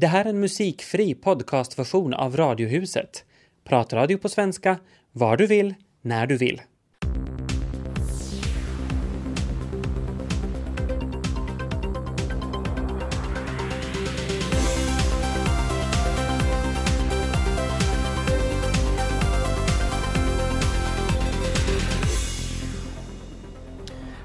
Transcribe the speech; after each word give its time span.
Det 0.00 0.06
här 0.06 0.24
är 0.24 0.28
en 0.28 0.40
musikfri 0.40 1.14
podcastversion 1.14 2.14
av 2.14 2.36
Radiohuset. 2.36 3.24
Pratradio 3.64 4.18
på 4.18 4.28
svenska, 4.28 4.78
var 5.12 5.36
du 5.36 5.46
vill, 5.46 5.74
när 6.02 6.26
du 6.26 6.36
vill. 6.36 6.60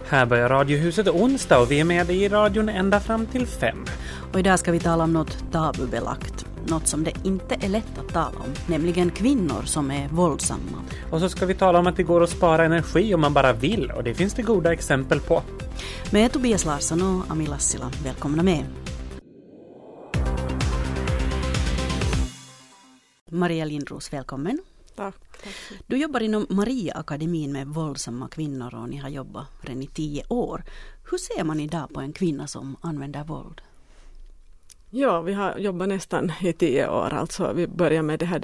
Här 0.10 0.26
börjar 0.26 0.50
Radiohuset 0.50 1.08
onsdag 1.08 1.60
och 1.60 1.72
vi 1.72 1.80
är 1.80 1.86
med 1.86 2.08
dig 2.08 2.24
i 2.24 2.30
radion 2.30 2.70
ända 2.70 3.00
fram 3.00 3.26
till 3.26 3.48
fem. 3.48 3.86
Och 4.36 4.40
idag 4.40 4.60
ska 4.60 4.72
vi 4.72 4.80
tala 4.80 5.04
om 5.04 5.14
något 5.14 5.52
tabubelagt. 5.52 6.46
Något 6.68 6.88
som 6.88 7.04
det 7.04 7.14
inte 7.24 7.56
är 7.56 7.70
lätt 7.70 7.98
att 7.98 8.14
tala 8.14 8.40
om, 8.40 8.54
nämligen 8.68 9.12
kvinnor 9.12 9.62
som 9.66 9.92
är 9.92 10.08
våldsamma. 10.08 10.84
Och 11.12 11.20
så 11.20 11.30
ska 11.30 11.46
vi 11.46 11.54
tala 11.54 11.80
om 11.80 11.88
att 11.88 11.96
det 11.96 12.04
går 12.04 12.24
att 12.24 12.30
spara 12.30 12.66
energi 12.66 13.14
om 13.14 13.22
man 13.22 13.34
bara 13.34 13.54
vill 13.54 13.92
och 13.92 14.04
det 14.04 14.14
finns 14.14 14.34
det 14.34 14.42
goda 14.42 14.74
exempel 14.74 15.20
på. 15.20 15.44
Med 16.12 16.32
Tobias 16.32 16.66
Larsson 16.66 17.02
och 17.02 17.32
Ami 17.32 17.48
Lassila, 17.48 17.92
välkomna 18.04 18.44
med. 18.44 18.66
Maria 23.32 23.66
Lindros, 23.66 24.14
välkommen. 24.14 24.60
Tack. 24.96 25.16
Du 25.88 25.98
jobbar 25.98 26.20
inom 26.20 26.46
Mariaakademin 26.50 27.52
med 27.52 27.68
våldsamma 27.68 28.28
kvinnor 28.28 28.76
och 28.76 28.90
ni 28.90 28.98
har 28.98 29.10
jobbat 29.10 29.48
redan 29.62 29.84
i 29.84 29.88
tio 29.88 30.24
år. 30.30 30.64
Hur 31.12 31.18
ser 31.18 31.44
man 31.44 31.60
idag 31.60 31.90
på 31.94 32.02
en 32.02 32.14
kvinna 32.14 32.48
som 32.48 32.76
använder 32.82 33.24
våld? 33.24 33.62
Ja, 34.98 35.22
vi 35.22 35.34
har 35.34 35.58
jobbat 35.58 35.88
nästan 35.88 36.32
i 36.42 36.54
tio 36.54 36.90
år. 36.90 37.14
Alltså 37.14 37.54
vi 37.54 37.68
började 37.68 38.04
med 38.04 38.20
det 38.20 38.26
här 38.26 38.40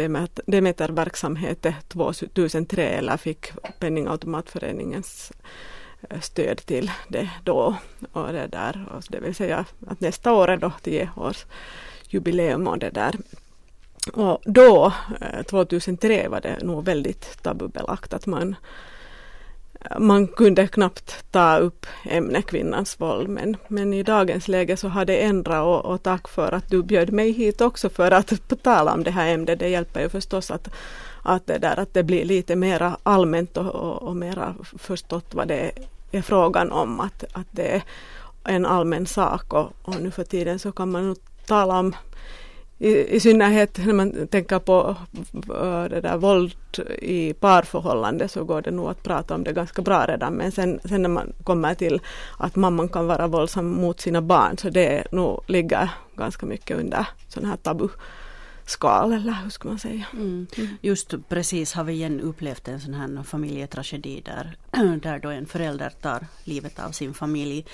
Demeter-verksamheten 0.45 1.73
2003 1.87 2.87
eller 2.87 3.17
fick 3.17 3.51
Penningautomatföreningens 3.79 5.31
eh, 6.09 6.19
stöd 6.19 6.57
till 6.57 6.91
det 7.07 7.29
då. 7.43 7.75
Och 8.11 8.33
det, 8.33 8.47
där, 8.47 8.85
och 8.95 9.03
det 9.09 9.19
vill 9.19 9.35
säga 9.35 9.65
att 9.87 9.99
nästa 10.01 10.33
år 10.33 10.47
är 10.47 10.57
då 10.57 10.71
tio 10.81 11.09
års 11.15 11.45
jubileum 12.09 12.67
och 12.67 12.79
det 12.79 12.89
där. 12.89 13.15
Och 14.13 14.41
då, 14.45 14.93
eh, 15.21 15.43
2003, 15.43 16.27
var 16.29 16.41
det 16.41 16.63
nog 16.63 16.85
väldigt 16.85 17.43
tabubelagt 17.43 18.13
att 18.13 18.25
man 18.25 18.55
man 19.99 20.27
kunde 20.27 20.67
knappt 20.67 21.31
ta 21.31 21.57
upp 21.57 21.85
ämnet 22.03 22.45
kvinnans 22.45 22.99
våld 22.99 23.29
men, 23.29 23.57
men 23.67 23.93
i 23.93 24.03
dagens 24.03 24.47
läge 24.47 24.77
så 24.77 24.87
har 24.87 25.05
det 25.05 25.17
ändrat 25.17 25.63
och, 25.63 25.85
och 25.85 26.03
tack 26.03 26.27
för 26.27 26.51
att 26.51 26.69
du 26.69 26.83
bjöd 26.83 27.11
mig 27.11 27.31
hit 27.31 27.61
också 27.61 27.89
för 27.89 28.11
att 28.11 28.33
tala 28.63 28.93
om 28.93 29.03
det 29.03 29.11
här 29.11 29.33
ämnet. 29.33 29.59
Det 29.59 29.69
hjälper 29.69 30.01
ju 30.01 30.09
förstås 30.09 30.51
att, 30.51 30.69
att, 31.23 31.47
det, 31.47 31.57
där, 31.57 31.79
att 31.79 31.93
det 31.93 32.03
blir 32.03 32.25
lite 32.25 32.55
mera 32.55 32.97
allmänt 33.03 33.57
och, 33.57 33.75
och, 33.75 34.03
och 34.03 34.15
mera 34.15 34.55
förstått 34.77 35.33
vad 35.33 35.47
det 35.47 35.71
är 36.11 36.21
frågan 36.21 36.71
om. 36.71 36.99
Att, 36.99 37.23
att 37.33 37.47
det 37.51 37.75
är 37.75 37.83
en 38.43 38.65
allmän 38.65 39.05
sak 39.05 39.53
och, 39.53 39.71
och 39.81 40.01
nu 40.01 40.11
för 40.11 40.23
tiden 40.23 40.59
så 40.59 40.71
kan 40.71 40.91
man 40.91 41.07
nog 41.07 41.17
tala 41.45 41.79
om 41.79 41.95
i, 42.81 43.15
i 43.15 43.19
synnerhet 43.19 43.77
när 43.85 43.93
man 43.93 44.27
tänker 44.27 44.59
på 44.59 44.95
uh, 45.49 45.83
det 45.89 46.01
där 46.01 46.17
våld 46.17 46.55
i 47.01 47.33
parförhållande 47.33 48.27
så 48.27 48.43
går 48.43 48.61
det 48.61 48.71
nog 48.71 48.89
att 48.89 49.03
prata 49.03 49.35
om 49.35 49.43
det 49.43 49.53
ganska 49.53 49.81
bra 49.81 50.05
redan 50.05 50.33
men 50.33 50.51
sen, 50.51 50.79
sen 50.85 51.01
när 51.01 51.09
man 51.09 51.33
kommer 51.43 51.75
till 51.75 52.01
att 52.37 52.55
mamman 52.55 52.89
kan 52.89 53.07
vara 53.07 53.27
våldsam 53.27 53.67
mot 53.81 54.01
sina 54.01 54.21
barn 54.21 54.57
så 54.57 54.69
det 54.69 55.11
nog 55.11 55.43
ligger 55.47 55.89
ganska 56.15 56.45
mycket 56.45 56.77
under 56.77 57.07
sån 57.27 57.45
här 57.45 57.57
tabu 57.57 57.87
skal 58.65 59.13
eller 59.13 59.33
hur 59.43 59.49
ska 59.49 59.67
man 59.67 59.79
säga. 59.79 60.05
Mm. 60.13 60.47
Mm. 60.57 60.69
Just 60.81 61.13
precis 61.29 61.73
har 61.73 61.83
vi 61.83 61.93
igen 61.93 62.21
upplevt 62.21 62.67
en 62.67 62.79
sån 62.79 62.93
här 62.93 63.23
familjetragedi 63.23 64.21
där, 64.25 64.55
där 65.03 65.19
då 65.19 65.29
en 65.29 65.45
förälder 65.45 65.89
tar 66.01 66.25
livet 66.43 66.79
av 66.79 66.91
sin 66.91 67.13
familj. 67.13 67.65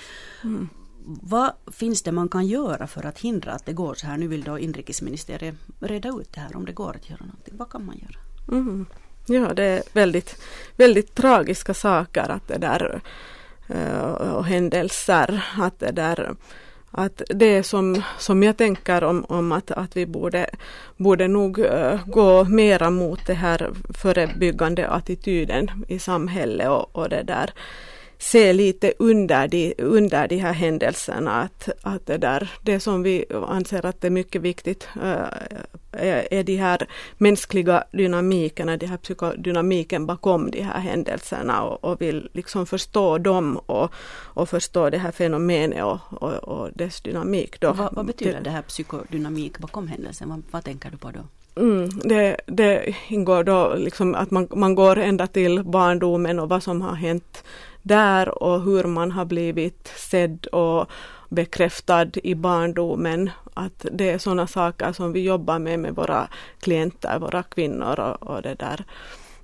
Mm 0.44 0.68
vad 1.22 1.52
finns 1.72 2.02
det 2.02 2.12
man 2.12 2.28
kan 2.28 2.46
göra 2.46 2.86
för 2.86 3.06
att 3.06 3.18
hindra 3.18 3.52
att 3.52 3.66
det 3.66 3.72
går 3.72 3.94
så 3.94 4.06
här? 4.06 4.16
Nu 4.16 4.28
vill 4.28 4.42
då 4.42 4.58
inrikesministeriet 4.58 5.54
reda 5.80 6.08
ut 6.08 6.32
det 6.32 6.40
här 6.40 6.56
om 6.56 6.64
det 6.64 6.72
går 6.72 6.96
att 6.96 7.10
göra 7.10 7.24
någonting. 7.24 7.54
Vad 7.56 7.70
kan 7.70 7.86
man 7.86 7.96
göra? 7.98 8.58
Mm. 8.58 8.86
Ja, 9.26 9.54
det 9.54 9.64
är 9.64 9.82
väldigt, 9.92 10.42
väldigt 10.76 11.14
tragiska 11.14 11.74
saker 11.74 12.28
att 12.28 12.48
det 12.48 12.58
där 12.58 13.00
eh, 13.68 14.00
och 14.10 14.44
händelser. 14.44 15.44
Att 15.58 15.78
det 15.78 15.92
där 15.92 16.34
att 16.90 17.22
det 17.28 17.62
som, 17.62 18.02
som 18.18 18.42
jag 18.42 18.56
tänker 18.56 19.04
om, 19.04 19.24
om 19.24 19.52
att, 19.52 19.70
att 19.70 19.96
vi 19.96 20.06
borde, 20.06 20.50
borde 20.96 21.28
nog 21.28 21.58
eh, 21.58 22.00
gå 22.06 22.44
mera 22.44 22.90
mot 22.90 23.26
det 23.26 23.34
här 23.34 23.70
förebyggande 23.94 24.88
attityden 24.88 25.84
i 25.88 25.98
samhället 25.98 26.68
och, 26.68 26.96
och 26.96 27.08
det 27.08 27.22
där 27.22 27.50
se 28.18 28.52
lite 28.52 28.92
under 28.98 29.48
de, 29.48 29.74
under 29.78 30.28
de 30.28 30.38
här 30.38 30.52
händelserna 30.52 31.42
att, 31.42 31.68
att 31.82 32.06
det, 32.06 32.18
där, 32.18 32.50
det 32.62 32.80
som 32.80 33.02
vi 33.02 33.24
anser 33.48 33.86
att 33.86 34.04
är 34.04 34.10
mycket 34.10 34.42
viktigt 34.42 34.88
äh, 35.02 36.28
är 36.30 36.42
de 36.42 36.56
här 36.56 36.86
mänskliga 37.18 37.84
dynamikerna, 37.92 38.76
de 38.76 38.86
här 38.86 38.96
psykodynamiken 38.96 40.06
bakom 40.06 40.50
de 40.50 40.62
här 40.62 40.80
händelserna 40.80 41.62
och, 41.62 41.84
och 41.84 42.00
vill 42.00 42.28
liksom 42.32 42.66
förstå 42.66 43.18
dem 43.18 43.56
och, 43.56 43.92
och 44.34 44.48
förstå 44.48 44.90
det 44.90 44.98
här 44.98 45.12
fenomenet 45.12 45.84
och, 45.84 45.98
och, 46.22 46.34
och 46.34 46.70
dess 46.74 47.00
dynamik. 47.00 47.60
Då. 47.60 47.72
Vad, 47.72 47.94
vad 47.94 48.06
betyder 48.06 48.40
det 48.40 48.50
här 48.50 48.62
psykodynamik 48.62 49.58
bakom 49.58 49.88
händelsen? 49.88 50.28
Vad, 50.28 50.42
vad 50.50 50.64
tänker 50.64 50.90
du 50.90 50.96
på 50.96 51.10
då? 51.10 51.20
Mm, 51.60 51.88
det, 52.04 52.36
det 52.46 52.94
ingår 53.08 53.44
då 53.44 53.74
liksom 53.74 54.14
att 54.14 54.30
man, 54.30 54.48
man 54.50 54.74
går 54.74 54.98
ända 54.98 55.26
till 55.26 55.64
barndomen 55.64 56.38
och 56.38 56.48
vad 56.48 56.62
som 56.62 56.80
har 56.80 56.94
hänt 56.94 57.44
där 57.88 58.42
och 58.42 58.62
hur 58.62 58.84
man 58.84 59.10
har 59.10 59.24
blivit 59.24 59.92
sedd 59.96 60.46
och 60.46 60.90
bekräftad 61.28 62.06
i 62.14 62.34
barndomen. 62.34 63.30
Att 63.54 63.86
det 63.92 64.10
är 64.10 64.18
sådana 64.18 64.46
saker 64.46 64.92
som 64.92 65.12
vi 65.12 65.20
jobbar 65.20 65.58
med 65.58 65.78
med 65.78 65.94
våra 65.94 66.28
klienter, 66.60 67.18
våra 67.18 67.42
kvinnor 67.42 68.00
och, 68.00 68.22
och 68.22 68.42
det 68.42 68.54
där 68.54 68.84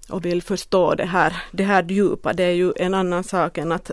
och 0.09 0.25
vill 0.25 0.43
förstå 0.43 0.95
det 0.95 1.05
här, 1.05 1.37
det 1.53 1.65
här 1.65 1.83
djupa. 1.83 2.33
Det 2.33 2.45
är 2.45 2.53
ju 2.53 2.73
en 2.77 2.95
annan 2.95 3.25
sak 3.25 3.59
än 3.59 3.73
att, 3.73 3.91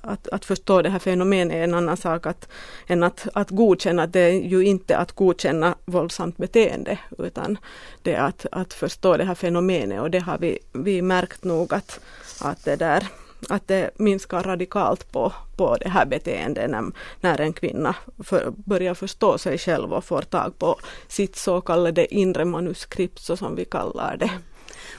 att, 0.00 0.28
att 0.28 0.44
förstå 0.44 0.82
det 0.82 0.90
här 0.90 0.98
fenomenet, 0.98 1.56
är 1.56 1.64
en 1.64 1.74
annan 1.74 1.96
sak 1.96 2.26
att, 2.26 2.48
än 2.86 3.02
att, 3.02 3.28
att 3.34 3.50
godkänna. 3.50 4.06
Det 4.06 4.20
är 4.20 4.32
ju 4.32 4.64
inte 4.64 4.96
att 4.96 5.12
godkänna 5.12 5.74
våldsamt 5.84 6.36
beteende 6.36 6.98
utan 7.18 7.58
det 8.02 8.14
är 8.14 8.22
att, 8.22 8.46
att 8.52 8.74
förstå 8.74 9.16
det 9.16 9.24
här 9.24 9.34
fenomenet 9.34 10.00
och 10.00 10.10
det 10.10 10.18
har 10.18 10.38
vi, 10.38 10.58
vi 10.72 11.02
märkt 11.02 11.44
nog 11.44 11.74
att, 11.74 12.00
att 12.40 12.64
det 12.64 12.76
där 12.76 13.08
att 13.48 13.68
det 13.68 13.90
minskar 13.96 14.42
radikalt 14.42 15.12
på, 15.12 15.32
på 15.56 15.76
det 15.76 15.88
här 15.88 16.06
beteendet 16.06 16.70
när, 16.70 16.84
när 17.20 17.40
en 17.40 17.52
kvinna 17.52 17.94
för, 18.18 18.50
börjar 18.56 18.94
förstå 18.94 19.38
sig 19.38 19.58
själv 19.58 19.92
och 19.92 20.04
får 20.04 20.22
tag 20.22 20.58
på 20.58 20.78
sitt 21.08 21.36
så 21.36 21.60
kallade 21.60 22.14
inre 22.14 22.44
manuskript 22.44 23.18
så 23.18 23.36
som 23.36 23.56
vi 23.56 23.64
kallar 23.64 24.16
det. 24.16 24.30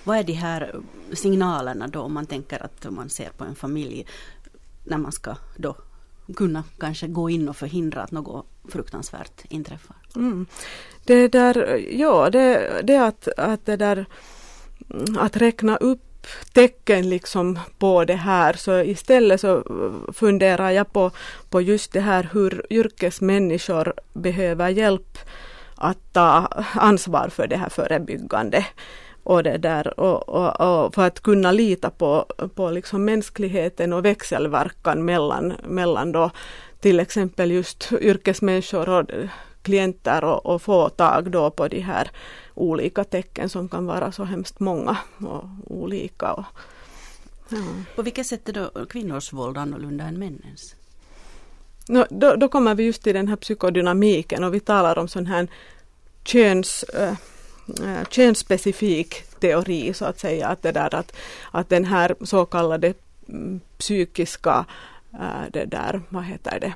Vad 0.03 0.17
är 0.17 0.23
de 0.23 0.33
här 0.33 0.75
signalerna 1.13 1.87
då 1.87 2.01
om 2.01 2.13
man 2.13 2.25
tänker 2.25 2.65
att 2.65 2.91
man 2.91 3.09
ser 3.09 3.29
på 3.29 3.43
en 3.43 3.55
familj 3.55 4.05
när 4.83 4.97
man 4.97 5.11
ska 5.11 5.35
då 5.57 5.75
kunna 6.35 6.63
kanske 6.79 7.07
gå 7.07 7.29
in 7.29 7.49
och 7.49 7.57
förhindra 7.57 8.01
att 8.01 8.11
något 8.11 8.45
fruktansvärt 8.69 9.45
inträffar? 9.49 9.95
Mm. 10.15 10.45
Det 11.03 11.27
där, 11.27 11.85
ja 11.91 12.29
det, 12.29 12.81
det 12.83 12.97
att, 12.97 13.27
att 13.37 13.65
det 13.65 13.75
där 13.75 14.05
att 15.19 15.37
räkna 15.37 15.77
upp 15.77 16.06
tecken 16.53 17.09
liksom 17.09 17.59
på 17.79 18.05
det 18.05 18.15
här. 18.15 18.53
Så 18.53 18.79
istället 18.79 19.41
så 19.41 19.63
funderar 20.13 20.71
jag 20.71 20.93
på, 20.93 21.11
på 21.49 21.61
just 21.61 21.93
det 21.93 21.99
här 21.99 22.29
hur 22.33 22.65
yrkesmänniskor 22.69 23.93
behöver 24.13 24.69
hjälp 24.69 25.17
att 25.75 26.13
ta 26.13 26.47
ansvar 26.73 27.29
för 27.29 27.47
det 27.47 27.57
här 27.57 27.69
förebyggande 27.69 28.65
och 29.23 29.43
det 29.43 29.57
där. 29.57 29.99
Och, 29.99 30.29
och, 30.29 30.61
och, 30.61 30.95
för 30.95 31.07
att 31.07 31.19
kunna 31.19 31.51
lita 31.51 31.89
på, 31.89 32.25
på 32.55 32.71
liksom 32.71 33.05
mänskligheten 33.05 33.93
och 33.93 34.05
växelverkan 34.05 35.05
mellan, 35.05 35.53
mellan 35.63 36.11
då 36.11 36.31
till 36.79 36.99
exempel 36.99 37.51
just 37.51 37.91
yrkesmänniskor 37.91 38.89
och 38.89 39.05
klienter 39.67 40.23
och, 40.23 40.45
och 40.45 40.61
få 40.61 40.89
tag 40.89 41.31
då 41.31 41.51
på 41.51 41.67
de 41.67 41.79
här 41.79 42.11
olika 42.55 43.03
tecken 43.03 43.49
som 43.49 43.69
kan 43.69 43.85
vara 43.85 44.11
så 44.11 44.23
hemskt 44.23 44.59
många 44.59 44.97
och 45.17 45.43
olika. 45.67 46.33
Och, 46.33 46.45
ja. 47.49 47.57
På 47.95 48.01
vilket 48.01 48.27
sätt 48.27 48.49
är 48.49 48.53
då 48.53 48.85
kvinnors 48.85 49.33
våld 49.33 49.57
annorlunda 49.57 50.03
än 50.03 50.19
männens? 50.19 50.75
No, 51.89 52.05
då, 52.09 52.35
då 52.35 52.47
kommer 52.47 52.75
vi 52.75 52.83
just 52.83 53.03
till 53.03 53.13
den 53.13 53.27
här 53.27 53.35
psykodynamiken 53.35 54.43
och 54.43 54.53
vi 54.53 54.59
talar 54.59 54.97
om 54.97 55.07
sån 55.07 55.25
här 55.25 55.47
köns, 56.23 56.83
äh, 56.83 57.13
könsspecifik 58.09 59.23
teori 59.39 59.93
så 59.93 60.05
att 60.05 60.19
säga. 60.19 60.47
Att, 60.47 60.61
det 60.61 60.71
där, 60.71 60.95
att, 60.95 61.15
att 61.51 61.69
den 61.69 61.85
här 61.85 62.15
så 62.21 62.45
kallade 62.45 62.93
mm, 63.29 63.59
psykiska, 63.77 64.65
äh, 65.13 65.51
det 65.53 65.65
där, 65.65 66.01
vad 66.09 66.23
heter 66.23 66.59
det, 66.59 66.73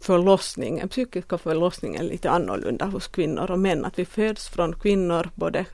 förlossningen, 0.00 0.88
psykiska 0.88 1.38
förlossningen 1.38 2.06
lite 2.06 2.30
annorlunda 2.30 2.84
hos 2.84 3.08
kvinnor 3.08 3.50
och 3.50 3.58
män. 3.58 3.84
Att 3.84 3.98
vi 3.98 4.04
föds 4.04 4.48
från 4.48 4.72
kvinnor, 4.72 5.30
både 5.34 5.64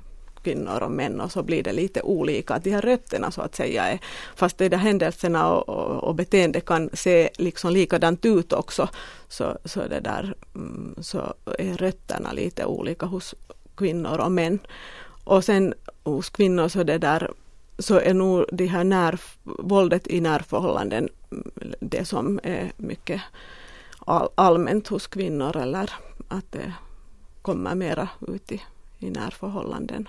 kvinnor 0.42 0.82
och 0.82 0.90
män 0.90 1.20
och 1.20 1.32
så 1.32 1.42
blir 1.42 1.62
det 1.62 1.72
lite 1.72 2.02
olika. 2.02 2.54
Att 2.54 2.64
de 2.64 2.70
här 2.70 2.82
rötterna 2.82 3.30
så 3.30 3.42
att 3.42 3.54
säga 3.54 3.84
är, 3.84 3.98
fast 4.36 4.58
de 4.58 4.68
där 4.68 4.78
händelserna 4.78 5.52
och, 5.52 5.68
och, 5.68 6.04
och 6.04 6.14
beteende 6.14 6.60
kan 6.60 6.90
se 6.92 7.30
liksom 7.38 7.72
likadant 7.72 8.24
ut 8.24 8.52
också, 8.52 8.88
så, 9.28 9.58
så, 9.64 9.80
det 9.88 10.00
där, 10.00 10.34
mm, 10.54 10.94
så 11.00 11.34
är 11.58 11.76
rötterna 11.76 12.32
lite 12.32 12.64
olika 12.64 13.06
hos 13.06 13.34
kvinnor 13.76 14.20
och 14.20 14.32
män. 14.32 14.58
Och 15.24 15.44
sen 15.44 15.74
hos 16.04 16.30
kvinnor 16.30 16.68
så 16.68 16.82
det 16.82 16.98
där 16.98 17.30
så 17.78 17.98
är 17.98 18.14
nog 18.14 18.44
det 18.52 18.66
här 18.66 18.84
när, 18.84 19.20
våldet 19.42 20.06
i 20.06 20.20
närförhållanden 20.20 21.08
mm, 21.30 21.74
det 21.80 22.04
som 22.04 22.40
är 22.42 22.72
mycket 22.76 23.20
all, 24.06 24.28
allmänt 24.34 24.88
hos 24.88 25.06
kvinnor 25.06 25.56
eller 25.56 25.92
att 26.28 26.52
det 26.52 26.72
kommer 27.42 27.74
mera 27.74 28.08
ut 28.28 28.52
i, 28.52 28.62
i 28.98 29.10
närförhållanden. 29.10 30.08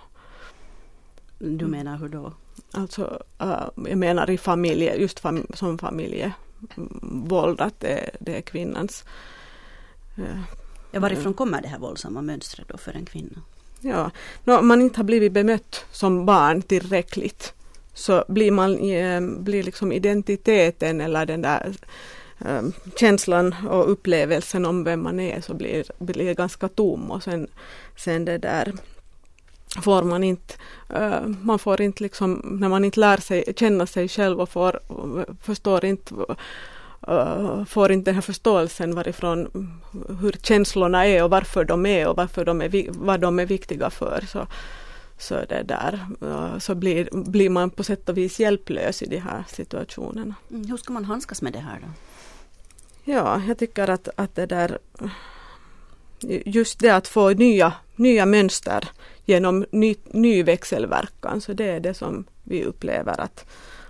Du 1.39 1.65
menar 1.65 1.97
hur 1.97 2.09
då? 2.09 2.33
Alltså, 2.71 3.21
uh, 3.41 3.69
jag 3.75 3.97
menar 3.97 4.29
i 4.29 4.37
familje, 4.37 4.95
just 4.95 5.19
fam, 5.19 5.47
som 5.53 5.77
familjevåld, 5.77 7.61
att 7.61 7.79
det, 7.79 8.09
det 8.19 8.37
är 8.37 8.41
kvinnans... 8.41 9.05
Uh, 10.19 10.41
ja, 10.91 10.99
varifrån 10.99 11.33
kommer 11.33 11.61
det 11.61 11.67
här 11.67 11.79
våldsamma 11.79 12.21
mönstret 12.21 12.67
då 12.67 12.77
för 12.77 12.91
en 12.91 13.05
kvinna? 13.05 13.41
Ja, 13.81 14.11
no, 14.43 14.57
om 14.57 14.67
man 14.67 14.81
inte 14.81 14.99
har 14.99 15.03
blivit 15.03 15.31
bemött 15.31 15.85
som 15.91 16.25
barn 16.25 16.61
tillräckligt 16.61 17.53
så 17.93 18.25
blir 18.27 18.51
man 18.51 18.79
eh, 18.79 19.21
blir 19.21 19.63
liksom 19.63 19.91
identiteten 19.91 21.01
eller 21.01 21.25
den 21.25 21.41
där 21.41 21.75
Eh, 22.45 22.61
känslan 22.99 23.55
och 23.69 23.91
upplevelsen 23.91 24.65
om 24.65 24.83
vem 24.83 25.03
man 25.03 25.19
är 25.19 25.41
så 25.41 25.53
blir, 25.53 25.85
blir 25.97 26.33
ganska 26.33 26.67
tom 26.67 27.11
och 27.11 27.23
sen, 27.23 27.47
sen 27.95 28.25
det 28.25 28.37
där 28.37 28.73
får 29.81 30.03
man 30.03 30.23
inte, 30.23 30.53
eh, 30.89 31.27
man 31.41 31.59
får 31.59 31.81
inte 31.81 32.03
liksom, 32.03 32.57
när 32.61 32.69
man 32.69 32.85
inte 32.85 32.99
lär 32.99 33.17
sig 33.17 33.43
känna 33.55 33.85
sig 33.85 34.07
själv 34.07 34.41
och 34.41 34.49
får, 34.49 34.79
förstår 35.41 35.85
inte, 35.85 36.15
eh, 37.07 37.65
får 37.65 37.91
inte 37.91 38.11
den 38.11 38.15
här 38.15 38.21
förståelsen 38.21 38.95
varifrån, 38.95 39.71
hur 40.21 40.31
känslorna 40.31 41.05
är 41.05 41.23
och 41.23 41.29
varför 41.29 41.63
de 41.63 41.85
är 41.85 42.07
och 42.07 42.15
varför 42.15 42.45
de 42.45 42.61
är, 42.61 42.85
vad 42.91 43.19
de 43.19 43.39
är 43.39 43.45
viktiga 43.45 43.89
för. 43.89 44.23
Så, 44.27 44.47
så 45.17 45.35
det 45.49 45.63
där, 45.63 46.05
så 46.59 46.75
blir, 46.75 47.09
blir 47.11 47.49
man 47.49 47.69
på 47.69 47.83
sätt 47.83 48.09
och 48.09 48.17
vis 48.17 48.39
hjälplös 48.39 49.01
i 49.01 49.05
de 49.05 49.17
här 49.17 49.43
situationerna. 49.47 50.35
Mm, 50.51 50.69
hur 50.69 50.77
ska 50.77 50.93
man 50.93 51.05
handskas 51.05 51.41
med 51.41 51.53
det 51.53 51.59
här 51.59 51.79
då? 51.81 51.87
Ja, 53.09 53.41
jag 53.47 53.57
tycker 53.57 53.89
att, 53.89 54.09
att 54.15 54.35
det 54.35 54.45
där 54.45 54.79
just 56.45 56.79
det 56.79 56.89
att 56.89 57.07
få 57.07 57.29
nya, 57.29 57.73
nya 57.95 58.25
mönster 58.25 58.89
genom 59.25 59.65
ny, 59.71 59.95
ny 60.05 60.43
växelverkan. 60.43 61.41
Så 61.41 61.53
det 61.53 61.65
är 61.65 61.79
det 61.79 61.93
som 61.93 62.25
vi 62.43 62.63
upplever 62.63 63.21
att, 63.21 63.45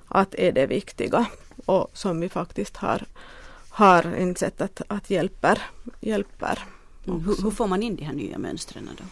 att 0.08 0.36
är 0.36 0.52
det 0.52 0.66
viktiga 0.66 1.26
och 1.66 1.90
som 1.94 2.20
vi 2.20 2.30
faktiskt 2.30 2.78
har, 2.78 3.06
har 3.70 4.18
insett 4.18 4.62
att, 4.62 4.82
att 4.88 5.10
hjälper. 5.10 5.62
hjälper 6.00 6.60
mm, 7.08 7.20
hur, 7.20 7.44
hur, 7.44 7.52
får 7.52 7.68
man 7.68 7.84
in 7.84 7.96
de 7.96 8.04
här 8.04 8.14
nya 8.14 8.38
mönstren 8.38 8.90
då? 8.98 9.04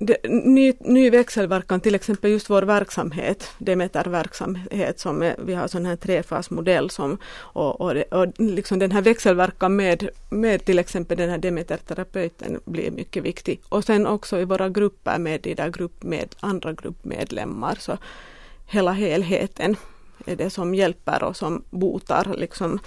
Det, 0.00 0.16
ny, 0.28 0.72
ny 0.80 1.10
växelverkan, 1.10 1.80
till 1.80 1.94
exempel 1.94 2.30
just 2.30 2.50
vår 2.50 2.62
verksamhet, 2.62 3.50
Demeter-verksamhet, 3.58 5.00
som 5.00 5.22
är, 5.22 5.36
vi 5.38 5.54
har 5.54 5.68
sån 5.68 5.86
här 5.86 5.96
trefasmodell 5.96 6.90
som, 6.90 7.18
och, 7.36 7.80
och, 7.80 7.96
och 8.10 8.26
liksom 8.38 8.78
den 8.78 8.92
här 8.92 9.02
växelverkan 9.02 9.76
med, 9.76 10.08
med 10.30 10.64
till 10.64 10.78
exempel 10.78 11.18
den 11.18 11.30
här 11.30 11.38
Demeter-terapeuten 11.38 12.60
blir 12.64 12.90
mycket 12.90 13.22
viktig. 13.22 13.60
Och 13.68 13.84
sen 13.84 14.06
också 14.06 14.38
i 14.38 14.44
våra 14.44 14.68
grupper 14.68 15.18
med 15.18 15.40
de 15.40 15.54
där 15.54 15.70
grupp 15.70 16.02
med, 16.02 16.34
andra 16.40 16.72
gruppmedlemmar, 16.72 17.76
så 17.80 17.98
hela 18.66 18.92
helheten 18.92 19.76
är 20.26 20.36
det 20.36 20.50
som 20.50 20.74
hjälper 20.74 21.22
och 21.22 21.36
som 21.36 21.64
botar 21.70 22.34
liksom 22.36 22.78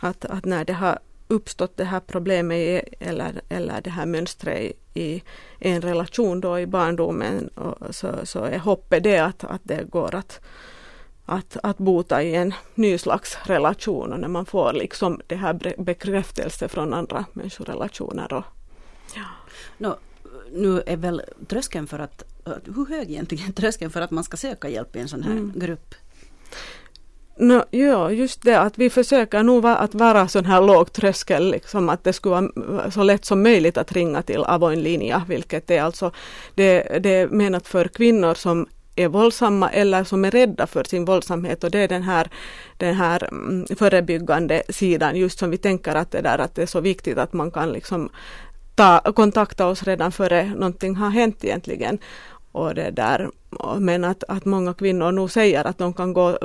att, 0.00 0.24
att 0.24 0.44
när 0.44 0.64
det 0.64 0.72
har 0.72 0.98
uppstått 1.30 1.76
det 1.76 1.84
här 1.84 2.00
problemet 2.00 2.84
eller, 3.00 3.40
eller 3.48 3.80
det 3.80 3.90
här 3.90 4.06
mönstret 4.06 4.72
i, 4.94 5.02
i 5.04 5.22
en 5.58 5.80
relation 5.80 6.40
då 6.40 6.58
i 6.58 6.66
barndomen 6.66 7.48
och 7.48 7.94
så, 7.94 8.08
så 8.24 8.44
är 8.44 8.58
hoppet 8.58 9.02
det 9.02 9.18
att, 9.18 9.44
att 9.44 9.60
det 9.64 9.90
går 9.90 10.14
att, 10.14 10.40
att, 11.26 11.56
att 11.62 11.78
bota 11.78 12.22
i 12.22 12.34
en 12.34 12.54
ny 12.74 12.98
slags 12.98 13.38
relation 13.44 14.12
och 14.12 14.20
när 14.20 14.28
man 14.28 14.46
får 14.46 14.72
liksom 14.72 15.20
det 15.26 15.36
här 15.36 15.74
bekräftelse 15.78 16.68
från 16.68 16.94
andra 16.94 17.24
människorelationer. 17.32 18.32
Och, 18.32 18.44
ja. 19.14 19.26
No, 19.78 19.98
nu 20.52 20.82
är 20.86 20.96
väl 20.96 21.22
tröskeln 21.48 21.86
för 21.86 21.98
att, 21.98 22.24
hur 22.64 22.86
hög 22.86 23.10
egentligen 23.10 23.52
tröskeln 23.52 23.90
för 23.90 24.00
att 24.00 24.10
man 24.10 24.24
ska 24.24 24.36
söka 24.36 24.68
hjälp 24.68 24.96
i 24.96 24.98
en 24.98 25.08
sån 25.08 25.22
här 25.22 25.30
mm. 25.30 25.52
grupp? 25.56 25.94
No, 27.36 27.64
ja, 27.70 28.10
just 28.10 28.42
det 28.42 28.60
att 28.60 28.78
vi 28.78 28.90
försöker 28.90 29.42
nog 29.42 29.62
va, 29.62 29.76
att 29.76 29.94
vara 29.94 30.28
sån 30.28 30.44
här 30.44 30.60
låg 30.60 30.92
tröskel, 30.92 31.50
liksom 31.50 31.88
att 31.88 32.04
det 32.04 32.12
skulle 32.12 32.48
vara 32.54 32.90
så 32.90 33.02
lätt 33.02 33.24
som 33.24 33.42
möjligt 33.42 33.78
att 33.78 33.92
ringa 33.92 34.22
till 34.22 34.44
Avoin 34.44 34.82
linja, 34.82 35.24
vilket 35.28 35.70
är 35.70 35.82
alltså 35.82 36.12
det, 36.54 36.98
det 37.02 37.10
är 37.10 37.28
menat 37.28 37.68
för 37.68 37.88
kvinnor 37.88 38.34
som 38.34 38.66
är 38.96 39.08
våldsamma 39.08 39.70
eller 39.70 40.04
som 40.04 40.24
är 40.24 40.30
rädda 40.30 40.66
för 40.66 40.84
sin 40.84 41.04
våldsamhet 41.04 41.64
och 41.64 41.70
det 41.70 41.78
är 41.78 41.88
den 41.88 42.02
här, 42.02 42.30
den 42.76 42.94
här 42.94 43.24
mm, 43.24 43.66
förebyggande 43.76 44.62
sidan 44.68 45.16
just 45.16 45.38
som 45.38 45.50
vi 45.50 45.56
tänker 45.56 45.94
att 45.94 46.10
det 46.10 46.20
där 46.20 46.38
att 46.38 46.54
det 46.54 46.62
är 46.62 46.66
så 46.66 46.80
viktigt 46.80 47.18
att 47.18 47.32
man 47.32 47.50
kan 47.50 47.72
liksom 47.72 48.10
ta, 48.74 49.12
kontakta 49.12 49.66
oss 49.66 49.82
redan 49.82 50.12
före 50.12 50.44
någonting 50.44 50.96
har 50.96 51.10
hänt 51.10 51.44
egentligen. 51.44 51.98
Och 52.52 52.74
det 52.74 52.90
där, 52.90 53.30
men 53.78 54.04
att, 54.04 54.24
att 54.28 54.44
många 54.44 54.74
kvinnor 54.74 55.12
nog 55.12 55.30
säger 55.30 55.66
att 55.66 55.78
de 55.78 55.92
kan 55.92 56.12
gå 56.12 56.38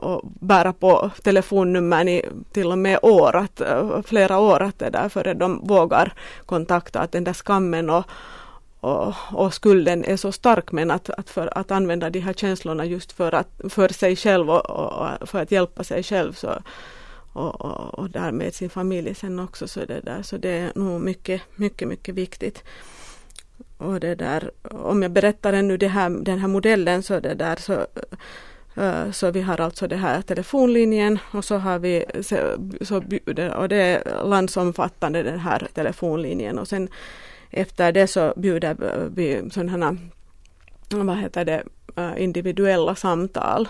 och 0.00 0.22
bära 0.40 0.72
på 0.72 1.10
telefonnumren 1.22 2.08
i 2.08 2.22
till 2.52 2.72
och 2.72 2.78
med 2.78 2.98
år, 3.02 3.36
att, 3.36 3.62
flera 4.04 4.38
år 4.38 4.62
att 4.62 4.78
det 4.78 4.90
där 4.90 5.08
före 5.08 5.34
de 5.34 5.66
vågar 5.66 6.12
kontakta, 6.46 7.00
att 7.00 7.12
den 7.12 7.24
där 7.24 7.32
skammen 7.32 7.90
och, 7.90 8.04
och, 8.80 9.14
och, 9.32 9.54
skulden 9.54 10.04
är 10.04 10.16
så 10.16 10.32
stark. 10.32 10.72
Men 10.72 10.90
att, 10.90 11.10
att, 11.10 11.30
för, 11.30 11.58
att 11.58 11.70
använda 11.70 12.10
de 12.10 12.20
här 12.20 12.32
känslorna 12.32 12.84
just 12.84 13.12
för, 13.12 13.34
att, 13.34 13.60
för 13.68 13.88
sig 13.88 14.16
själv 14.16 14.50
och, 14.50 14.70
och 14.70 15.28
för 15.28 15.42
att 15.42 15.52
hjälpa 15.52 15.84
sig 15.84 16.02
själv 16.02 16.32
så, 16.32 16.50
och, 17.32 17.60
och, 17.60 17.98
och 17.98 18.10
därmed 18.10 18.54
sin 18.54 18.70
familj 18.70 19.14
sen 19.14 19.38
också 19.38 19.68
så 19.68 19.80
det 19.80 20.00
där. 20.00 20.22
Så 20.22 20.36
det 20.36 20.50
är 20.50 20.72
nog 20.74 21.00
mycket, 21.00 21.42
mycket, 21.56 21.88
mycket 21.88 22.14
viktigt. 22.14 22.64
Och 23.78 24.00
det 24.00 24.14
där, 24.14 24.50
om 24.62 25.02
jag 25.02 25.10
berättar 25.10 25.52
ännu 25.52 25.76
det 25.76 25.88
här, 25.88 26.10
den 26.10 26.38
här 26.38 26.48
modellen 26.48 27.02
så 27.02 27.20
det 27.20 27.34
där 27.34 27.56
så 27.56 27.86
eh, 28.82 29.10
så 29.10 29.30
vi 29.30 29.40
har 29.40 29.60
alltså 29.60 29.86
den 29.86 29.98
här 29.98 30.22
telefonlinjen 30.22 31.18
och 31.32 31.44
så 31.44 31.56
har 31.56 31.78
vi 31.78 32.04
så, 32.22 32.36
så, 32.80 32.96
och 33.56 33.68
det 33.68 33.76
är 33.76 34.24
landsomfattande 34.24 35.22
den 35.22 35.38
här 35.38 35.68
telefonlinjen. 35.74 36.58
Och 36.58 36.68
sen 36.68 36.88
efter 37.50 37.92
det 37.92 38.06
så 38.06 38.32
bjuder 38.36 38.76
vi 39.14 39.50
sådana 39.50 39.96
vad 40.90 41.18
heter 41.18 41.44
det, 41.44 41.62
eh, 41.96 42.22
individuella 42.22 42.94
samtal 42.94 43.68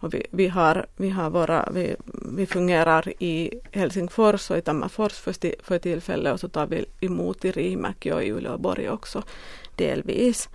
och 0.00 0.14
vi, 0.14 0.26
vi, 0.30 0.48
har, 0.48 0.86
vi, 0.96 1.10
har 1.10 1.30
våra, 1.30 1.68
vi, 1.72 1.96
vi 2.32 2.46
fungerar 2.46 3.22
i 3.22 3.60
Helsingfors 3.72 4.50
och 4.50 4.58
i 4.58 4.60
Tammerfors 4.60 5.12
för, 5.12 5.62
för 5.62 5.78
tillfället 5.78 6.32
och 6.32 6.40
så 6.40 6.48
tar 6.48 6.66
vi 6.66 6.84
emot 7.00 7.44
i 7.44 7.52
Riimäki 7.52 8.12
och 8.12 8.22
i 8.24 8.32
Uleåborg 8.32 8.90
också 8.90 9.22
delvis. 9.76 10.48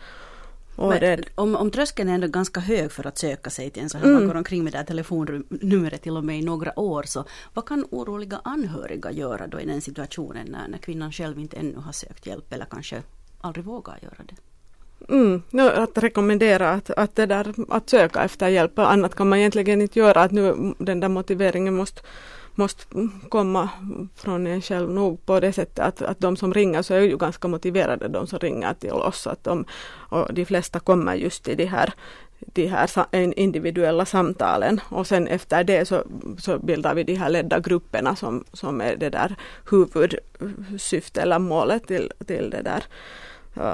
Det... 0.76 1.24
om, 1.36 1.56
om 1.56 1.72
tröskeln 1.72 2.10
är 2.10 2.14
ändå 2.14 2.28
ganska 2.28 2.60
hög 2.60 2.92
för 2.92 3.08
att 3.08 3.18
söka 3.18 3.50
sig 3.50 3.70
till 3.70 3.84
en 3.84 3.90
så 3.90 3.98
här, 3.98 4.06
mm. 4.06 4.16
man 4.16 4.28
går 4.28 4.36
omkring 4.36 4.64
med 4.64 4.74
det 4.74 4.78
här 4.78 4.86
telefonnumret 4.86 6.02
till 6.02 6.18
och 6.18 6.24
med 6.24 6.40
i 6.40 6.42
några 6.42 6.80
år, 6.80 7.04
så 7.04 7.26
vad 7.54 7.66
kan 7.66 7.86
oroliga 7.92 8.42
anhöriga 8.44 9.12
göra 9.12 9.48
då 9.48 9.60
i 9.60 9.66
den 9.66 9.82
situationen 9.82 10.48
när, 10.48 10.68
när 10.68 10.78
kvinnan 10.78 11.12
själv 11.12 11.40
inte 11.40 11.58
ännu 11.58 11.78
har 11.78 11.92
sökt 11.92 12.26
hjälp 12.26 12.54
eller 12.54 12.66
kanske 12.66 13.04
aldrig 13.42 13.66
vågar 13.66 14.00
göra 14.02 14.24
det? 14.28 14.53
Mm, 15.10 15.42
att 15.76 15.98
rekommendera 15.98 16.70
att, 16.70 16.90
att, 16.90 17.16
det 17.16 17.26
där, 17.26 17.54
att 17.70 17.90
söka 17.90 18.24
efter 18.24 18.48
hjälp, 18.48 18.80
annat 18.80 19.16
kan 19.16 19.30
man 19.30 19.40
egentligen 19.40 19.82
inte 19.82 20.00
göra. 20.00 20.22
Att 20.22 20.32
nu 20.32 20.74
den 20.78 21.00
där 21.00 21.10
motiveringen 21.10 21.76
måste, 21.76 22.02
måste 22.56 22.86
komma 23.30 23.70
från 24.16 24.48
en 24.48 24.62
själv 24.62 24.90
nog 24.90 25.26
på 25.26 25.40
det 25.40 25.54
sättet 25.54 25.80
att, 25.80 26.02
att 26.02 26.20
de 26.20 26.36
som 26.36 26.54
ringer 26.54 26.82
så 26.82 26.94
är 26.94 27.00
ju 27.00 27.18
ganska 27.18 27.48
motiverade 27.48 28.08
de 28.08 28.28
som 28.28 28.40
ringer 28.40 28.74
till 28.74 28.92
oss. 28.92 29.28
Att 29.28 29.44
de, 29.44 29.66
och 30.10 30.34
de 30.34 30.46
flesta 30.46 30.80
kommer 30.80 31.14
just 31.16 31.44
till 31.44 31.58
de 31.58 31.66
här 31.66 31.94
de 32.40 32.68
här 32.68 33.40
individuella 33.40 34.06
samtalen 34.06 34.82
och 34.90 35.08
sen 35.08 35.28
efter 35.28 35.64
det 35.64 35.86
så, 35.86 36.04
så 36.38 36.60
bildar 36.60 36.96
vi 36.96 37.04
de 37.04 37.16
här 37.16 37.30
ledda 37.30 37.60
grupperna 37.60 38.16
som, 38.16 38.44
som 38.54 38.82
är 38.82 38.96
det 38.96 39.10
där 39.10 39.36
huvudsyftet 39.72 41.24
eller 41.24 41.40
målet 41.40 41.88
till, 41.88 42.12
till 42.28 42.50
det 42.50 42.62
där 42.62 42.84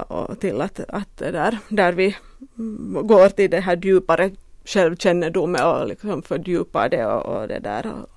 och 0.08 0.40
till 0.40 0.62
att, 0.62 0.80
att 0.80 1.18
där, 1.18 1.60
där 1.70 1.94
vi 1.94 2.16
går 3.04 3.30
till 3.30 3.50
det 3.50 3.60
här 3.60 3.78
djupare 3.78 4.32
självkännedomen 4.66 5.68
och 5.68 5.88
liksom 5.88 6.24
fördjupar 6.24 6.90
det 6.90 7.06
och, 7.06 7.26
och 7.26 7.48
det 7.48 7.60
där. 7.60 7.94
Och, 7.94 8.10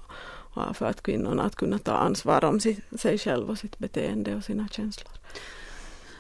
för 0.77 0.87
att 0.87 1.03
kvinnorna 1.03 1.43
att 1.43 1.57
kunna 1.57 1.79
ta 1.79 1.93
ansvar 1.93 2.45
om 2.45 2.61
sig 2.61 3.19
själv 3.19 3.51
och 3.51 3.59
sitt 3.59 3.79
beteende 3.79 4.37
och 4.37 4.45
sina 4.45 4.69
känslor. 4.69 5.13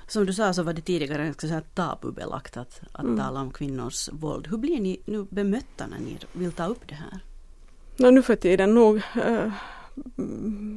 Som 0.06 0.26
du 0.26 0.32
sa 0.32 0.52
så 0.52 0.62
var 0.62 0.72
det 0.72 0.80
tidigare 0.80 1.32
ska 1.32 1.48
säga, 1.48 1.62
tabubelagt 1.74 2.56
att, 2.56 2.80
att 2.92 3.04
mm. 3.04 3.18
tala 3.18 3.40
om 3.40 3.50
kvinnors 3.50 4.08
våld. 4.12 4.46
Hur 4.50 4.58
blir 4.58 4.80
ni 4.80 5.00
nu 5.04 5.26
bemötta 5.30 5.86
när 5.86 5.98
ni 5.98 6.18
vill 6.32 6.52
ta 6.52 6.66
upp 6.66 6.88
det 6.88 6.94
här? 6.94 7.20
No, 7.96 8.10
nu 8.10 8.22
för 8.22 8.36
tiden 8.36 8.74
nog 8.74 8.96
äh, 8.96 9.52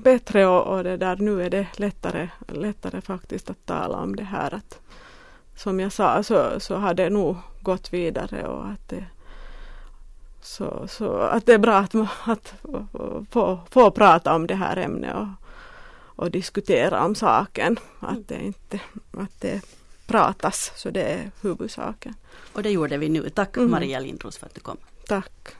bättre 0.03 0.47
och, 0.47 0.75
och, 0.75 0.83
det 0.83 0.97
där, 0.97 1.15
nu 1.15 1.43
är 1.43 1.49
det 1.49 1.67
lättare, 1.77 2.29
lättare 2.47 3.01
faktiskt 3.01 3.49
att 3.49 3.65
tala 3.65 3.97
om 3.97 4.15
det 4.15 4.23
här. 4.23 4.53
Att, 4.53 4.79
som 5.55 5.79
jag 5.79 5.91
sa 5.91 6.23
så, 6.23 6.59
så 6.59 6.75
har 6.75 6.93
det 6.93 7.09
nog 7.09 7.37
gått 7.61 7.93
vidare 7.93 8.47
och 8.47 8.67
att 8.67 8.89
det, 8.89 9.05
så, 10.41 10.87
så 10.87 11.17
att 11.17 11.45
det 11.45 11.53
är 11.53 11.57
bra 11.57 11.77
att, 11.77 11.95
att 12.25 12.53
få, 13.29 13.59
få 13.69 13.91
prata 13.91 14.35
om 14.35 14.47
det 14.47 14.55
här 14.55 14.77
ämnet 14.77 15.15
och, 15.15 15.27
och 16.23 16.31
diskutera 16.31 17.05
om 17.05 17.15
saken. 17.15 17.79
Att 17.99 18.27
det 18.27 18.43
inte 18.43 18.79
att 19.11 19.41
det 19.41 19.61
pratas, 20.07 20.71
så 20.75 20.89
det 20.89 21.01
är 21.01 21.31
huvudsaken. 21.41 22.13
Och 22.53 22.63
det 22.63 22.69
gjorde 22.69 22.97
vi 22.97 23.09
nu. 23.09 23.29
Tack 23.29 23.57
mm. 23.57 23.71
Maria 23.71 23.99
Lindros 23.99 24.37
för 24.37 24.45
att 24.45 24.55
du 24.55 24.61
kom. 24.61 24.77
Tack. 25.07 25.55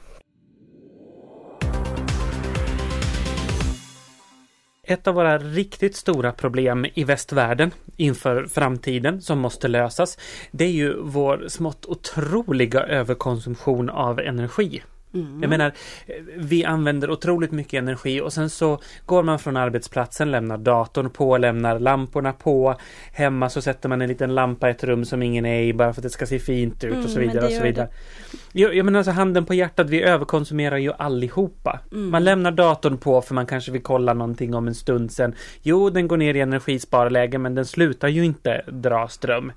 Ett 4.88 5.08
av 5.08 5.15
våra 5.15 5.38
riktigt 5.38 5.96
stora 5.96 6.32
problem 6.32 6.86
i 6.94 7.04
västvärlden 7.04 7.72
inför 7.98 8.46
framtiden 8.46 9.22
som 9.22 9.39
måste 9.39 9.68
lösas, 9.68 10.18
det 10.51 10.65
är 10.65 10.72
ju 10.72 11.01
vår 11.01 11.46
smått 11.48 11.86
otroliga 11.86 12.80
överkonsumtion 12.80 13.89
av 13.89 14.20
energi. 14.20 14.82
Mm. 15.15 15.41
Jag 15.41 15.50
menar, 15.50 15.72
vi 16.38 16.65
använder 16.65 17.10
otroligt 17.10 17.51
mycket 17.51 17.77
energi 17.77 18.22
och 18.22 18.34
sen 18.34 18.50
så 18.50 18.79
går 19.05 19.24
man 19.24 19.39
från 19.39 19.57
arbetsplatsen, 19.57 20.31
lämnar 20.31 20.57
datorn 20.57 21.10
på, 21.10 21.38
lämnar 21.38 21.79
lamporna 21.79 22.34
på. 22.34 22.75
Hemma 23.12 23.50
så 23.50 23.62
sätter 23.62 23.89
man 23.89 24.01
en 24.01 24.10
liten 24.10 24.36
lampa 24.36 24.67
i 24.67 24.72
ett 24.72 24.84
rum 24.84 25.05
som 25.05 25.22
ingen 25.22 25.45
är 25.45 25.62
i 25.62 25.74
bara 25.74 25.93
för 25.93 26.01
att 26.01 26.03
det 26.03 26.10
ska 26.10 26.25
se 26.25 26.39
fint 26.39 26.84
ut 26.84 26.93
mm, 26.93 27.03
och 27.03 27.10
så 27.10 27.19
mm, 27.19 27.29
vidare. 27.29 27.45
och 27.45 27.51
så 27.51 27.63
vidare. 27.63 27.88
Jag, 28.51 28.75
jag 28.75 28.86
menar 28.86 29.00
alltså 29.00 29.12
handen 29.12 29.45
på 29.45 29.53
hjärtat, 29.53 29.89
vi 29.89 30.03
överkonsumerar 30.03 30.77
ju 30.77 30.93
allihopa. 30.93 31.79
Mm. 31.91 32.10
Man 32.10 32.24
lämnar 32.24 32.51
datorn 32.51 32.98
på 32.98 33.22
för 33.22 33.34
man 33.34 33.45
kanske 33.45 33.72
vill 33.72 33.84
kolla 33.84 34.13
någonting 34.13 34.53
om 34.53 34.67
en 34.67 34.75
stund 34.75 35.12
sen. 35.12 35.36
Jo, 35.62 35.89
den 35.89 36.07
går 36.07 36.17
ner 36.17 36.34
i 36.34 36.39
energisparläge 36.39 37.38
men 37.38 37.55
den 37.55 37.65
slutar 37.65 38.07
ju 38.07 38.25
inte 38.25 38.62
dra 38.67 39.07
ström. 39.07 39.51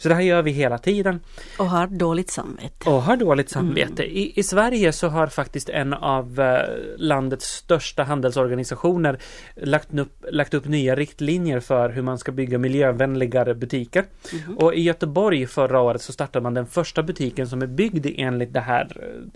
Så 0.00 0.08
det 0.08 0.14
här 0.14 0.22
gör 0.22 0.42
vi 0.42 0.50
hela 0.50 0.78
tiden. 0.78 1.20
Och 1.58 1.66
har 1.66 1.86
dåligt 1.86 2.30
samvete. 2.30 2.90
Och 2.90 3.02
har 3.02 3.16
dåligt 3.16 3.50
samvete. 3.50 4.02
Mm. 4.02 4.16
I, 4.16 4.32
I, 4.36 4.42
Sverige 4.42 4.92
så 4.92 5.08
har 5.08 5.26
faktiskt 5.26 5.68
en 5.68 5.94
av 5.94 6.40
eh, 6.40 6.60
landets 6.96 7.46
största 7.46 8.02
handelsorganisationer 8.02 9.18
lagt 9.56 9.94
upp, 9.94 10.24
lagt 10.30 10.54
upp 10.54 10.64
nya 10.64 10.94
riktlinjer 10.94 11.60
för 11.60 11.88
hur 11.88 12.02
man 12.02 12.18
ska 12.18 12.32
bygga 12.32 12.58
miljövänligare 12.58 13.54
butiker. 13.54 14.04
Mm. 14.32 14.58
Och 14.58 14.74
i 14.74 14.80
Göteborg 14.80 15.46
förra 15.46 15.80
året 15.80 16.02
så 16.02 16.12
startade 16.12 16.42
man 16.42 16.54
den 16.54 16.66
första 16.66 17.02
butiken 17.02 17.48
som 17.48 17.62
är 17.62 17.66
byggd 17.66 18.06
enligt 18.16 18.52
det 18.52 18.60
här, 18.60 18.88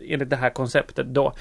enligt 0.09 0.31
det 0.31 0.37
här 0.37 0.51
konceptet 0.51 1.07
då. 1.07 1.33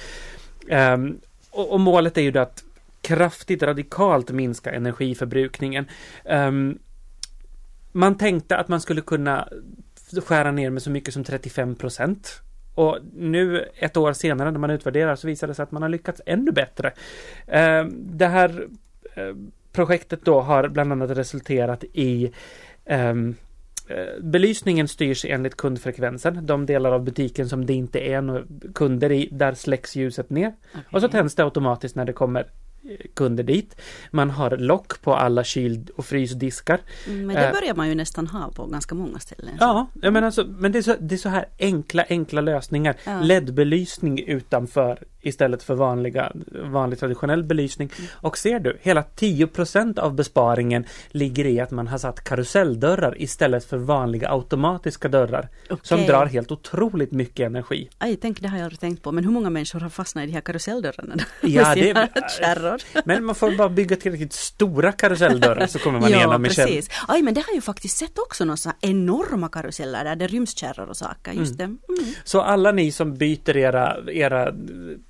Um, 0.71 1.19
och, 1.51 1.71
och, 1.71 1.79
målet 1.79 2.17
är 2.17 2.21
ju 2.21 2.31
då 2.31 2.39
att 2.39 2.63
kraftigt 3.01 3.63
radikalt 3.63 4.31
minska 4.31 4.71
energiförbrukningen. 4.71 5.85
Um, 6.25 6.79
man 7.93 8.17
tänkte 8.17 8.57
att 8.57 8.67
man 8.67 8.81
skulle 8.81 9.01
kunna 9.01 9.47
skära 10.25 10.51
ner 10.51 10.69
med 10.69 10.81
så 10.81 10.89
mycket 10.89 11.13
som 11.13 11.23
35 11.23 11.75
procent. 11.75 12.41
Och 12.75 12.97
nu 13.13 13.65
ett 13.75 13.97
år 13.97 14.13
senare 14.13 14.51
när 14.51 14.59
man 14.59 14.69
utvärderar 14.69 15.15
så 15.15 15.27
visar 15.27 15.47
det 15.47 15.53
sig 15.53 15.63
att 15.63 15.71
man 15.71 15.81
har 15.81 15.89
lyckats 15.89 16.21
ännu 16.25 16.51
bättre. 16.51 16.93
Ehm, 17.47 18.17
det 18.17 18.27
här 18.27 18.67
eh, 19.15 19.35
projektet 19.71 20.25
då 20.25 20.41
har 20.41 20.67
bland 20.67 20.91
annat 20.91 21.17
resulterat 21.17 21.83
i 21.93 22.31
ehm, 22.85 23.35
eh, 23.87 24.23
Belysningen 24.23 24.87
styrs 24.87 25.25
enligt 25.25 25.57
kundfrekvensen. 25.57 26.45
De 26.45 26.65
delar 26.65 26.91
av 26.91 27.03
butiken 27.03 27.49
som 27.49 27.65
det 27.65 27.73
inte 27.73 27.99
är 27.99 28.21
några 28.21 28.43
kunder 28.75 29.11
i, 29.11 29.29
där 29.31 29.53
släcks 29.53 29.95
ljuset 29.95 30.29
ner. 30.29 30.53
Okay. 30.71 30.81
Och 30.91 31.01
så 31.01 31.07
tänds 31.07 31.35
det 31.35 31.43
automatiskt 31.43 31.95
när 31.95 32.05
det 32.05 32.13
kommer 32.13 32.47
kunder 33.13 33.43
dit. 33.43 33.75
Man 34.11 34.29
har 34.29 34.57
lock 34.57 35.01
på 35.01 35.15
alla 35.15 35.43
kyl 35.43 35.87
och 35.95 36.05
frysdiskar. 36.05 36.79
Mm, 37.07 37.27
men 37.27 37.35
det 37.35 37.47
eh, 37.47 37.51
börjar 37.51 37.75
man 37.75 37.89
ju 37.89 37.95
nästan 37.95 38.27
ha 38.27 38.51
på 38.51 38.65
ganska 38.65 38.95
många 38.95 39.19
ställen. 39.19 39.57
Ja, 39.59 39.87
men, 39.93 40.23
alltså, 40.23 40.45
men 40.47 40.71
det, 40.71 40.77
är 40.77 40.81
så, 40.81 40.95
det 40.99 41.15
är 41.15 41.17
så 41.17 41.29
här 41.29 41.45
enkla, 41.59 42.05
enkla 42.09 42.41
lösningar. 42.41 42.95
Ja. 43.03 43.21
LED-belysning 43.21 44.19
utanför 44.19 45.03
istället 45.23 45.63
för 45.63 45.75
vanliga, 45.75 46.31
vanlig 46.51 46.99
traditionell 46.99 47.43
belysning. 47.43 47.89
Mm. 47.97 48.09
Och 48.13 48.37
ser 48.37 48.59
du, 48.59 48.77
hela 48.81 49.01
10% 49.01 49.99
av 49.99 50.15
besparingen 50.15 50.85
ligger 51.09 51.45
i 51.45 51.59
att 51.59 51.71
man 51.71 51.87
har 51.87 51.97
satt 51.97 52.23
karuselldörrar 52.23 53.21
istället 53.21 53.65
för 53.65 53.77
vanliga 53.77 54.31
automatiska 54.31 55.07
dörrar. 55.07 55.49
Okay. 55.65 55.77
Som 55.81 56.05
drar 56.05 56.25
helt 56.25 56.51
otroligt 56.51 57.11
mycket 57.11 57.45
energi. 57.45 57.89
Aj, 57.97 58.15
tänk, 58.15 58.41
det 58.41 58.47
har 58.47 58.57
jag 58.57 58.63
aldrig 58.63 58.79
tänkt 58.79 59.03
på. 59.03 59.11
Men 59.11 59.23
hur 59.23 59.31
många 59.31 59.49
människor 59.49 59.79
har 59.79 59.89
fastnat 59.89 60.23
i 60.23 60.27
de 60.27 60.33
här 60.33 60.41
karuselldörrarna? 60.41 61.15
Ja, 61.41 61.75
det, 61.75 62.09
kärror? 62.39 62.81
men 63.05 63.25
man 63.25 63.35
får 63.35 63.51
bara 63.57 63.69
bygga 63.69 63.95
tillräckligt 63.95 64.33
stora 64.33 64.91
karuselldörrar 64.91 65.67
så 65.67 65.79
kommer 65.79 65.99
man 65.99 66.11
ja, 66.11 66.17
igenom 66.17 66.45
i 66.45 66.49
precis. 66.49 66.89
Aj, 67.07 67.21
men 67.21 67.33
det 67.33 67.39
har 67.39 67.47
jag 67.47 67.55
ju 67.55 67.61
faktiskt 67.61 67.97
sett 67.97 68.19
också 68.19 68.45
några 68.45 68.73
enorma 68.81 69.49
karuseller 69.49 70.03
där 70.03 70.15
det 70.15 70.27
ryms 70.27 70.57
kärror 70.57 70.89
och 70.89 70.97
saker. 70.97 71.31
Just 71.31 71.59
mm. 71.59 71.79
det. 71.87 71.93
Mm. 71.93 72.13
Så 72.23 72.41
alla 72.41 72.71
ni 72.71 72.91
som 72.91 73.13
byter 73.13 73.57
era, 73.57 73.97
era 74.11 74.53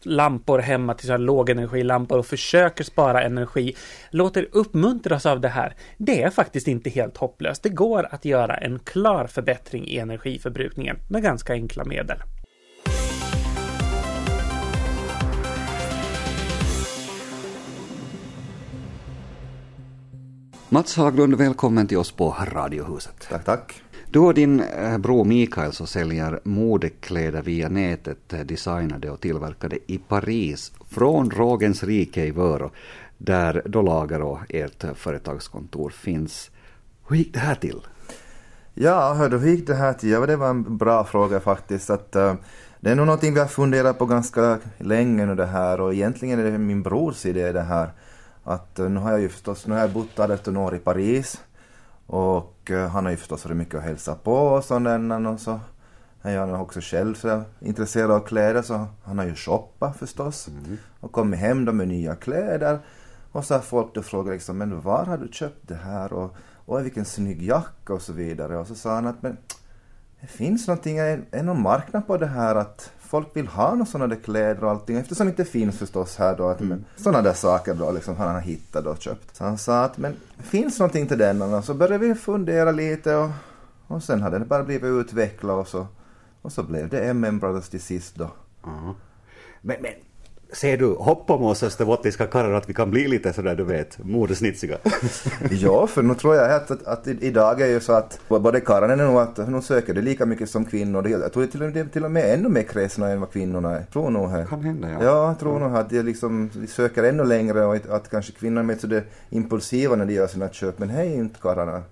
lampor 0.05 0.59
hemma 0.59 0.93
till 0.93 1.07
så 1.07 1.13
här 1.13 1.19
lågenergilampor 1.19 2.17
och 2.17 2.25
försöker 2.25 2.83
spara 2.83 3.23
energi. 3.23 3.75
Låt 4.11 4.37
er 4.37 4.47
uppmuntras 4.51 5.25
av 5.25 5.41
det 5.41 5.49
här. 5.49 5.75
Det 5.97 6.23
är 6.23 6.29
faktiskt 6.29 6.67
inte 6.67 6.89
helt 6.89 7.17
hopplöst. 7.17 7.63
Det 7.63 7.69
går 7.69 8.07
att 8.11 8.25
göra 8.25 8.57
en 8.57 8.79
klar 8.79 9.27
förbättring 9.27 9.87
i 9.87 9.97
energiförbrukningen 9.97 10.97
med 11.09 11.23
ganska 11.23 11.53
enkla 11.53 11.83
medel. 11.85 12.17
Mats 20.69 20.97
Haglund, 20.97 21.35
välkommen 21.35 21.87
till 21.87 21.97
oss 21.97 22.11
på 22.11 22.35
Radiohuset. 22.53 23.27
Tack, 23.29 23.45
tack. 23.45 23.83
Du 24.13 24.19
och 24.19 24.33
din 24.33 24.59
eh, 24.59 24.97
bror 24.97 25.25
Mikael 25.25 25.73
så 25.73 25.85
säljer 25.85 26.39
modekläder 26.43 27.41
via 27.41 27.69
nätet, 27.69 28.33
eh, 28.33 28.39
designade 28.39 29.11
och 29.11 29.19
tillverkade 29.19 29.77
i 29.87 29.97
Paris, 29.97 30.71
från 30.89 31.31
Rågens 31.31 31.83
rike 31.83 32.25
i 32.25 32.31
Vörå, 32.31 32.71
där 33.17 33.61
då 33.65 33.81
lager 33.81 34.21
och 34.21 34.39
ert 34.49 34.83
eh, 34.83 34.93
företagskontor 34.93 35.89
finns. 35.89 36.51
Hur 37.07 37.15
gick 37.15 37.33
det 37.33 37.39
här 37.39 37.55
till? 37.55 37.81
Ja, 38.73 39.13
hördu, 39.13 39.37
hur 39.37 39.51
gick 39.51 39.67
det 39.67 39.75
här 39.75 39.93
till? 39.93 40.09
Ja, 40.09 40.25
det 40.25 40.35
var 40.35 40.49
en 40.49 40.77
bra 40.77 41.03
fråga 41.03 41.39
faktiskt. 41.39 41.89
Att, 41.89 42.15
uh, 42.15 42.33
det 42.79 42.91
är 42.91 42.95
nog 42.95 43.05
någonting 43.05 43.33
vi 43.33 43.39
har 43.39 43.47
funderat 43.47 43.99
på 43.99 44.05
ganska 44.05 44.59
länge 44.77 45.25
nu 45.25 45.35
det 45.35 45.45
här 45.45 45.81
och 45.81 45.93
egentligen 45.93 46.39
är 46.39 46.51
det 46.51 46.57
min 46.57 46.83
brors 46.83 47.25
idé 47.25 47.51
det 47.51 47.61
här. 47.61 47.89
Att 48.43 48.79
uh, 48.79 48.89
nu 48.89 48.99
har 48.99 49.11
jag 49.11 49.21
ju 49.21 49.29
förstås, 49.29 49.67
nu 49.67 49.73
har 49.73 49.81
jag 49.81 49.91
bott 49.91 50.19
18 50.19 50.57
år 50.57 50.75
i 50.75 50.79
Paris 50.79 51.41
och 52.13 52.69
uh, 52.71 52.87
han 52.87 53.05
har 53.05 53.11
ju 53.11 53.17
förstås 53.17 53.45
varit 53.45 53.57
mycket 53.57 53.75
och 53.75 53.81
hälsat 53.81 54.23
på 54.23 54.33
och 54.33 54.63
sådär 54.63 55.27
och 55.27 55.39
så 55.39 55.59
är 56.21 56.37
han 56.37 56.55
också 56.55 56.81
själv 56.81 57.15
så 57.15 57.43
intresserad 57.59 58.11
av 58.11 58.19
kläder 58.19 58.61
så 58.61 58.87
han 59.03 59.17
har 59.17 59.25
ju 59.25 59.35
shoppat 59.35 59.97
förstås 59.97 60.47
mm. 60.47 60.77
och 60.99 61.11
kommit 61.11 61.39
hem 61.39 61.65
då 61.65 61.71
med 61.71 61.87
nya 61.87 62.15
kläder. 62.15 62.79
Och 63.31 63.45
så 63.45 63.53
har 63.53 63.61
folk 63.61 63.95
då 63.95 64.01
frågat 64.01 64.33
liksom, 64.33 64.57
men 64.57 64.81
var 64.81 65.05
har 65.05 65.17
du 65.17 65.27
köpt 65.31 65.67
det 65.67 65.75
här 65.75 66.13
och, 66.13 66.35
och 66.65 66.85
vilken 66.85 67.05
snygg 67.05 67.43
jacka 67.43 67.93
och 67.93 68.01
så 68.01 68.13
vidare. 68.13 68.57
Och 68.57 68.67
så 68.67 68.75
sa 68.75 68.95
han 68.95 69.07
att 69.07 69.21
men 69.21 69.37
det 70.23 70.27
finns 70.27 70.67
någonting, 70.67 70.97
är 70.97 71.43
någon 71.43 71.61
marknad 71.61 72.07
på 72.07 72.17
det 72.17 72.25
här 72.25 72.55
att 72.55 72.91
folk 72.99 73.27
vill 73.33 73.47
ha 73.47 73.71
några 73.71 73.85
sådana 73.85 74.15
där 74.15 74.21
kläder 74.21 74.63
och 74.63 74.69
allting 74.69 74.97
eftersom 74.97 75.25
det 75.25 75.29
inte 75.29 75.45
finns 75.45 75.77
förstås 75.77 76.17
här 76.17 76.37
då. 76.37 76.47
Att, 76.47 76.61
mm. 76.61 76.85
Sådana 76.95 77.21
där 77.21 77.33
saker 77.33 77.73
då 77.73 77.91
liksom 77.91 78.15
han 78.15 78.33
har 78.33 78.41
hittat 78.41 78.85
och 78.85 79.01
köpt. 79.01 79.35
Så 79.35 79.43
han 79.43 79.57
sa 79.57 79.83
att 79.83 79.97
men 79.97 80.15
finns 80.37 80.79
någonting 80.79 81.07
till 81.07 81.17
den 81.17 81.41
och 81.41 81.63
så 81.63 81.73
började 81.73 81.97
vi 82.07 82.15
fundera 82.15 82.71
lite 82.71 83.15
och, 83.15 83.29
och 83.87 84.03
sen 84.03 84.21
hade 84.21 84.39
det 84.39 84.45
bara 84.45 84.63
blivit 84.63 84.83
utvecklat 84.83 85.55
och 85.55 85.67
så, 85.67 85.87
och 86.41 86.51
så 86.51 86.63
blev 86.63 86.89
det 86.89 87.09
MM 87.13 87.39
Brothers 87.39 87.69
till 87.69 87.81
sist 87.81 88.15
då. 88.15 88.29
Mm. 88.67 88.93
Men, 89.61 89.81
men 89.81 89.93
Ser 90.53 90.77
du 90.77 90.87
hopp 90.87 91.29
om 91.29 91.43
oss 91.43 91.63
österbottniska 91.63 92.27
karlar 92.27 92.51
att 92.51 92.69
vi 92.69 92.73
kan 92.73 92.91
bli 92.91 93.07
lite 93.07 93.33
sådär 93.33 93.55
du 93.55 93.63
vet, 93.63 93.97
modesnitsiga? 94.03 94.77
ja, 95.51 95.87
för 95.87 96.01
nu 96.01 96.15
tror 96.15 96.35
jag 96.35 96.51
att, 96.51 96.71
att, 96.71 96.87
att 96.87 97.07
idag 97.07 97.61
är 97.61 97.67
ju 97.67 97.79
så 97.79 97.93
att 97.93 98.19
både 98.27 98.59
karlarna 98.59 98.93
är 98.93 98.97
nog 99.07 99.17
att 99.17 99.49
nu 99.49 99.61
söker 99.61 99.93
det 99.93 100.01
lika 100.01 100.25
mycket 100.25 100.49
som 100.49 100.65
kvinnor. 100.65 101.07
Jag 101.07 101.33
tror 101.33 101.45
till, 101.45 101.73
till, 101.73 101.89
till 101.89 102.05
och 102.05 102.11
med 102.11 102.33
ännu 102.33 102.49
mer 102.49 102.63
kräsna 102.63 103.09
än 103.09 103.19
vad 103.19 103.31
kvinnorna 103.31 103.77
är. 103.77 103.83
Tror 103.83 104.09
nog 104.09 104.29
här. 104.29 104.45
Kan 104.45 104.61
hända 104.61 104.89
ja. 104.89 105.03
Ja, 105.03 105.27
jag 105.27 105.39
tror 105.39 105.59
nog 105.59 105.75
att 105.75 105.89
de, 105.89 106.03
liksom, 106.03 106.49
de 106.53 106.67
söker 106.67 107.03
ännu 107.03 107.25
längre 107.25 107.65
och 107.65 107.75
att, 107.75 107.89
att 107.89 108.09
kanske 108.09 108.31
kvinnorna 108.31 108.73
är 108.73 108.77
så 108.77 109.01
impulsiva 109.29 109.95
när 109.95 110.05
de 110.05 110.13
gör 110.13 110.27
sina 110.27 110.49
köp. 110.49 110.79
Men 110.79 110.89
hej 110.89 111.13
inte 111.13 111.39
karlarna. 111.39 111.83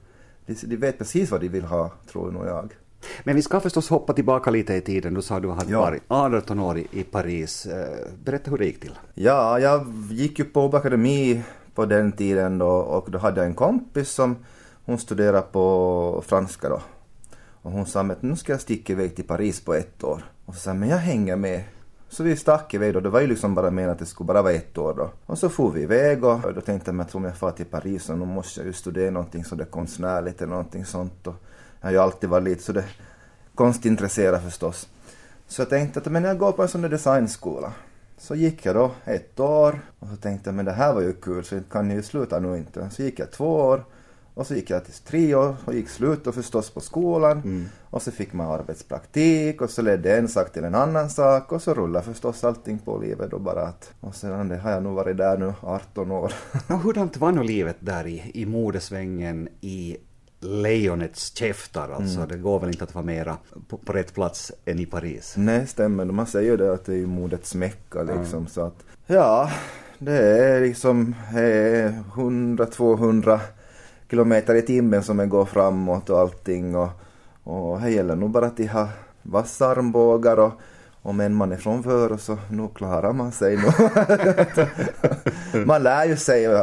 De, 0.46 0.56
de 0.63 0.75
vet 0.75 0.98
precis 0.98 1.32
vad 1.32 1.41
de 1.41 1.48
vill 1.48 1.65
ha, 1.65 1.91
tror 2.12 2.32
nog 2.32 2.48
jag. 2.48 2.74
Men 3.24 3.36
vi 3.36 3.41
ska 3.41 3.60
förstås 3.60 3.89
hoppa 3.89 4.13
tillbaka 4.13 4.51
lite 4.51 4.74
i 4.74 4.81
tiden. 4.81 5.13
Du 5.13 5.22
sa 5.22 5.36
att 5.36 5.41
du 5.41 5.50
hade 5.50 5.72
Ja. 5.72 5.79
varit 5.81 6.03
18 6.08 6.60
år 6.60 6.77
i, 6.91 7.03
Paris. 7.03 7.65
Eh, 7.65 8.08
Berätta 8.24 8.51
hur 8.51 8.58
det 8.58 8.65
gick 8.65 8.79
till. 8.81 8.98
Ja, 9.13 9.60
jag 9.60 9.86
gick 10.12 10.39
ju 10.39 10.46
på 10.46 10.65
akademi 10.65 11.43
på 11.75 11.86
den 11.86 12.12
tiden 12.12 12.58
då 12.58 12.67
och 12.70 13.12
då 13.12 13.17
hade 13.17 13.39
jag 13.41 13.48
en 13.48 13.55
kompis 13.55 14.10
som 14.10 14.36
hon 14.86 14.98
studerade 14.98 15.41
på 15.51 16.24
franska 16.27 16.70
då. 16.70 16.81
Och 17.62 17.72
hon 17.72 17.86
sa 17.86 18.01
att 18.01 18.22
nu 18.22 18.36
ska 18.36 18.51
jag 18.51 18.62
sticka 18.62 18.93
iväg 18.93 19.15
till 19.15 19.25
Paris 19.27 19.62
på 19.65 19.74
ett 19.74 20.03
år. 20.03 20.24
Och 20.46 20.53
så 20.55 20.60
sa 20.60 20.74
men 20.74 20.89
jag 20.89 20.98
hänger 20.98 21.36
med. 21.36 21.63
Så 22.10 22.24
vi 22.24 22.36
stack 22.36 22.74
iväg 22.74 22.93
då, 22.93 23.00
det 23.00 23.10
var 23.10 23.22
ju 23.22 23.27
liksom 23.27 23.55
bara 23.55 23.72
menat 23.72 23.91
att 23.93 24.00
det 24.00 24.05
skulle 24.05 24.27
bara 24.27 24.41
vara 24.41 24.53
ett 24.53 24.77
år 24.77 24.93
då. 24.98 25.10
Och 25.25 25.38
så 25.38 25.50
for 25.50 25.72
vi 25.72 25.81
iväg 25.81 26.24
och 26.24 26.53
då 26.55 26.62
tänkte 26.62 26.91
jag, 26.91 27.10
tror 27.10 27.20
om 27.20 27.25
jag 27.25 27.38
far 27.38 27.51
till 27.51 27.65
Paris 27.65 28.03
så 28.03 28.15
nu 28.15 28.25
måste 28.25 28.60
jag 28.60 28.67
ju 28.67 28.74
studera 28.74 29.12
någonting 29.12 29.46
så 29.46 29.55
det 29.55 29.65
konstnärligt 29.65 30.41
eller 30.41 30.50
någonting 30.50 30.86
sånt. 30.86 31.27
Och 31.27 31.36
jag 31.81 31.88
har 31.88 31.91
ju 31.91 32.00
alltid 32.00 32.29
varit 32.29 32.43
lite 32.43 32.63
så 32.63 32.71
det 32.71 32.85
konstintresserad 33.55 34.43
förstås. 34.43 34.88
Så 35.47 35.61
jag 35.61 35.69
tänkte 35.69 36.00
att 36.00 36.11
men 36.11 36.23
jag 36.23 36.38
går 36.38 36.51
på 36.51 36.61
en 36.61 36.67
sån 36.67 36.81
där 36.81 36.89
designskola. 36.89 37.73
Så 38.17 38.35
gick 38.35 38.65
jag 38.65 38.75
då 38.75 38.91
ett 39.05 39.39
år 39.39 39.79
och 40.00 40.07
så 40.07 40.15
tänkte 40.15 40.50
jag 40.50 40.55
men 40.55 40.65
det 40.65 40.71
här 40.71 40.93
var 40.93 41.01
ju 41.01 41.13
kul 41.13 41.43
så 41.43 41.59
kan 41.71 41.89
jag 41.89 41.95
ju 41.95 42.03
sluta 42.03 42.39
nu 42.39 42.57
inte. 42.57 42.89
Så 42.89 43.03
gick 43.03 43.19
jag 43.19 43.31
två 43.31 43.55
år 43.55 43.83
och 44.33 44.47
så 44.47 44.55
gick 44.55 44.69
jag 44.69 44.85
till 44.85 44.93
tre 44.93 45.35
år 45.35 45.55
och 45.65 45.73
gick 45.73 45.89
slut 45.89 46.27
och 46.27 46.35
förstås 46.35 46.69
på 46.69 46.79
skolan. 46.79 47.69
Och 47.89 48.01
så 48.01 48.11
fick 48.11 48.33
man 48.33 48.51
arbetspraktik 48.51 49.61
och 49.61 49.69
så 49.69 49.81
ledde 49.81 50.17
en 50.17 50.27
sak 50.27 50.51
till 50.51 50.63
en 50.63 50.75
annan 50.75 51.09
sak 51.09 51.51
och 51.51 51.61
så 51.61 51.73
rullade 51.73 52.05
förstås 52.05 52.43
allting 52.43 52.79
på 52.79 52.97
livet 52.97 53.31
då 53.31 53.39
bara 53.39 53.61
att. 53.61 53.93
Och 54.00 54.15
sedan 54.15 54.47
det 54.47 54.57
har 54.57 54.71
jag 54.71 54.83
nog 54.83 54.95
varit 54.95 55.17
där 55.17 55.38
nu 55.38 55.53
18 55.61 56.11
år. 56.11 56.33
Hurdant 56.83 57.17
var 57.17 57.31
nu 57.31 57.43
livet 57.43 57.77
där 57.79 58.07
i, 58.07 58.31
i 58.33 58.45
modesvängen 58.45 59.50
i 59.61 59.97
lejonets 60.41 61.36
käftar? 61.38 61.89
Alltså, 61.89 62.25
det 62.25 62.38
går 62.38 62.60
väl 62.60 62.69
inte 62.69 62.83
att 62.83 62.95
vara 62.95 63.05
mera 63.05 63.38
på, 63.67 63.77
på 63.77 63.93
rätt 63.93 64.13
plats 64.13 64.51
än 64.65 64.79
i 64.79 64.86
Paris? 64.86 65.33
Nej, 65.38 65.67
stämmer. 65.67 66.05
Man 66.05 66.27
säger 66.27 66.51
ju 66.51 66.57
det 66.57 66.74
att 66.74 66.86
det 66.86 66.95
är 66.95 67.05
modets 67.05 67.55
mecka 67.55 68.03
liksom. 68.03 68.48
Så 68.48 68.62
att, 68.62 68.83
ja, 69.07 69.51
det 70.00 70.17
är 70.17 70.62
liksom 70.62 71.15
eh, 71.29 71.93
100-200 72.15 73.39
kilometer 74.10 74.55
i 74.55 74.62
timmen 74.62 75.03
som 75.03 75.17
det 75.17 75.25
går 75.25 75.45
framåt 75.45 76.10
och 76.10 76.19
allting. 76.19 76.75
Och, 76.75 76.89
och 77.43 77.81
det 77.81 77.89
gäller 77.89 78.15
nog 78.15 78.29
bara 78.29 78.45
att 78.45 78.57
de 78.57 78.67
har 78.67 78.88
vassa 79.21 79.67
armbågar 79.67 80.39
och 80.39 80.51
om 81.03 81.20
en 81.20 81.34
man 81.34 81.51
är 81.51 81.58
från 81.58 81.81
Vörå 81.81 82.17
så 82.17 82.38
nu 82.50 82.67
klarar 82.75 83.13
man 83.13 83.31
sig 83.31 83.58
nog. 83.58 83.74
man 85.67 85.84
lär 85.84 86.05
ju 86.05 86.17
sig 86.17 86.48
uh, 86.48 86.62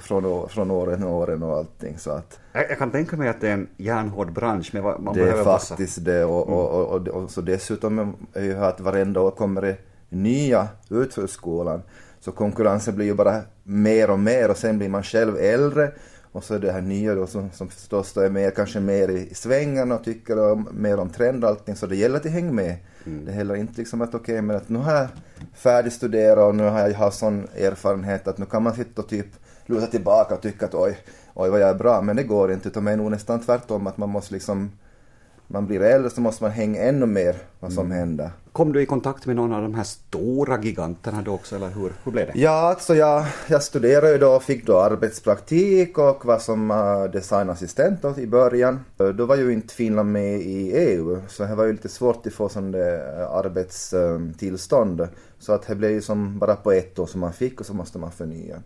från, 0.00 0.48
från 0.48 0.70
åren 0.70 1.02
och 1.02 1.14
åren 1.14 1.42
och 1.42 1.56
allting 1.56 1.98
så 1.98 2.10
att 2.10 2.40
Jag, 2.52 2.70
jag 2.70 2.78
kan 2.78 2.90
tänka 2.90 3.16
mig 3.16 3.28
att 3.28 3.40
det 3.40 3.48
är 3.48 3.52
en 3.52 3.68
järnhård 3.76 4.32
bransch, 4.32 4.70
men 4.72 4.82
man 4.82 5.14
det 5.14 5.20
är 5.20 5.24
behöver 5.24 5.44
passa. 5.44 5.68
faktiskt 5.74 6.04
det 6.04 6.24
och, 6.24 6.48
och, 6.48 6.70
och, 6.70 6.96
och, 6.96 7.08
och 7.08 7.30
så 7.30 7.40
dessutom 7.40 8.16
är 8.32 8.44
ju 8.44 8.56
att 8.56 8.80
varenda 8.80 9.20
år 9.20 9.30
kommer 9.30 9.62
det 9.62 9.76
nya 10.08 10.68
ut 10.90 11.14
för 11.14 11.26
skolan. 11.26 11.82
Så 12.20 12.32
konkurrensen 12.32 12.94
blir 12.94 13.06
ju 13.06 13.14
bara 13.14 13.40
mer 13.62 14.10
och 14.10 14.18
mer 14.18 14.50
och 14.50 14.56
sen 14.56 14.78
blir 14.78 14.88
man 14.88 15.02
själv 15.02 15.36
äldre 15.36 15.92
och 16.32 16.44
så 16.44 16.54
är 16.54 16.58
det 16.58 16.72
här 16.72 16.80
nya 16.80 17.14
då 17.14 17.26
som, 17.26 17.50
som 17.50 17.68
förstås 17.68 18.16
är 18.16 18.30
mer, 18.30 18.50
kanske 18.50 18.80
mer 18.80 19.08
i, 19.08 19.34
svängen 19.34 19.92
och 19.92 20.04
tycker 20.04 20.52
om, 20.52 20.68
mer 20.72 20.98
om 20.98 21.10
trend 21.10 21.44
och 21.44 21.50
allting 21.50 21.76
så 21.76 21.86
det 21.86 21.96
gäller 21.96 22.16
att 22.16 22.26
hänga 22.26 22.52
med. 22.52 22.76
Mm. 23.08 23.24
Det 23.24 23.32
är 23.32 23.34
heller 23.34 23.54
inte 23.54 23.72
liksom 23.76 24.00
att 24.00 24.14
okej 24.14 24.42
men 24.42 24.56
att 24.56 24.68
nu 24.68 24.78
har 24.78 24.94
jag 24.94 25.08
färdigstuderat 25.54 26.48
och 26.48 26.54
nu 26.54 26.64
har 26.64 26.80
jag 26.80 26.94
haft 26.94 27.18
sån 27.18 27.48
erfarenhet 27.56 28.28
att 28.28 28.38
nu 28.38 28.46
kan 28.46 28.62
man 28.62 28.74
sitta 28.74 29.02
och 29.02 29.08
typ 29.08 29.26
luta 29.66 29.86
tillbaka 29.86 30.34
och 30.34 30.40
tycka 30.40 30.66
att 30.66 30.74
oj, 30.74 30.98
oj 31.34 31.50
vad 31.50 31.60
jag 31.60 31.68
är 31.68 31.74
bra. 31.74 32.02
Men 32.02 32.16
det 32.16 32.22
går 32.22 32.52
inte 32.52 32.68
utan 32.68 32.84
det 32.84 32.92
är 32.92 32.96
nog 32.96 33.10
nästan 33.10 33.40
tvärtom 33.40 33.86
att 33.86 33.98
man 33.98 34.08
måste 34.08 34.34
liksom 34.34 34.70
man 35.48 35.66
blir 35.66 35.80
äldre 35.80 36.10
så 36.10 36.20
måste 36.20 36.44
man 36.44 36.52
hänga 36.52 36.82
ännu 36.82 37.06
mer 37.06 37.36
vad 37.60 37.72
som 37.72 37.90
händer. 37.90 38.30
Kom 38.52 38.72
du 38.72 38.82
i 38.82 38.86
kontakt 38.86 39.26
med 39.26 39.36
någon 39.36 39.52
av 39.52 39.62
de 39.62 39.74
här 39.74 39.84
stora 39.84 40.62
giganterna 40.62 41.22
då 41.22 41.32
också, 41.32 41.56
eller 41.56 41.68
hur, 41.68 41.92
hur 42.04 42.12
blev 42.12 42.26
det? 42.26 42.32
Ja, 42.40 42.50
alltså 42.50 42.94
jag, 42.94 43.26
jag 43.48 43.62
studerade 43.62 44.12
ju 44.12 44.18
då 44.18 44.30
och 44.30 44.42
fick 44.42 44.66
då 44.66 44.78
arbetspraktik 44.78 45.98
och 45.98 46.24
var 46.24 46.38
som 46.38 46.70
uh, 46.70 47.04
designassistent 47.04 48.02
då 48.02 48.18
i 48.18 48.26
början. 48.26 48.80
Uh, 49.00 49.08
Då 49.08 49.26
var 49.26 49.36
ju 49.36 49.52
inte 49.52 49.74
Finland 49.74 50.12
med 50.12 50.40
i 50.40 50.72
EU, 50.72 51.20
så 51.28 51.44
det 51.44 51.54
var 51.54 51.64
ju 51.64 51.72
lite 51.72 51.88
svårt 51.88 52.26
att 52.26 52.32
få 52.32 52.48
sån 52.48 52.74
uh, 52.74 53.30
arbetstillstånd. 53.30 55.08
Så 55.38 55.52
att 55.52 55.66
det 55.66 55.74
blev 55.74 55.90
ju 55.90 56.02
som 56.02 56.38
bara 56.38 56.56
på 56.56 56.72
ett 56.72 56.98
år 56.98 57.06
som 57.06 57.20
man 57.20 57.32
fick 57.32 57.60
och 57.60 57.66
så 57.66 57.74
måste 57.74 57.98
man 57.98 58.10
förnya. 58.10 58.62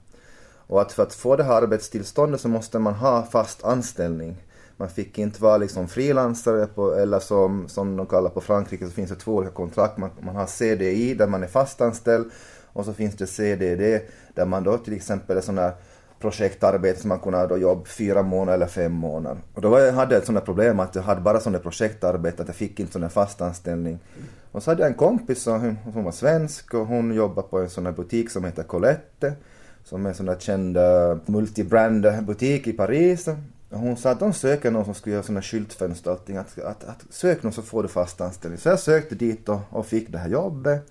Och 0.66 0.80
att 0.80 0.92
för 0.92 1.02
att 1.02 1.14
få 1.14 1.36
det 1.36 1.44
här 1.44 1.62
arbetstillståndet 1.62 2.40
så 2.40 2.48
måste 2.48 2.78
man 2.78 2.94
ha 2.94 3.22
fast 3.22 3.64
anställning. 3.64 4.36
Man 4.76 4.88
fick 4.88 5.18
inte 5.18 5.42
vara 5.42 5.56
liksom 5.56 5.88
frilansare 5.88 6.66
på, 6.66 6.94
eller 6.94 7.18
som, 7.18 7.68
som 7.68 7.96
de 7.96 8.06
kallar 8.06 8.30
på 8.30 8.40
Frankrike 8.40 8.86
så 8.86 8.90
finns 8.90 9.10
det 9.10 9.16
två 9.16 9.34
olika 9.34 9.52
kontrakt. 9.52 9.98
Man, 9.98 10.10
man 10.20 10.36
har 10.36 10.46
CDI 10.46 11.14
där 11.14 11.26
man 11.26 11.42
är 11.42 11.46
fastanställd 11.46 12.30
och 12.72 12.84
så 12.84 12.92
finns 12.92 13.16
det 13.16 13.26
CDD 13.26 14.00
där 14.34 14.46
man 14.46 14.64
då 14.64 14.78
till 14.78 14.92
exempel 14.92 15.36
är 15.36 15.40
sån 15.40 15.58
här 15.58 15.72
projektarbete 16.20 17.00
som 17.00 17.08
man 17.08 17.18
kunde 17.18 17.46
då 17.46 17.58
jobb 17.58 17.88
fyra 17.88 18.22
månader 18.22 18.54
eller 18.56 18.66
fem 18.66 18.92
månader. 18.92 19.38
Och 19.54 19.62
då 19.62 19.68
var 19.68 19.80
jag, 19.80 19.92
hade 19.92 20.14
jag 20.14 20.20
ett 20.20 20.26
sånt 20.26 20.44
problem 20.44 20.80
att 20.80 20.94
jag 20.94 21.02
hade 21.02 21.20
bara 21.20 21.40
sån 21.40 21.60
projektarbete 21.60 22.42
att 22.42 22.48
jag 22.48 22.56
fick 22.56 22.80
inte 22.80 22.92
sån 22.92 23.02
där 23.02 23.08
fast 23.08 23.40
anställning. 23.40 23.98
Och 24.52 24.62
så 24.62 24.70
hade 24.70 24.82
jag 24.82 24.90
en 24.90 24.96
kompis 24.96 25.42
som, 25.42 25.76
hon 25.94 26.04
var 26.04 26.12
svensk 26.12 26.74
och 26.74 26.86
hon 26.86 27.14
jobbade 27.14 27.48
på 27.48 27.58
en 27.58 27.70
sån 27.70 27.86
här 27.86 27.92
butik 27.92 28.30
som 28.30 28.44
heter 28.44 28.62
Colette 28.62 29.34
som 29.84 30.06
är 30.06 30.08
en 30.08 30.14
sån 30.14 30.26
där 30.26 30.36
känd 30.38 30.76
eh, 30.76 31.16
multibrand 31.26 32.06
butik 32.22 32.66
i 32.66 32.72
Paris. 32.72 33.28
Hon 33.72 33.96
sa 33.96 34.10
att 34.10 34.20
de 34.20 34.32
söker 34.32 34.70
någon 34.70 34.84
som 34.84 34.94
skulle 34.94 35.12
göra 35.12 35.22
sådana 35.22 35.42
skyltfönster 35.42 36.10
och 36.10 36.16
allting. 36.18 36.36
Att, 36.36 36.58
att, 36.58 36.84
att 36.84 37.04
sök 37.10 37.42
någon 37.42 37.52
så 37.52 37.62
får 37.62 37.82
du 37.82 37.88
fast 37.88 38.20
anställning. 38.20 38.60
Så 38.60 38.68
jag 38.68 38.78
sökte 38.78 39.14
dit 39.14 39.48
och, 39.48 39.60
och 39.70 39.86
fick 39.86 40.12
det 40.12 40.18
här 40.18 40.28
jobbet. 40.28 40.86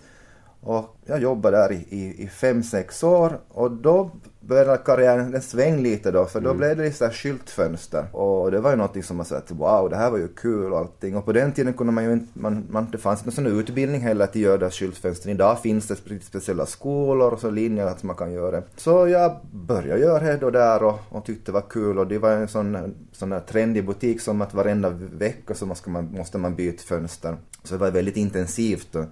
Och 0.61 0.95
jag 1.05 1.21
jobbade 1.21 1.57
där 1.57 1.71
i, 1.71 1.85
i, 1.89 2.23
i 2.23 2.27
fem, 2.27 2.63
sex 2.63 3.03
år 3.03 3.39
och 3.47 3.71
då 3.71 4.11
började 4.51 4.77
karriären 4.77 5.31
den 5.31 5.41
sväng 5.41 5.81
lite 5.81 6.11
då 6.11 6.25
för 6.25 6.41
då 6.41 6.53
blev 6.53 6.77
det 6.77 6.91
så 6.91 7.05
här 7.05 7.11
skyltfönster. 7.11 8.15
Och 8.15 8.51
det 8.51 8.59
var 8.59 8.69
ju 8.69 8.75
någonting 8.75 9.03
som 9.03 9.17
man 9.17 9.25
sa 9.25 9.35
att 9.37 9.51
wow 9.51 9.89
det 9.89 9.95
här 9.95 10.11
var 10.11 10.17
ju 10.17 10.27
kul 10.27 10.73
och 10.73 10.79
allting. 10.79 11.15
Och 11.15 11.25
på 11.25 11.31
den 11.31 11.51
tiden 11.51 11.73
kunde 11.73 11.93
man 11.93 12.03
ju 12.03 12.13
inte, 12.13 12.39
man, 12.39 12.65
man, 12.69 12.87
det 12.91 12.97
fanns 12.97 13.19
inte 13.19 13.41
någon 13.41 13.51
sån 13.51 13.59
utbildning 13.59 14.01
heller 14.01 14.25
att 14.25 14.35
göra 14.35 14.69
skyltfönstren. 14.69 15.35
Idag 15.35 15.59
finns 15.59 15.87
det 15.87 15.93
spe- 15.93 16.19
speciella 16.19 16.65
skolor 16.65 17.33
och 17.33 17.39
så 17.39 17.49
linjer 17.49 17.85
att 17.85 18.03
man 18.03 18.15
kan 18.15 18.31
göra 18.31 18.51
det. 18.51 18.63
Så 18.75 19.07
jag 19.07 19.35
började 19.51 20.01
göra 20.01 20.23
det 20.23 20.37
då 20.37 20.49
där 20.49 20.83
och, 20.83 20.99
och 21.09 21.25
tyckte 21.25 21.51
det 21.51 21.53
var 21.53 21.69
kul 21.69 21.99
och 21.99 22.07
det 22.07 22.17
var 22.17 22.31
en 22.31 22.47
sån, 22.47 22.95
sån 23.11 23.31
här 23.31 23.39
trendig 23.39 23.85
butik 23.85 24.21
som 24.21 24.41
att 24.41 24.53
varenda 24.53 24.89
vecka 25.13 25.53
så 25.53 25.65
måste 25.65 25.89
man, 25.89 26.11
måste 26.11 26.37
man 26.37 26.55
byta 26.55 26.83
fönster. 26.83 27.37
Så 27.63 27.73
det 27.73 27.79
var 27.79 27.91
väldigt 27.91 28.17
intensivt. 28.17 28.95
Och, 28.95 29.05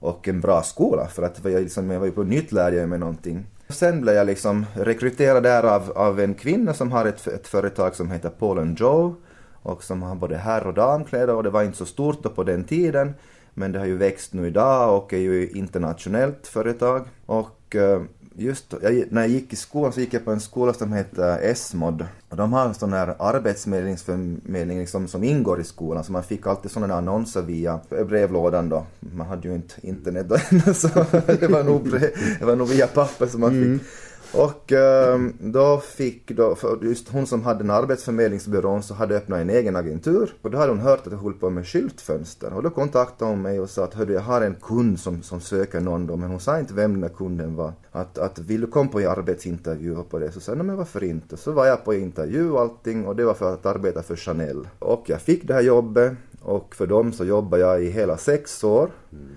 och 0.00 0.28
en 0.28 0.40
bra 0.40 0.62
skola 0.62 1.06
för 1.06 1.22
att 1.22 1.40
jag, 1.44 1.62
liksom, 1.62 1.90
jag 1.90 2.00
var 2.00 2.06
ju 2.06 2.12
på 2.12 2.22
nytt 2.22 2.52
lärde 2.52 2.76
jag 2.76 2.88
mig 2.88 2.98
någonting. 2.98 3.46
Sen 3.70 4.00
blev 4.00 4.14
jag 4.14 4.26
liksom 4.26 4.66
rekryterad 4.74 5.42
där 5.42 5.62
av, 5.62 5.92
av 5.94 6.20
en 6.20 6.34
kvinna 6.34 6.74
som 6.74 6.92
har 6.92 7.06
ett, 7.06 7.26
ett 7.26 7.48
företag 7.48 7.94
som 7.94 8.10
heter 8.10 8.30
Paul 8.30 8.58
and 8.58 8.80
Joe 8.80 9.14
och 9.62 9.84
som 9.84 10.02
har 10.02 10.14
både 10.14 10.36
herr 10.36 10.66
och 10.66 10.74
damkläder 10.74 11.34
och 11.34 11.42
det 11.42 11.50
var 11.50 11.62
inte 11.62 11.78
så 11.78 11.86
stort 11.86 12.22
då 12.22 12.28
på 12.28 12.44
den 12.44 12.64
tiden 12.64 13.14
men 13.58 13.72
det 13.72 13.78
har 13.78 13.86
ju 13.86 13.96
växt 13.96 14.32
nu 14.32 14.46
idag 14.46 14.96
och 14.96 15.12
är 15.12 15.18
ju 15.18 15.48
internationellt 15.48 16.46
företag. 16.46 17.06
Och 17.26 17.76
eh, 17.76 18.02
just 18.38 18.74
jag, 18.82 19.04
när 19.10 19.20
jag 19.20 19.30
gick 19.30 19.52
i 19.52 19.56
skolan 19.56 19.92
så 19.92 20.00
gick 20.00 20.14
jag 20.14 20.24
på 20.24 20.30
en 20.30 20.40
skola 20.40 20.72
som 20.72 20.92
heter 20.92 21.38
Esmod 21.38 22.06
och 22.28 22.36
de 22.36 22.52
har 22.52 22.66
en 22.66 22.74
sån 22.74 22.92
här 22.92 23.14
arbetsförmedling 23.18 24.78
liksom, 24.78 25.08
som 25.08 25.24
ingår 25.24 25.60
i 25.60 25.64
skolan 25.64 26.04
så 26.04 26.12
man 26.12 26.22
fick 26.22 26.46
alltid 26.46 26.70
sådana 26.70 26.94
annonser 26.94 27.42
via 27.42 27.80
brevlådan 28.08 28.68
då. 28.68 28.86
Man 29.00 29.26
hade 29.26 29.48
ju 29.48 29.54
inte 29.54 29.74
internet 29.86 30.28
då 30.28 30.36
ännu 30.50 30.74
så 30.74 30.88
det 31.40 31.48
var 31.48 31.64
nog, 31.64 31.90
brev, 31.90 32.10
det 32.38 32.44
var 32.44 32.56
nog 32.56 32.68
via 32.68 32.86
papper 32.86 33.26
som 33.26 33.40
man 33.40 33.50
fick. 33.50 33.62
Mm. 33.62 33.80
Och 34.34 34.72
ehm, 34.72 35.32
då 35.40 35.78
fick 35.78 36.30
då, 36.30 36.54
för 36.54 36.84
just 36.84 37.08
hon 37.08 37.26
som 37.26 37.42
hade 37.42 37.64
en 37.64 37.70
arbetsförmedlingsbyrån 37.70 38.82
så 38.82 38.94
hade 38.94 39.16
öppnat 39.16 39.40
en 39.40 39.50
egen 39.50 39.76
agentur 39.76 40.34
och 40.42 40.50
då 40.50 40.58
hade 40.58 40.72
hon 40.72 40.80
hört 40.80 41.06
att 41.06 41.12
jag 41.12 41.18
höll 41.18 41.32
på 41.32 41.50
med 41.50 41.66
skyltfönster 41.66 42.52
och 42.52 42.62
då 42.62 42.70
kontaktade 42.70 43.30
hon 43.30 43.42
mig 43.42 43.60
och 43.60 43.70
sa 43.70 43.84
att 43.84 43.94
hördu 43.94 44.12
jag 44.12 44.20
har 44.20 44.40
en 44.40 44.54
kund 44.54 45.00
som, 45.00 45.22
som 45.22 45.40
söker 45.40 45.80
någon 45.80 46.06
då 46.06 46.16
men 46.16 46.30
hon 46.30 46.40
sa 46.40 46.58
inte 46.58 46.74
vem 46.74 46.92
den 46.92 47.00
där 47.00 47.08
kunden 47.08 47.56
var. 47.56 47.72
Att, 47.92 48.18
att 48.18 48.38
vill 48.38 48.60
du 48.60 48.66
komma 48.66 48.90
på 48.90 49.00
en 49.00 49.08
arbetsintervju 49.08 49.96
och 49.96 50.10
på 50.10 50.18
det 50.18 50.32
så 50.32 50.40
sa 50.40 50.52
jag 50.52 50.56
nej 50.58 50.66
men 50.66 50.76
varför 50.76 51.04
inte. 51.04 51.36
Så 51.36 51.52
var 51.52 51.66
jag 51.66 51.84
på 51.84 51.94
intervju 51.94 52.50
och 52.50 52.60
allting 52.60 53.06
och 53.06 53.16
det 53.16 53.24
var 53.24 53.34
för 53.34 53.54
att 53.54 53.66
arbeta 53.66 54.02
för 54.02 54.16
Chanel. 54.16 54.68
Och 54.78 55.04
jag 55.06 55.20
fick 55.20 55.46
det 55.48 55.54
här 55.54 55.62
jobbet 55.62 56.12
och 56.42 56.74
för 56.74 56.86
dem 56.86 57.12
så 57.12 57.24
jobbade 57.24 57.62
jag 57.62 57.84
i 57.84 57.90
hela 57.90 58.16
sex 58.16 58.64
år. 58.64 58.90
Mm. 59.12 59.28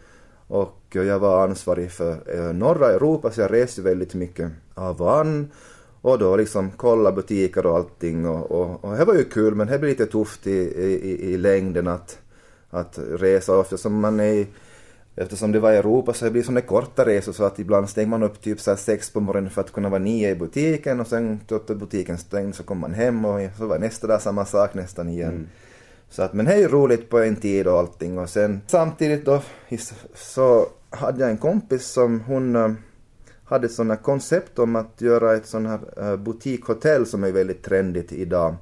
Och 0.52 0.82
jag 0.90 1.20
var 1.20 1.44
ansvarig 1.44 1.92
för 1.92 2.12
eh, 2.36 2.54
norra 2.54 2.90
Europa 2.90 3.32
så 3.32 3.42
jag 3.42 3.54
reste 3.54 3.82
väldigt 3.82 4.14
mycket 4.14 4.52
av 4.74 5.02
och 5.02 5.20
an. 5.20 5.52
Och 6.02 6.20
då 6.20 6.36
liksom 6.36 6.72
kolla 6.78 7.12
butiker 7.12 7.66
och 7.66 7.76
allting 7.76 8.28
och, 8.28 8.52
och, 8.52 8.86
och 8.86 8.98
det 8.98 9.06
var 9.06 9.14
ju 9.14 9.24
kul 9.24 9.56
men 9.56 9.68
det 9.68 9.80
blir 9.80 9.90
lite 9.90 10.06
tufft 10.06 10.48
i, 10.48 10.52
i, 10.52 11.34
i 11.34 11.38
längden 11.38 11.88
att, 11.88 12.20
att 12.70 13.00
resa 13.12 13.62
eftersom 13.62 14.00
man 14.00 14.20
är 14.20 14.46
Eftersom 15.16 15.52
det 15.52 15.60
var 15.60 15.72
i 15.72 15.76
Europa 15.76 16.14
så 16.14 16.26
det 16.26 16.32
blir 16.32 16.44
sådana 16.44 16.62
korta 16.62 17.06
resor 17.06 17.34
så 17.34 17.44
att 17.44 17.60
ibland 17.60 17.90
stänger 17.90 18.10
man 18.10 18.24
upp 18.24 18.42
typ 18.42 18.60
så 18.60 18.72
här 18.72 18.78
sex 18.78 19.10
på 19.10 19.20
morgonen 19.20 19.50
för 19.50 19.62
att 19.62 19.72
kunna 19.72 19.90
vara 19.90 20.00
nio 20.00 20.30
i 20.30 20.36
butiken 20.36 21.00
och 21.00 21.08
sen 21.08 21.40
då 21.48 21.60
butiken 21.76 22.18
stängd 22.18 22.56
så 22.56 22.64
kommer 22.64 22.82
man 22.82 22.94
hem 22.94 23.26
och 23.26 23.40
så 23.58 23.66
var 23.66 23.80
nästa 23.80 24.08
dag 24.08 24.22
samma 24.22 24.46
sak 24.46 24.74
nästan 24.74 25.10
igen. 25.10 25.30
Mm. 25.30 25.48
Så 26.12 26.24
att, 26.24 26.34
men 26.34 26.45
det 26.45 26.54
är 26.54 26.58
ju 26.58 26.67
roligt 26.67 27.10
på 27.10 27.19
en 27.19 27.36
tid 27.36 27.67
och 27.67 27.80
allting 27.80 28.19
och 28.19 28.30
sen 28.30 28.62
samtidigt 28.67 29.26
då 29.26 29.41
så 30.15 30.67
hade 30.89 31.21
jag 31.21 31.30
en 31.30 31.38
kompis 31.38 31.86
som 31.86 32.19
hon 32.21 32.56
eh, 32.56 32.71
hade 33.43 33.69
sådana 33.69 33.95
koncept 33.95 34.60
om 34.60 34.76
att 34.76 35.02
göra 35.02 35.36
ett 35.36 35.45
sånt 35.45 35.67
här 35.67 35.80
eh, 35.97 36.17
butikhotell 36.17 37.06
som 37.06 37.24
är 37.24 37.32
väldigt 37.32 37.63
trendigt 37.63 38.12
idag. 38.12 38.56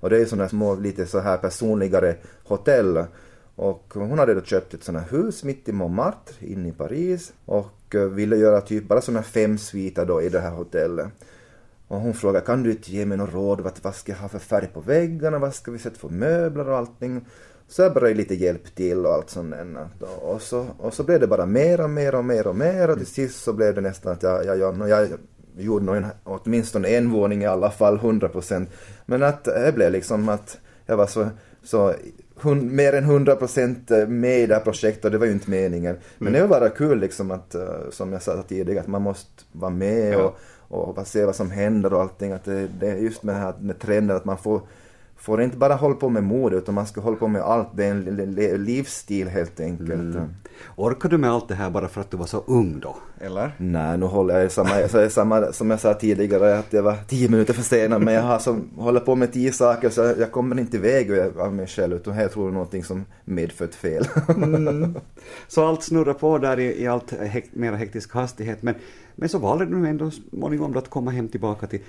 Och 0.00 0.10
det 0.10 0.18
är 0.18 0.24
sådana 0.24 0.48
små 0.48 0.74
lite 0.74 1.06
så 1.06 1.20
här 1.20 1.36
personligare 1.36 2.16
hotell. 2.44 3.04
Och 3.56 3.92
hon 3.94 4.18
hade 4.18 4.34
då 4.34 4.40
köpt 4.40 4.74
ett 4.74 4.84
sånt 4.84 4.98
här 4.98 5.18
hus 5.18 5.44
mitt 5.44 5.68
i 5.68 5.72
Montmartre 5.72 6.46
inne 6.46 6.68
i 6.68 6.72
Paris 6.72 7.32
och 7.44 7.94
eh, 7.94 8.00
ville 8.00 8.36
göra 8.36 8.60
typ 8.60 8.88
bara 8.88 9.00
sådana 9.00 9.22
fem 9.22 9.58
sviter 9.58 10.04
då 10.06 10.22
i 10.22 10.28
det 10.28 10.40
här 10.40 10.50
hotellet. 10.50 11.06
Och 11.92 12.00
hon 12.00 12.14
frågade 12.14 12.46
kan 12.46 12.62
du 12.62 12.70
inte 12.70 12.90
ge 12.92 13.06
mig 13.06 13.18
något 13.18 13.34
råd 13.34 13.60
vad, 13.60 13.72
vad 13.82 13.94
ska 13.94 14.12
jag 14.12 14.18
ha 14.18 14.28
för 14.28 14.38
färg 14.38 14.66
på 14.66 14.80
väggarna, 14.80 15.38
vad 15.38 15.54
ska 15.54 15.70
vi 15.70 15.78
sätta 15.78 15.98
för 15.98 16.08
möbler 16.08 16.68
och 16.68 16.76
allting. 16.76 17.24
Så 17.68 17.82
jag 17.82 17.94
började 17.94 18.14
lite 18.14 18.34
hjälp 18.34 18.74
till 18.74 19.06
och 19.06 19.12
allt 19.12 19.30
sånt. 19.30 19.54
Och 20.20 20.42
så, 20.42 20.66
och 20.78 20.94
så 20.94 21.04
blev 21.04 21.20
det 21.20 21.26
bara 21.26 21.46
mer 21.46 21.80
och 21.80 21.90
mer 21.90 22.14
och 22.14 22.24
mer 22.24 22.46
och 22.46 22.56
mer 22.56 22.90
och 22.90 22.98
till 22.98 23.06
sist 23.06 23.42
så 23.42 23.52
blev 23.52 23.74
det 23.74 23.80
nästan 23.80 24.12
att 24.12 24.22
jag, 24.22 24.46
jag, 24.46 24.58
jag, 24.58 24.88
jag 24.88 25.08
gjorde 25.56 25.84
nog 25.84 26.04
åtminstone 26.24 26.88
en 26.88 27.10
våning 27.10 27.42
i 27.42 27.46
alla 27.46 27.70
fall, 27.70 27.96
100 27.96 28.28
procent. 28.28 28.70
Men 29.06 29.22
att 29.22 29.44
det 29.44 29.72
blev 29.74 29.92
liksom 29.92 30.28
att 30.28 30.58
jag 30.86 30.96
var 30.96 31.06
så, 31.06 31.28
så 31.62 31.94
hun, 32.36 32.76
mer 32.76 32.92
än 32.92 33.04
100 33.04 33.36
procent 33.36 33.90
med 34.08 34.40
i 34.40 34.46
det 34.46 34.54
här 34.54 34.62
projektet 34.62 35.04
och 35.04 35.10
det 35.10 35.18
var 35.18 35.26
ju 35.26 35.32
inte 35.32 35.50
meningen. 35.50 35.96
Men 36.18 36.28
mm. 36.28 36.32
det 36.32 36.48
var 36.48 36.60
bara 36.60 36.70
kul 36.70 37.00
liksom 37.00 37.30
att, 37.30 37.54
eh, 37.54 37.90
som 37.90 38.12
jag 38.12 38.22
sa 38.22 38.42
tidigare, 38.42 38.80
att 38.80 38.86
man 38.86 39.02
måste 39.02 39.44
vara 39.52 39.70
med 39.70 40.16
och, 40.16 40.24
och, 40.24 40.38
och 40.72 41.06
se 41.06 41.24
vad 41.24 41.36
som 41.36 41.50
händer 41.50 41.92
och 41.92 42.00
allting. 42.00 42.32
Att 42.32 42.44
det, 42.44 42.68
det 42.80 42.90
är 42.90 42.96
just 42.96 43.22
med 43.22 43.34
den 43.34 43.42
här 43.42 43.54
med 43.60 43.78
trenden 43.78 44.16
att 44.16 44.24
man 44.24 44.38
får 44.38 44.60
får 45.22 45.42
inte 45.42 45.56
bara 45.56 45.74
hålla 45.74 45.94
på 45.94 46.08
med 46.08 46.24
mode 46.24 46.56
utan 46.56 46.74
man 46.74 46.86
ska 46.86 47.00
hålla 47.00 47.16
på 47.16 47.28
med 47.28 47.42
allt. 47.42 47.68
Det 47.74 47.84
är 47.84 47.90
en 47.90 48.64
livsstil 48.64 49.28
helt 49.28 49.60
enkelt. 49.60 49.92
Mm. 49.92 50.28
Orkar 50.76 51.08
du 51.08 51.18
med 51.18 51.30
allt 51.30 51.48
det 51.48 51.54
här 51.54 51.70
bara 51.70 51.88
för 51.88 52.00
att 52.00 52.10
du 52.10 52.16
var 52.16 52.26
så 52.26 52.44
ung 52.46 52.80
då? 52.80 52.96
Eller? 53.20 53.54
Nej, 53.58 53.98
nu 53.98 54.06
håller 54.06 54.40
jag 54.40 54.52
samma, 54.52 54.80
jag 54.80 55.12
samma 55.12 55.52
som 55.52 55.70
jag 55.70 55.80
sa 55.80 55.94
tidigare 55.94 56.58
att 56.58 56.72
jag 56.72 56.82
var 56.82 56.96
tio 57.08 57.28
minuter 57.28 57.54
försenad 57.54 58.02
men 58.02 58.14
jag 58.14 58.22
har 58.22 58.38
som, 58.38 58.70
håller 58.76 59.00
på 59.00 59.14
med 59.14 59.32
tio 59.32 59.52
saker 59.52 59.90
så 59.90 60.00
jag 60.00 60.32
kommer 60.32 60.60
inte 60.60 60.76
iväg 60.76 61.18
av 61.38 61.54
mig 61.54 61.66
själv 61.66 61.96
utan 61.96 62.14
här 62.14 62.28
tror 62.28 62.46
jag 62.46 62.54
någonting 62.54 62.84
som 62.84 63.04
medfött 63.24 63.74
fel. 63.74 64.06
mm. 64.28 64.98
Så 65.48 65.66
allt 65.66 65.82
snurrar 65.82 66.14
på 66.14 66.38
där 66.38 66.60
i, 66.60 66.82
i 66.82 66.86
allt 66.86 67.12
hekt, 67.12 67.54
mer 67.54 67.72
hektisk 67.72 68.14
hastighet 68.14 68.62
men, 68.62 68.74
men 69.14 69.28
så 69.28 69.38
valde 69.38 69.66
du 69.66 69.88
ändå 69.88 70.10
småningom 70.10 70.76
att 70.76 70.90
komma 70.90 71.10
hem 71.10 71.28
tillbaka 71.28 71.66
till, 71.66 71.80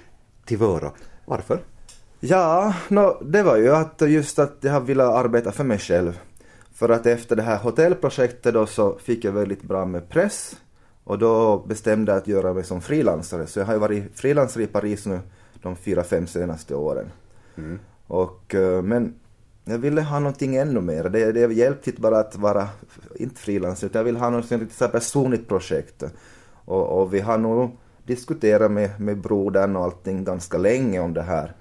till 0.46 0.58
Vörå. 0.58 0.92
Varför? 1.26 1.60
Ja, 2.26 2.74
no, 2.88 3.18
det 3.22 3.44
var 3.44 3.58
ju 3.58 3.76
att 3.76 4.02
just 4.02 4.40
att 4.40 4.58
jag 4.62 4.82
ville 4.82 5.04
arbeta 5.04 5.52
för 5.52 5.64
mig 5.64 5.80
själv. 5.80 6.20
För 6.74 6.90
att 6.90 7.06
efter 7.06 7.36
det 7.36 7.42
här 7.42 7.58
hotellprojektet 7.58 8.54
då 8.54 8.66
så 8.66 8.98
fick 8.98 9.26
jag 9.26 9.32
väldigt 9.32 9.64
bra 9.64 9.86
med 9.86 10.10
press 10.10 10.56
och 11.04 11.20
då 11.20 11.58
bestämde 11.68 12.12
jag 12.12 12.20
att 12.20 12.28
göra 12.28 12.54
mig 12.54 12.64
som 12.64 12.82
frilansare. 12.82 13.48
Så 13.48 13.60
jag 13.60 13.66
har 13.66 13.74
ju 13.74 13.80
varit 13.80 14.04
frilansare 14.16 14.64
i 14.64 14.68
Paris 14.68 15.06
nu 15.06 15.20
de 15.62 15.76
fyra, 15.76 16.04
fem 16.04 16.28
senaste 16.28 16.76
åren. 16.76 17.12
Mm. 17.56 17.80
Och, 18.08 18.56
eh, 18.56 18.82
men 18.82 19.14
jag 19.66 19.78
ville 19.78 20.02
ha 20.02 20.20
någonting 20.20 20.56
ännu 20.56 20.82
mer. 20.82 21.04
Det, 21.04 21.32
det 21.32 21.54
hjälpte 21.54 21.90
inte 21.90 22.02
bara 22.02 22.20
att 22.20 22.36
vara, 22.36 22.70
inte 23.16 23.42
frilansare, 23.42 23.90
utan 23.90 24.00
jag 24.00 24.06
ville 24.06 24.20
ha 24.20 24.30
något 24.30 24.52
lite 24.52 24.76
så 24.76 24.88
personligt 24.88 25.48
projekt. 25.48 26.04
Och, 26.66 27.02
och, 27.02 27.14
vi 27.14 27.20
har 27.20 27.38
nog 27.38 27.78
diskuterat 28.06 28.72
med, 28.72 29.02
med 29.02 29.18
brodern 29.18 29.76
och 29.76 29.84
allting 29.84 30.24
ganska 30.24 30.58
länge 30.58 31.00
om 31.00 31.14
det 31.14 31.22
här. 31.22 31.54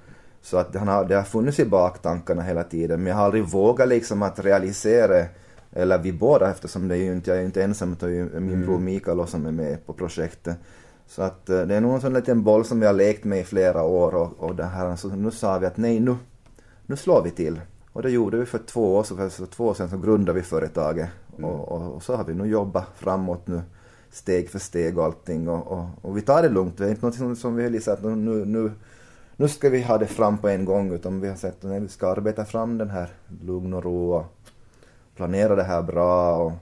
Så 0.42 0.56
att 0.56 0.72
det 0.72 0.78
har, 0.78 1.04
det 1.04 1.14
har 1.14 1.22
funnits 1.22 1.60
i 1.60 1.64
baktankarna 1.64 2.42
hela 2.42 2.64
tiden 2.64 3.02
men 3.02 3.10
jag 3.10 3.16
har 3.16 3.24
aldrig 3.24 3.44
vågat 3.44 3.88
liksom 3.88 4.22
att 4.22 4.38
realisera 4.38 5.26
eller 5.72 5.98
vi 5.98 6.12
båda 6.12 6.50
eftersom 6.50 6.88
det 6.88 6.94
är 6.94 6.98
ju 6.98 7.12
inte, 7.12 7.30
jag 7.30 7.40
är 7.40 7.44
inte 7.44 7.62
ensam 7.62 7.92
utan 7.92 8.10
min 8.10 8.30
mm. 8.32 8.66
bror 8.66 8.78
Mikael 8.78 9.26
som 9.26 9.46
är 9.46 9.52
med 9.52 9.86
på 9.86 9.92
projektet. 9.92 10.56
Så 11.06 11.22
att 11.22 11.48
eh, 11.48 11.62
det 11.62 11.74
är 11.74 11.80
nog 11.80 11.94
en 11.94 12.00
sån 12.00 12.12
liten 12.12 12.42
boll 12.42 12.64
som 12.64 12.80
vi 12.80 12.86
har 12.86 12.92
lekt 12.92 13.24
med 13.24 13.40
i 13.40 13.44
flera 13.44 13.82
år 13.82 14.14
och, 14.14 14.32
och 14.38 14.56
det 14.56 14.64
här, 14.64 14.96
så 14.96 15.08
nu 15.08 15.30
sa 15.30 15.58
vi 15.58 15.66
att 15.66 15.76
nej 15.76 16.00
nu, 16.00 16.16
nu 16.86 16.96
slår 16.96 17.22
vi 17.22 17.30
till. 17.30 17.60
Och 17.92 18.02
det 18.02 18.10
gjorde 18.10 18.36
vi 18.36 18.46
för 18.46 18.58
två 18.58 18.96
år 18.96 19.04
sedan, 19.04 19.30
för 19.30 19.46
två 19.46 19.66
år 19.66 19.74
sedan 19.74 19.90
så 19.90 19.98
grundade 19.98 20.38
vi 20.38 20.42
företaget 20.42 21.08
mm. 21.38 21.50
och, 21.50 21.68
och, 21.68 21.94
och, 21.94 22.02
så 22.02 22.16
har 22.16 22.24
vi 22.24 22.34
nu 22.34 22.46
jobbat 22.46 22.86
framåt 22.94 23.46
nu 23.46 23.62
steg 24.10 24.50
för 24.50 24.58
steg 24.58 24.98
och 24.98 25.04
allting 25.04 25.48
och, 25.48 25.66
och, 25.66 25.86
och 26.02 26.16
vi 26.16 26.22
tar 26.22 26.42
det 26.42 26.48
lugnt. 26.48 26.78
Det 26.78 26.86
är 26.86 26.90
inte 26.90 27.06
något 27.06 27.38
som 27.38 27.56
vi 27.56 27.70
liksom 27.70 27.92
att 27.94 28.02
nu, 28.02 28.44
nu 28.44 28.72
nu 29.42 29.48
ska 29.48 29.70
vi 29.70 29.82
ha 29.82 29.98
det 29.98 30.06
fram 30.06 30.38
på 30.38 30.48
en 30.48 30.64
gång 30.64 30.92
utan 30.92 31.20
vi 31.20 31.28
har 31.28 31.36
sett 31.36 31.64
att 31.64 31.82
vi 31.82 31.88
ska 31.88 32.08
arbeta 32.08 32.44
fram 32.44 32.78
den 32.78 32.90
här 32.90 33.08
lugn 33.42 33.74
och 33.74 33.84
ro 33.84 34.12
och 34.12 34.24
planera 35.16 35.56
det 35.56 35.62
här 35.62 35.82
bra 35.82 36.36
och 36.36 36.52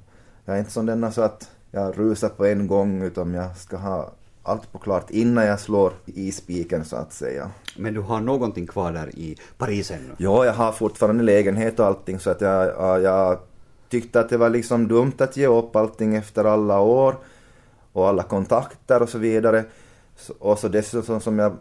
jag 0.45 0.55
är 0.57 0.59
inte 0.59 0.71
som 0.71 0.87
denna 0.87 1.13
så 1.13 1.23
att 1.23 1.51
jag 1.71 1.99
rusar 1.99 2.29
på 2.29 2.47
en 2.47 2.67
gång 2.67 3.03
utan 3.03 3.35
jag 3.35 3.57
ska 3.57 3.77
ha 3.77 4.13
allt 4.43 4.73
på 4.73 4.79
klart 4.79 5.11
innan 5.11 5.47
jag 5.47 5.61
slår 5.61 5.93
i 6.07 6.33
spiken 6.33 6.85
så 6.85 6.97
att 6.97 7.13
säga. 7.13 7.51
Men 7.77 7.95
du 7.95 8.01
har 8.01 8.21
någonting 8.21 8.67
kvar 8.67 8.93
där 8.93 9.19
i 9.19 9.37
Paris 9.59 9.91
ännu? 9.91 10.15
Ja, 10.17 10.45
jag 10.45 10.53
har 10.53 10.73
fortfarande 10.73 11.25
lägenhet 11.25 11.81
och 11.81 11.87
allting 11.87 12.19
så 12.19 12.31
att 12.31 12.41
jag, 12.41 13.03
jag 13.03 13.39
tyckte 13.89 14.21
att 14.21 14.29
det 14.29 14.37
var 14.37 14.51
liksom 14.51 14.89
dumt 14.89 15.15
att 15.19 15.37
ge 15.37 15.47
upp 15.47 15.77
allting 15.77 16.15
efter 16.15 16.45
alla 16.45 16.81
år 16.81 17.17
och 17.93 18.09
alla 18.09 18.23
kontakter 18.23 19.03
och 19.03 19.09
så 19.09 19.19
vidare. 19.19 19.65
Och 20.39 20.59
så 20.59 20.69
dessutom 20.69 21.21
som 21.21 21.39
jag 21.39 21.57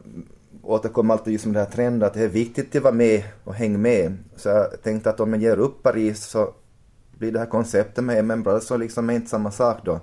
återkommer 0.62 1.14
alltid 1.14 1.46
med 1.46 1.56
den 1.56 1.66
här 1.66 1.72
trenden 1.72 2.08
att 2.08 2.14
det 2.14 2.24
är 2.24 2.28
viktigt 2.28 2.76
att 2.76 2.84
vara 2.84 2.94
med 2.94 3.24
och 3.44 3.54
hänga 3.54 3.78
med. 3.78 4.18
Så 4.36 4.50
jag 4.50 4.82
tänkte 4.84 5.10
att 5.10 5.20
om 5.20 5.34
jag 5.34 5.42
ger 5.42 5.60
upp 5.60 5.84
Paris 5.84 6.26
så 6.26 6.54
blir 7.18 7.32
det 7.32 7.40
här 7.40 7.46
konceptet 7.46 8.04
med 8.04 8.20
MM 8.20 8.44
Brothers 8.44 8.80
liksom 8.80 9.10
inte 9.10 9.30
samma 9.30 9.52
sak 9.52 9.78
då. 9.86 10.00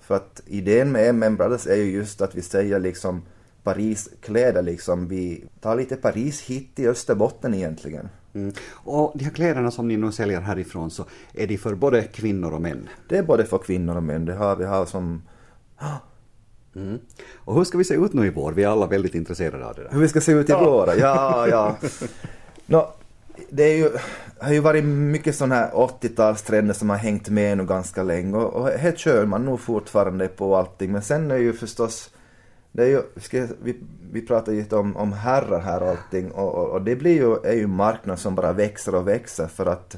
För 0.00 0.16
att 0.16 0.42
idén 0.46 0.92
med 0.92 1.08
MM 1.08 1.36
Brothers 1.36 1.66
är 1.66 1.76
ju 1.76 1.90
just 1.90 2.20
att 2.20 2.34
vi 2.34 2.42
säger 2.42 2.80
liksom 2.80 3.22
Paris-kläder 3.62 4.62
liksom. 4.62 5.08
Vi 5.08 5.44
tar 5.60 5.76
lite 5.76 5.96
Paris-hit 5.96 6.78
i 6.78 6.88
Österbotten 6.88 7.54
egentligen. 7.54 8.08
Mm. 8.34 8.52
Och 8.70 9.12
de 9.14 9.24
här 9.24 9.32
kläderna 9.32 9.70
som 9.70 9.88
ni 9.88 9.96
nu 9.96 10.12
säljer 10.12 10.40
härifrån 10.40 10.90
så 10.90 11.04
är 11.32 11.46
de 11.46 11.58
för 11.58 11.74
både 11.74 12.02
kvinnor 12.02 12.52
och 12.52 12.62
män? 12.62 12.88
Det 13.08 13.18
är 13.18 13.22
både 13.22 13.44
för 13.44 13.58
kvinnor 13.58 13.96
och 13.96 14.02
män. 14.02 14.24
Det 14.24 14.34
har 14.34 14.56
vi 14.56 14.64
har 14.64 14.86
som 14.86 15.22
Mm. 16.76 16.98
Och 17.34 17.54
hur 17.54 17.64
ska 17.64 17.78
vi 17.78 17.84
se 17.84 17.94
ut 17.94 18.12
nu 18.12 18.26
i 18.26 18.30
vår? 18.30 18.52
Vi 18.52 18.64
är 18.64 18.68
alla 18.68 18.86
väldigt 18.86 19.14
intresserade 19.14 19.66
av 19.66 19.74
det 19.74 19.82
där. 19.82 19.90
Hur 19.92 20.00
vi 20.00 20.08
ska 20.08 20.20
se 20.20 20.32
ut 20.32 20.50
i 20.50 20.52
vår? 20.52 20.90
Ja, 20.98 21.48
ja. 21.50 21.76
no, 22.66 22.88
det 23.50 23.62
är 23.62 23.76
ju, 23.76 23.90
har 24.38 24.52
ju 24.52 24.60
varit 24.60 24.84
mycket 24.84 25.36
sådana 25.36 25.54
här 25.54 25.70
80-talstrender 25.70 26.72
som 26.72 26.90
har 26.90 26.96
hängt 26.96 27.28
med 27.28 27.58
nu 27.58 27.66
ganska 27.66 28.02
länge 28.02 28.36
och, 28.36 28.54
och 28.54 28.68
här 28.68 28.92
kör 28.92 29.26
man 29.26 29.44
nog 29.44 29.60
fortfarande 29.60 30.28
på 30.28 30.56
allting 30.56 30.92
men 30.92 31.02
sen 31.02 31.30
är 31.30 31.36
ju 31.36 31.52
förstås 31.52 32.10
det 32.72 32.82
är 32.82 32.88
ju, 32.88 33.02
ska, 33.16 33.46
vi, 33.62 33.80
vi 34.12 34.26
pratar 34.26 34.52
ju 34.52 34.64
om, 34.70 34.96
om 34.96 35.12
herrar 35.12 35.60
här 35.60 35.82
och 35.82 35.88
allting 35.88 36.30
och, 36.30 36.54
och, 36.54 36.70
och, 36.70 36.82
det 36.82 36.96
blir 36.96 37.14
ju, 37.14 37.36
är 37.44 37.56
ju 37.56 37.66
marknad 37.66 38.18
som 38.18 38.34
bara 38.34 38.52
växer 38.52 38.94
och 38.94 39.08
växer 39.08 39.46
för 39.46 39.66
att 39.66 39.96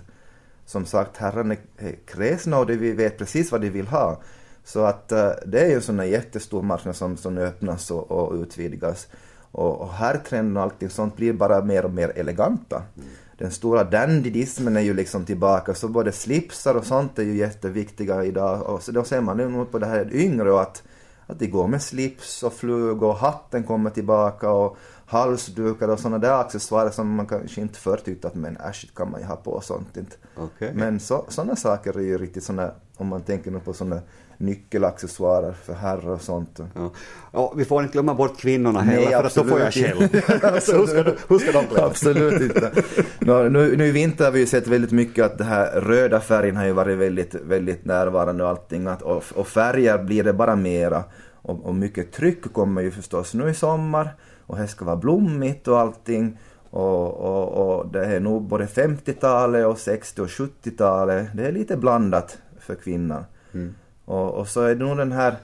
som 0.67 0.87
sagt 0.87 1.17
herrarna 1.17 1.57
är 1.79 1.95
kräsna 2.07 2.59
och 2.59 2.71
vi 2.71 2.93
vet 2.93 3.19
precis 3.19 3.53
vad 3.53 3.61
de 3.61 3.71
vill 3.71 3.87
ha. 3.87 4.21
Så 4.67 4.85
att 4.85 5.13
uh, 5.13 5.31
det 5.47 5.61
är 5.61 5.69
ju 5.69 5.75
en 5.75 5.83
sån 5.83 5.99
här 5.99 6.07
jättestor 6.07 6.63
marknad 6.63 6.97
som, 6.97 7.17
som 7.17 7.39
öppnas 7.39 7.91
och, 7.91 8.11
och 8.11 8.35
utvidgas. 8.35 9.09
Och, 9.51 9.81
och 9.81 9.93
herrtrenden 9.93 10.57
och 10.57 10.63
allting 10.63 10.91
sånt 10.91 11.17
blir 11.17 11.33
bara 11.33 11.65
mer 11.65 11.85
och 11.85 11.93
mer 11.93 12.13
eleganta. 12.17 12.77
Mm. 12.77 13.09
Den 13.39 13.51
stora 13.51 13.85
dandydismen 13.85 14.77
är 14.77 14.81
ju 14.81 14.95
liksom 14.95 15.25
tillbaka, 15.25 15.75
så 15.75 15.89
både 15.89 16.13
slipsar 16.13 16.75
och 16.75 16.85
sånt 16.85 17.19
är 17.19 17.23
ju 17.23 17.37
jätteviktiga 17.37 18.25
idag. 18.25 18.63
Och 18.63 18.83
så 18.83 18.93
då 18.93 19.05
ser 19.05 19.21
man 19.21 19.37
nu 19.37 19.65
på 19.65 19.79
det 19.79 19.87
här 19.87 20.15
yngre 20.15 20.53
och 20.53 20.63
att, 20.63 20.83
att 21.27 21.39
det 21.39 21.47
går 21.47 21.69
med 21.69 21.83
slips 21.83 22.43
och 22.43 22.53
flugor 22.53 23.09
och 23.09 23.17
hatten 23.17 23.65
kommer 23.65 23.91
tillbaka 23.91 24.51
och 24.51 24.77
halsdukar 25.07 25.89
och 25.89 26.01
sådana 26.01 26.19
där 26.19 26.41
accessoarer 26.41 26.91
som 26.91 27.15
man 27.15 27.27
kanske 27.27 27.61
inte 27.61 27.79
förr 27.79 28.01
tyckte 28.05 28.29
att 28.29 28.35
men 28.35 28.57
äsch, 28.57 28.95
kan 28.95 29.11
man 29.11 29.21
ju 29.21 29.27
ha 29.27 29.37
på 29.37 29.51
och 29.51 29.65
sånt 29.65 29.97
inte. 29.97 30.17
Okay. 30.37 30.73
Men 30.75 31.01
så, 31.01 31.25
sådana 31.29 31.57
saker 31.57 31.99
är 31.99 32.03
ju 32.03 32.19
riktigt 32.19 32.45
sådana, 32.45 32.71
om 32.97 33.07
man 33.07 33.23
tänker 33.23 33.51
nu 33.51 33.61
på 33.61 33.73
sådana 33.73 34.01
nyckelaccessoarer 34.39 35.53
för 35.53 35.75
herrar 35.75 36.11
och 36.11 36.21
sånt. 36.21 36.61
Ja. 36.75 36.91
ja. 37.33 37.53
vi 37.57 37.65
får 37.65 37.83
inte 37.83 37.93
glömma 37.93 38.15
bort 38.15 38.39
kvinnorna 38.39 38.81
heller, 38.81 39.11
Nej, 39.11 39.23
för 39.23 39.29
så 39.29 39.45
får 39.45 39.61
jag 39.61 39.75
själv. 39.75 40.01
hur, 40.13 40.87
ska, 40.87 41.03
hur 41.29 41.39
ska 41.39 41.53
de 41.53 41.67
klara 41.67 41.87
Absolut 41.87 42.43
inte. 42.43 42.73
Nu, 43.19 43.49
nu, 43.49 43.77
nu 43.77 43.87
i 43.87 43.91
vinter 43.91 44.25
har 44.25 44.33
vi 44.33 44.41
ju 44.41 44.47
sett 44.47 44.67
väldigt 44.67 44.93
mycket 44.93 45.25
att 45.25 45.39
den 45.39 45.47
här 45.47 45.81
röda 45.81 46.21
färgen 46.21 46.57
har 46.57 46.65
ju 46.65 46.73
varit 46.73 46.99
väldigt, 46.99 47.35
väldigt 47.35 47.85
närvarande 47.85 48.45
och 48.45 48.51
allting. 48.51 48.87
Att, 48.87 49.03
och, 49.03 49.25
och 49.35 49.49
färger 49.49 49.99
blir 49.99 50.25
det 50.25 50.33
bara 50.33 50.57
mera. 50.57 51.05
Och, 51.35 51.67
och 51.67 51.75
mycket 51.75 52.13
tryck 52.13 52.53
kommer 52.53 52.83
ju 52.83 52.91
förstås 52.91 53.35
nu 53.35 53.49
i 53.51 53.55
sommar. 53.55 54.15
Och 54.47 54.57
det 54.57 54.69
ska 54.69 54.85
vara 54.85 54.97
blommigt 54.97 55.69
och 55.69 55.81
allting. 55.81 56.39
Och, 56.71 57.15
och, 57.15 57.79
och 57.79 57.89
det 57.89 58.05
är 58.05 58.21
nog 58.21 58.43
både 58.43 58.67
50-talet 58.67 59.67
och 59.67 59.79
60 59.79 60.23
och 60.23 60.29
70-talet. 60.29 61.29
Det 61.35 61.47
är 61.47 61.53
lite 61.53 61.77
blandat 61.77 62.39
för 62.59 62.75
kvinnan. 62.75 63.25
Mm. 63.55 63.75
Och, 64.07 64.35
och 64.35 64.49
så 64.49 64.61
är 64.61 64.75
det 64.75 64.85
nog 64.85 64.97
den 64.97 65.13
här 65.13 65.37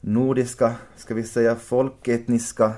nordiska, 0.00 0.74
ska 0.96 1.14
vi 1.14 1.24
säga 1.24 1.56
folketniska 1.56 2.72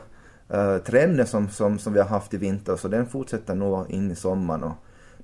uh, 0.55 0.79
trenden 0.79 1.27
som, 1.27 1.49
som, 1.49 1.79
som 1.79 1.93
vi 1.93 1.99
har 2.01 2.07
haft 2.09 2.35
i 2.35 2.37
vinter, 2.37 2.77
så 2.77 2.89
den 2.89 3.07
fortsätter 3.07 3.55
nog 3.55 3.91
in 3.91 4.11
i 4.11 4.17
sommaren. 4.17 4.63
Och 4.63 4.75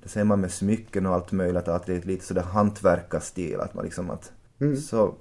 det 0.03 0.09
ser 0.09 0.25
man 0.25 0.41
med 0.41 0.53
smycken 0.53 1.07
och 1.07 1.15
allt 1.15 1.33
möjligt, 1.33 1.69
att 1.69 1.87
det 1.87 1.95
är 1.95 2.03
lite 2.03 2.25
sådär 2.25 2.43
hantverkarstil, 2.43 3.61
att 3.61 3.75
man 3.75 3.85
liksom 3.85 4.11
att, 4.11 4.33
Mm. 4.61 4.77
så 4.77 5.15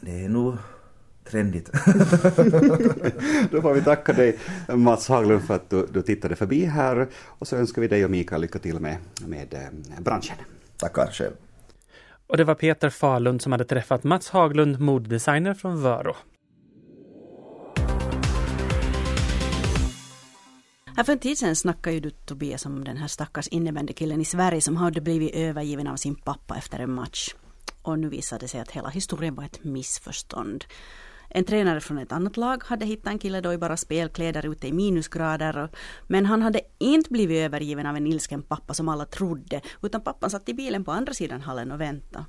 det 0.00 0.24
är 0.24 0.28
nog 0.28 0.56
trendigt. 1.30 1.70
Då 3.50 3.62
får 3.62 3.74
vi 3.74 3.82
tacka 3.82 4.12
dig 4.12 4.38
Mats 4.68 5.08
Haglund 5.08 5.42
för 5.42 5.54
att 5.54 5.70
du, 5.70 5.86
du 5.92 6.02
tittade 6.02 6.36
förbi 6.36 6.64
här 6.64 7.08
och 7.24 7.48
så 7.48 7.56
önskar 7.56 7.82
vi 7.82 7.88
dig 7.88 8.04
och 8.04 8.10
Mikael 8.10 8.40
lycka 8.40 8.58
till 8.58 8.80
med, 8.80 8.96
med 9.26 9.54
eh, 9.54 10.00
branschen. 10.00 10.36
Tackar 10.76 11.06
själv. 11.06 11.32
Och 12.28 12.36
det 12.36 12.44
var 12.44 12.54
Peter 12.54 12.90
Falund 12.90 13.42
som 13.42 13.52
hade 13.52 13.64
träffat 13.64 14.04
Mats 14.04 14.30
Haglund, 14.30 14.80
modedesigner 14.80 15.54
från 15.54 15.82
Vörå. 15.82 16.16
Här 20.96 21.04
för 21.04 21.12
en 21.12 21.18
tid 21.18 21.38
sedan 21.38 21.56
snackade 21.56 21.94
ju 21.94 22.00
du 22.00 22.10
Tobias 22.10 22.66
om 22.66 22.84
den 22.84 22.96
här 22.96 23.08
stackars 23.08 23.48
innebandykillen 23.48 24.20
i 24.20 24.24
Sverige 24.24 24.60
som 24.60 24.76
hade 24.76 25.00
blivit 25.00 25.34
övergiven 25.34 25.86
av 25.86 25.96
sin 25.96 26.14
pappa 26.14 26.56
efter 26.56 26.78
en 26.78 26.92
match. 26.92 27.34
Och 27.82 27.98
nu 27.98 28.08
visade 28.08 28.44
det 28.44 28.48
sig 28.48 28.60
att 28.60 28.70
hela 28.70 28.88
historien 28.88 29.34
var 29.34 29.44
ett 29.44 29.64
missförstånd. 29.64 30.64
En 31.28 31.44
tränare 31.44 31.80
från 31.80 31.98
ett 31.98 32.12
annat 32.12 32.36
lag 32.36 32.62
hade 32.64 32.86
hittat 32.86 33.12
en 33.12 33.18
kille 33.18 33.40
då 33.40 33.52
i 33.52 33.58
bara 33.58 33.76
spelkläder 33.76 34.52
ute 34.52 34.68
i 34.68 34.72
minusgrader. 34.72 35.68
Men 36.06 36.26
han 36.26 36.42
hade 36.42 36.60
inte 36.78 37.10
blivit 37.10 37.38
övergiven 37.38 37.86
av 37.86 37.96
en 37.96 38.06
ilsken 38.06 38.42
pappa 38.42 38.74
som 38.74 38.88
alla 38.88 39.04
trodde. 39.04 39.60
Utan 39.82 40.00
pappan 40.00 40.30
satt 40.30 40.48
i 40.48 40.54
bilen 40.54 40.84
på 40.84 40.92
andra 40.92 41.14
sidan 41.14 41.40
hallen 41.40 41.72
och 41.72 41.80
väntade. 41.80 42.24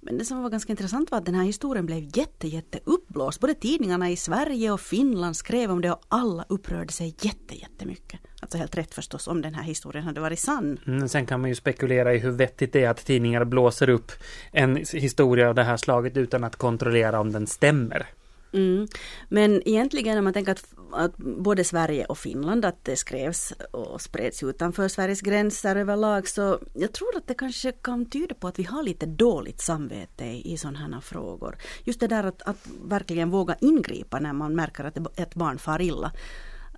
Men 0.00 0.18
det 0.18 0.24
som 0.24 0.42
var 0.42 0.50
ganska 0.50 0.72
intressant 0.72 1.10
var 1.10 1.18
att 1.18 1.24
den 1.26 1.34
här 1.34 1.44
historien 1.44 1.86
blev 1.86 2.18
jätte, 2.18 2.48
jätte 2.48 2.78
uppblåst. 2.84 3.40
Både 3.40 3.54
tidningarna 3.54 4.10
i 4.10 4.16
Sverige 4.16 4.70
och 4.70 4.80
Finland 4.80 5.36
skrev 5.36 5.70
om 5.70 5.80
det 5.80 5.90
och 5.90 6.02
alla 6.08 6.44
upprörde 6.48 6.92
sig 6.92 7.16
jätte, 7.20 7.54
jättemycket. 7.54 8.20
Alltså 8.40 8.58
helt 8.58 8.76
rätt 8.76 8.94
förstås 8.94 9.28
om 9.28 9.42
den 9.42 9.54
här 9.54 9.62
historien 9.62 10.04
hade 10.04 10.20
varit 10.20 10.38
sann. 10.38 10.78
Mm, 10.86 11.08
sen 11.08 11.26
kan 11.26 11.40
man 11.40 11.50
ju 11.50 11.54
spekulera 11.54 12.14
i 12.14 12.18
hur 12.18 12.30
vettigt 12.30 12.72
det 12.72 12.84
är 12.84 12.90
att 12.90 13.06
tidningar 13.06 13.44
blåser 13.44 13.88
upp 13.88 14.12
en 14.52 14.76
historia 14.76 15.48
av 15.48 15.54
det 15.54 15.64
här 15.64 15.76
slaget 15.76 16.16
utan 16.16 16.44
att 16.44 16.56
kontrollera 16.56 17.20
om 17.20 17.32
den 17.32 17.46
stämmer. 17.46 18.06
Mm. 18.52 18.86
Men 19.28 19.62
egentligen 19.68 20.18
om 20.18 20.24
man 20.24 20.32
tänker 20.32 20.52
att, 20.52 20.64
att 20.92 21.16
både 21.16 21.64
Sverige 21.64 22.04
och 22.04 22.18
Finland 22.18 22.64
att 22.64 22.84
det 22.84 22.96
skrevs 22.96 23.52
och 23.70 24.00
spreds 24.00 24.42
utanför 24.42 24.88
Sveriges 24.88 25.20
gränser 25.20 25.76
överlag 25.76 26.28
så 26.28 26.60
jag 26.74 26.92
tror 26.92 27.16
att 27.16 27.26
det 27.26 27.34
kanske 27.34 27.72
kan 27.72 28.06
tyda 28.10 28.34
på 28.34 28.48
att 28.48 28.58
vi 28.58 28.62
har 28.62 28.82
lite 28.82 29.06
dåligt 29.06 29.60
samvete 29.60 30.24
i, 30.24 30.52
i 30.52 30.56
sådana 30.58 30.78
här 30.78 31.00
frågor. 31.00 31.56
Just 31.84 32.00
det 32.00 32.06
där 32.06 32.24
att, 32.24 32.42
att 32.42 32.68
verkligen 32.84 33.30
våga 33.30 33.56
ingripa 33.60 34.18
när 34.20 34.32
man 34.32 34.54
märker 34.56 34.84
att 34.84 34.94
det- 34.94 35.22
ett 35.22 35.34
barn 35.34 35.58
far 35.58 35.82
illa. 35.82 36.12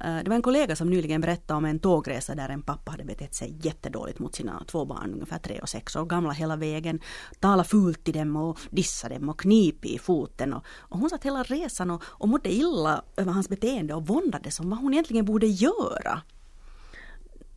Eh, 0.00 0.16
det 0.24 0.28
var 0.28 0.36
en 0.36 0.42
kollega 0.42 0.76
som 0.76 0.90
nyligen 0.90 1.20
berättade 1.20 1.58
om 1.58 1.64
en 1.64 1.78
tågresa 1.78 2.34
där 2.34 2.48
en 2.48 2.62
pappa 2.62 2.90
hade 2.90 3.04
betett 3.04 3.34
sig 3.34 3.56
jättedåligt 3.62 4.18
mot 4.18 4.34
sina 4.34 4.64
två 4.66 4.84
barn, 4.84 5.12
ungefär 5.12 5.38
tre 5.38 5.60
och 5.60 5.68
sex 5.68 5.96
år 5.96 6.04
gamla 6.04 6.32
hela 6.32 6.56
vägen. 6.56 7.00
Tala 7.40 7.64
fult 7.64 8.04
till 8.04 8.14
dem 8.14 8.36
och 8.36 8.58
dissa 8.70 9.08
dem 9.08 9.28
och 9.28 9.40
knip 9.40 9.84
i 9.84 9.98
foten. 9.98 10.52
Och, 10.52 10.64
och 10.76 10.98
hon 10.98 11.10
satt 11.10 11.24
hela 11.24 11.42
resan 11.42 11.90
och, 11.90 12.02
och 12.06 12.28
mådde 12.28 12.52
illa 12.52 13.02
över 13.16 13.32
hans 13.32 13.48
beteende 13.48 13.94
och 13.94 14.06
våndades 14.06 14.60
om 14.60 14.70
vad 14.70 14.78
hon 14.78 14.92
egentligen 14.92 15.24
borde 15.24 15.46
göra. 15.46 16.22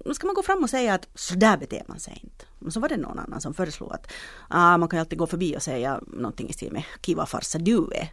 Nu 0.05 0.13
ska 0.13 0.27
man 0.27 0.35
gå 0.35 0.43
fram 0.43 0.63
och 0.63 0.69
säga 0.69 0.93
att 0.93 1.07
så 1.15 1.35
där 1.35 1.57
beter 1.57 1.83
man 1.87 1.99
sig 1.99 2.19
inte. 2.23 2.45
Men 2.59 2.71
så 2.71 2.79
var 2.79 2.89
det 2.89 2.97
någon 2.97 3.19
annan 3.19 3.41
som 3.41 3.53
föreslog 3.53 3.93
att 3.93 4.11
ah, 4.49 4.77
man 4.77 4.89
kan 4.89 4.97
ju 4.97 5.01
alltid 5.01 5.19
gå 5.19 5.27
förbi 5.27 5.57
och 5.57 5.61
säga 5.61 6.01
någonting 6.07 6.49
i 6.49 6.53
stil 6.53 6.71
med 6.71 6.83
kiva 7.01 7.25
farsa 7.25 7.59
du 7.59 7.89
är. 7.95 8.09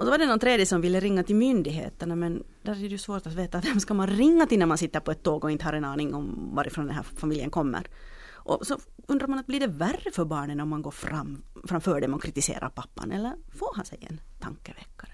Och 0.00 0.06
så 0.06 0.10
var 0.10 0.18
det 0.18 0.26
någon 0.26 0.38
tredje 0.38 0.66
som 0.66 0.80
ville 0.80 1.00
ringa 1.00 1.22
till 1.22 1.36
myndigheterna 1.36 2.16
men 2.16 2.42
där 2.62 2.72
är 2.72 2.80
det 2.80 2.86
ju 2.86 2.98
svårt 2.98 3.26
att 3.26 3.32
veta 3.32 3.60
vem 3.60 3.80
ska 3.80 3.94
man 3.94 4.06
ringa 4.06 4.46
till 4.46 4.58
när 4.58 4.66
man 4.66 4.78
sitter 4.78 5.00
på 5.00 5.10
ett 5.10 5.22
tåg 5.22 5.44
och 5.44 5.50
inte 5.50 5.64
har 5.64 5.72
en 5.72 5.84
aning 5.84 6.14
om 6.14 6.50
varifrån 6.54 6.86
den 6.86 6.94
här 6.94 7.02
familjen 7.02 7.50
kommer. 7.50 7.86
Och 8.32 8.66
så 8.66 8.78
undrar 9.06 9.26
man 9.26 9.38
att 9.38 9.46
blir 9.46 9.60
det 9.60 9.66
värre 9.66 10.10
för 10.12 10.24
barnen 10.24 10.60
om 10.60 10.68
man 10.68 10.82
går 10.82 10.90
fram 10.90 11.42
framför 11.64 12.00
dem 12.00 12.14
och 12.14 12.22
kritiserar 12.22 12.68
pappan 12.68 13.12
eller 13.12 13.32
får 13.58 13.76
han 13.76 13.84
sig 13.84 13.98
en 14.10 14.20
tankeväckare? 14.40 15.12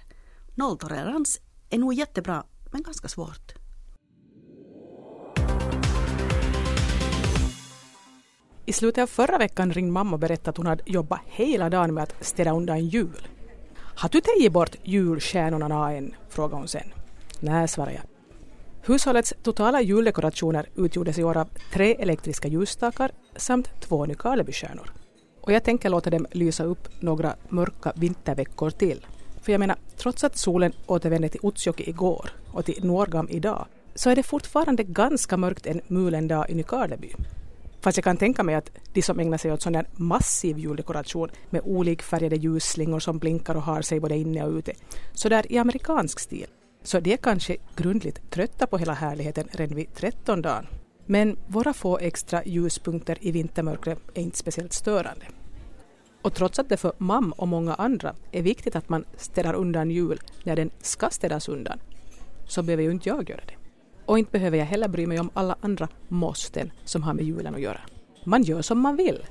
Nolltolerans 0.55 1.41
är 1.71 1.79
nog 1.79 1.95
jättebra 1.95 2.45
men 2.73 2.83
ganska 2.83 3.09
svårt. 3.09 3.53
I 8.67 8.73
slutet 8.73 9.03
av 9.03 9.07
förra 9.07 9.39
veckan 9.39 9.73
ringde 9.73 9.93
mamma 9.93 10.13
och 10.13 10.19
berättade 10.19 10.51
att 10.51 10.57
hon 10.57 10.67
hade 10.67 10.83
jobbat 10.87 11.21
hela 11.25 11.71
dagen 11.71 11.95
med 11.95 12.03
att 12.03 12.25
städa 12.25 12.53
undan 12.53 12.87
jul. 12.87 13.29
Har 13.99 14.09
du 14.09 14.21
tagit 14.21 14.53
bort 14.53 14.77
julstjärnorna 14.85 15.93
än? 15.93 16.15
frågade 16.29 16.57
hon 16.57 16.69
sen. 16.69 16.93
Nej, 17.41 17.69
svarade 17.69 17.95
jag. 17.95 18.03
Hushållets 18.87 19.35
totala 19.43 19.83
juldekorationer 19.83 20.69
utgjordes 20.75 21.19
i 21.19 21.25
år 21.25 21.37
av 21.37 21.49
tre 21.73 21.95
elektriska 21.95 22.49
ljusstakar 22.49 23.11
samt 23.37 23.71
två 23.81 24.07
Nykarlebystjärnor. 24.07 24.93
Och 25.41 25.53
jag 25.53 25.65
tänker 25.65 25.89
låta 25.91 26.11
dem 26.11 26.27
lysa 26.33 26.65
upp 26.65 26.89
några 27.01 27.37
mörka 27.49 27.93
vinterveckor 27.97 28.71
till. 28.71 29.07
För 29.43 29.53
jag 29.53 29.59
menar, 29.59 29.77
trots 29.97 30.25
att 30.25 30.39
solen 30.39 30.73
återvände 30.87 31.29
till 31.29 31.41
Utsjoki 31.43 31.91
igår 31.91 32.31
och 32.53 32.65
till 32.65 32.85
Norgam 32.85 33.29
idag, 33.31 33.67
så 33.95 34.11
är 34.11 34.17
det 34.17 34.23
fortfarande 34.23 34.83
ganska 34.83 35.37
mörkt 35.37 35.67
en 35.67 35.81
mulen 35.87 36.29
dag 36.29 36.51
i 36.51 36.55
Nykarleby. 36.55 37.15
Fast 37.81 37.97
jag 37.97 38.05
kan 38.05 38.17
tänka 38.17 38.43
mig 38.43 38.55
att 38.55 38.71
de 38.93 39.03
som 39.03 39.21
ägnar 39.21 39.39
sig 39.39 39.53
åt 39.53 39.63
sån 39.63 39.73
där 39.73 39.89
massiv 39.93 40.59
juldekoration 40.59 41.31
med 41.51 41.63
olikfärgade 41.65 42.37
ljusslingor 42.37 43.01
som 43.01 43.19
blinkar 43.19 43.55
och 43.55 43.63
har 43.63 43.83
sig 43.83 44.01
både 44.01 44.17
inne 44.17 44.45
och 44.45 44.53
ute, 44.53 44.73
så 45.13 45.29
där 45.29 45.53
i 45.53 45.59
amerikansk 45.59 46.21
stil, 46.21 46.47
så 46.83 47.01
de 47.01 47.13
är 47.13 47.17
kanske 47.17 47.57
grundligt 47.77 48.31
trötta 48.31 48.67
på 48.67 48.79
hela 48.79 48.93
härligheten 48.93 49.49
redan 49.53 49.77
vid 49.77 49.95
trettondagen. 49.95 50.67
Men 51.07 51.37
våra 51.47 51.73
få 51.73 51.99
extra 51.99 52.45
ljuspunkter 52.45 53.19
i 53.21 53.31
vintermörkret 53.33 53.99
är 54.15 54.23
inte 54.23 54.39
speciellt 54.39 54.73
störande. 54.73 55.27
Och 56.23 56.35
trots 56.35 56.59
att 56.59 56.69
det 56.69 56.77
för 56.77 56.93
mam 56.99 57.33
och 57.33 57.49
många 57.49 57.75
andra 57.75 58.15
är 58.33 58.43
viktigt 58.43 58.77
att 58.77 58.89
man 58.89 59.05
städar 59.17 59.55
undan 59.55 59.91
jul 59.91 60.21
när 60.45 60.57
den 60.57 60.71
ska 60.81 61.11
städas 61.11 61.49
undan, 61.49 61.79
så 62.47 62.63
behöver 62.63 62.83
ju 62.83 62.91
inte 62.91 63.09
jag 63.09 63.31
göra 63.31 63.43
det. 63.47 63.66
Och 64.07 64.19
inte 64.19 64.31
behöver 64.31 64.59
jag 64.59 64.67
heller 64.67 64.89
bry 64.89 65.07
mig 65.07 65.21
om 65.21 65.31
alla 65.35 65.57
andra 65.61 65.89
måsten 66.09 66.73
som 66.85 67.03
har 67.03 67.15
med 67.15 67.25
julen 67.25 67.55
att 67.55 67.61
göra. 67.61 67.81
Man 68.25 68.43
gör 68.43 68.63
som 68.63 68.81
man 68.81 68.97
vill. 68.97 69.27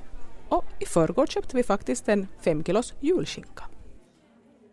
Och 0.48 0.64
i 0.80 0.86
förrgår 0.86 1.26
köpte 1.26 1.56
vi 1.56 1.62
faktiskt 1.62 2.08
en 2.08 2.26
fem 2.40 2.64
kilos 2.64 2.94
julskinka. 3.00 3.64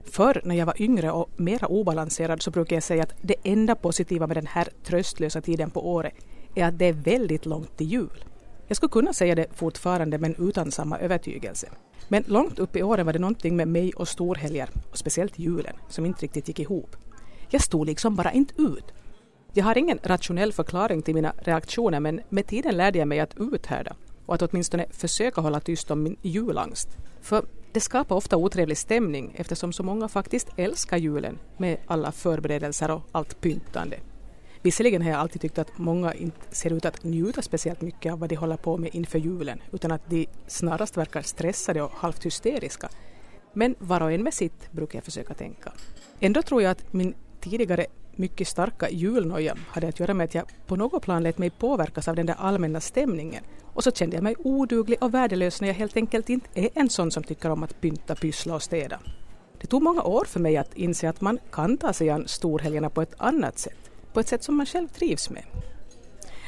Förr 0.06 0.42
när 0.46 0.56
jag 0.56 0.66
var 0.66 0.82
yngre 0.82 1.12
och 1.12 1.30
mera 1.40 1.68
obalanserad 1.68 2.42
så 2.42 2.52
brukade 2.52 2.76
jag 2.76 2.84
säga 2.84 3.04
att 3.04 3.14
det 3.22 3.36
enda 3.44 3.76
positiva 3.76 4.28
med 4.28 4.38
den 4.38 4.48
här 4.48 4.68
tröstlösa 4.84 5.42
tiden 5.42 5.70
på 5.70 5.94
året 5.94 6.14
är 6.56 6.66
att 6.66 6.80
det 6.80 6.86
är 6.86 6.94
väldigt 6.94 7.46
långt 7.46 7.78
till 7.78 7.88
jul. 7.88 8.26
Jag 8.68 8.78
skulle 8.78 8.90
kunna 8.90 9.14
säga 9.14 9.36
det 9.36 9.48
fortfarande 9.54 10.18
men 10.18 10.36
utan 10.36 10.72
samma 10.72 11.00
övertygelse. 11.00 11.68
Men 12.08 12.24
långt 12.28 12.60
upp 12.60 12.76
i 12.76 12.84
åren 12.84 13.06
var 13.06 13.14
det 13.14 13.20
någonting 13.20 13.56
med 13.56 13.68
mig 13.68 13.94
och 13.94 14.08
storhelger, 14.08 14.70
och 14.92 14.98
speciellt 14.98 15.40
julen, 15.40 15.76
som 15.90 16.06
inte 16.06 16.24
riktigt 16.24 16.48
gick 16.48 16.60
ihop. 16.60 16.96
Jag 17.50 17.62
stod 17.62 17.86
liksom 17.86 18.16
bara 18.16 18.32
inte 18.32 18.62
ut. 18.62 18.94
Jag 19.56 19.66
har 19.66 19.78
ingen 19.78 20.00
rationell 20.04 20.54
förklaring 20.54 21.02
till 21.02 21.16
mina 21.16 21.34
reaktioner 21.38 22.00
men 22.00 22.22
med 22.30 22.48
tiden 22.48 22.78
lärde 22.78 23.00
jag 23.00 23.08
mig 23.08 23.20
att 23.20 23.36
uthärda 23.40 23.96
och 24.26 24.36
att 24.36 24.42
åtminstone 24.42 24.86
försöka 24.92 25.42
hålla 25.42 25.60
tyst 25.60 25.92
om 25.92 26.04
min 26.04 26.18
julangst. 26.22 26.88
För 27.22 27.46
det 27.72 27.80
skapar 27.80 28.16
ofta 28.16 28.38
otrevlig 28.38 28.78
stämning 28.78 29.34
eftersom 29.36 29.74
så 29.74 29.84
många 29.84 30.08
faktiskt 30.08 30.48
älskar 30.56 30.98
julen 30.98 31.40
med 31.58 31.78
alla 31.88 32.12
förberedelser 32.12 32.92
och 32.92 33.02
allt 33.12 33.42
pyntande. 33.42 34.00
Visserligen 34.62 35.02
har 35.02 35.10
jag 35.10 35.20
alltid 35.20 35.42
tyckt 35.42 35.58
att 35.58 35.78
många 35.78 36.14
inte 36.14 36.56
ser 36.56 36.74
ut 36.74 36.86
att 36.86 37.04
njuta 37.04 37.42
speciellt 37.42 37.82
mycket 37.82 38.14
av 38.14 38.20
vad 38.20 38.30
de 38.30 38.36
håller 38.36 38.58
på 38.58 38.78
med 38.78 38.96
inför 38.96 39.20
julen 39.20 39.62
utan 39.72 39.92
att 39.92 40.10
de 40.10 40.28
snarast 40.48 40.98
verkar 40.98 41.22
stressade 41.22 41.82
och 41.82 41.92
halvt 41.92 42.26
hysteriska. 42.26 42.90
Men 43.54 43.76
var 43.80 44.02
och 44.02 44.12
en 44.12 44.24
med 44.24 44.34
sitt 44.34 44.72
brukar 44.72 44.98
jag 44.98 45.04
försöka 45.04 45.34
tänka. 45.34 45.74
Ändå 46.20 46.42
tror 46.42 46.62
jag 46.62 46.72
att 46.72 46.94
min 46.94 47.14
tidigare 47.42 47.86
mycket 48.16 48.48
starka 48.48 48.90
julnoja 48.90 49.56
hade 49.68 49.88
att 49.88 50.00
göra 50.00 50.14
med 50.14 50.24
att 50.24 50.36
jag 50.36 50.46
på 50.68 50.76
något 50.76 51.04
plan 51.04 51.24
lät 51.24 51.38
mig 51.38 51.50
påverkas 51.50 52.08
av 52.08 52.16
den 52.16 52.26
där 52.26 52.36
allmänna 52.38 52.80
stämningen. 52.80 53.44
Och 53.74 53.84
så 53.84 53.92
kände 53.92 54.16
jag 54.16 54.24
mig 54.24 54.36
oduglig 54.40 55.04
och 55.04 55.14
värdelös 55.14 55.62
när 55.62 55.68
jag 55.68 55.76
helt 55.76 55.98
enkelt 55.98 56.30
inte 56.30 56.50
är 56.54 56.70
en 56.74 56.90
sån 56.90 57.12
som 57.12 57.24
tycker 57.24 57.50
om 57.50 57.64
att 57.64 57.82
pynta, 57.82 58.16
pyssla 58.16 58.56
och 58.56 58.64
städa. 58.64 59.00
Det 59.62 59.68
tog 59.68 59.82
många 59.84 60.04
år 60.04 60.26
för 60.26 60.40
mig 60.40 60.58
att 60.58 60.74
inse 60.74 61.10
att 61.10 61.22
man 61.22 61.40
kan 61.52 61.78
ta 61.78 61.94
sig 61.94 62.10
an 62.10 62.28
storhelgerna 62.28 62.90
på 62.90 63.02
ett 63.02 63.14
annat 63.18 63.60
sätt. 63.60 63.92
På 64.14 64.20
ett 64.20 64.28
sätt 64.28 64.44
som 64.44 64.56
man 64.56 64.66
själv 64.66 64.88
trivs 64.88 65.30
med. 65.30 65.44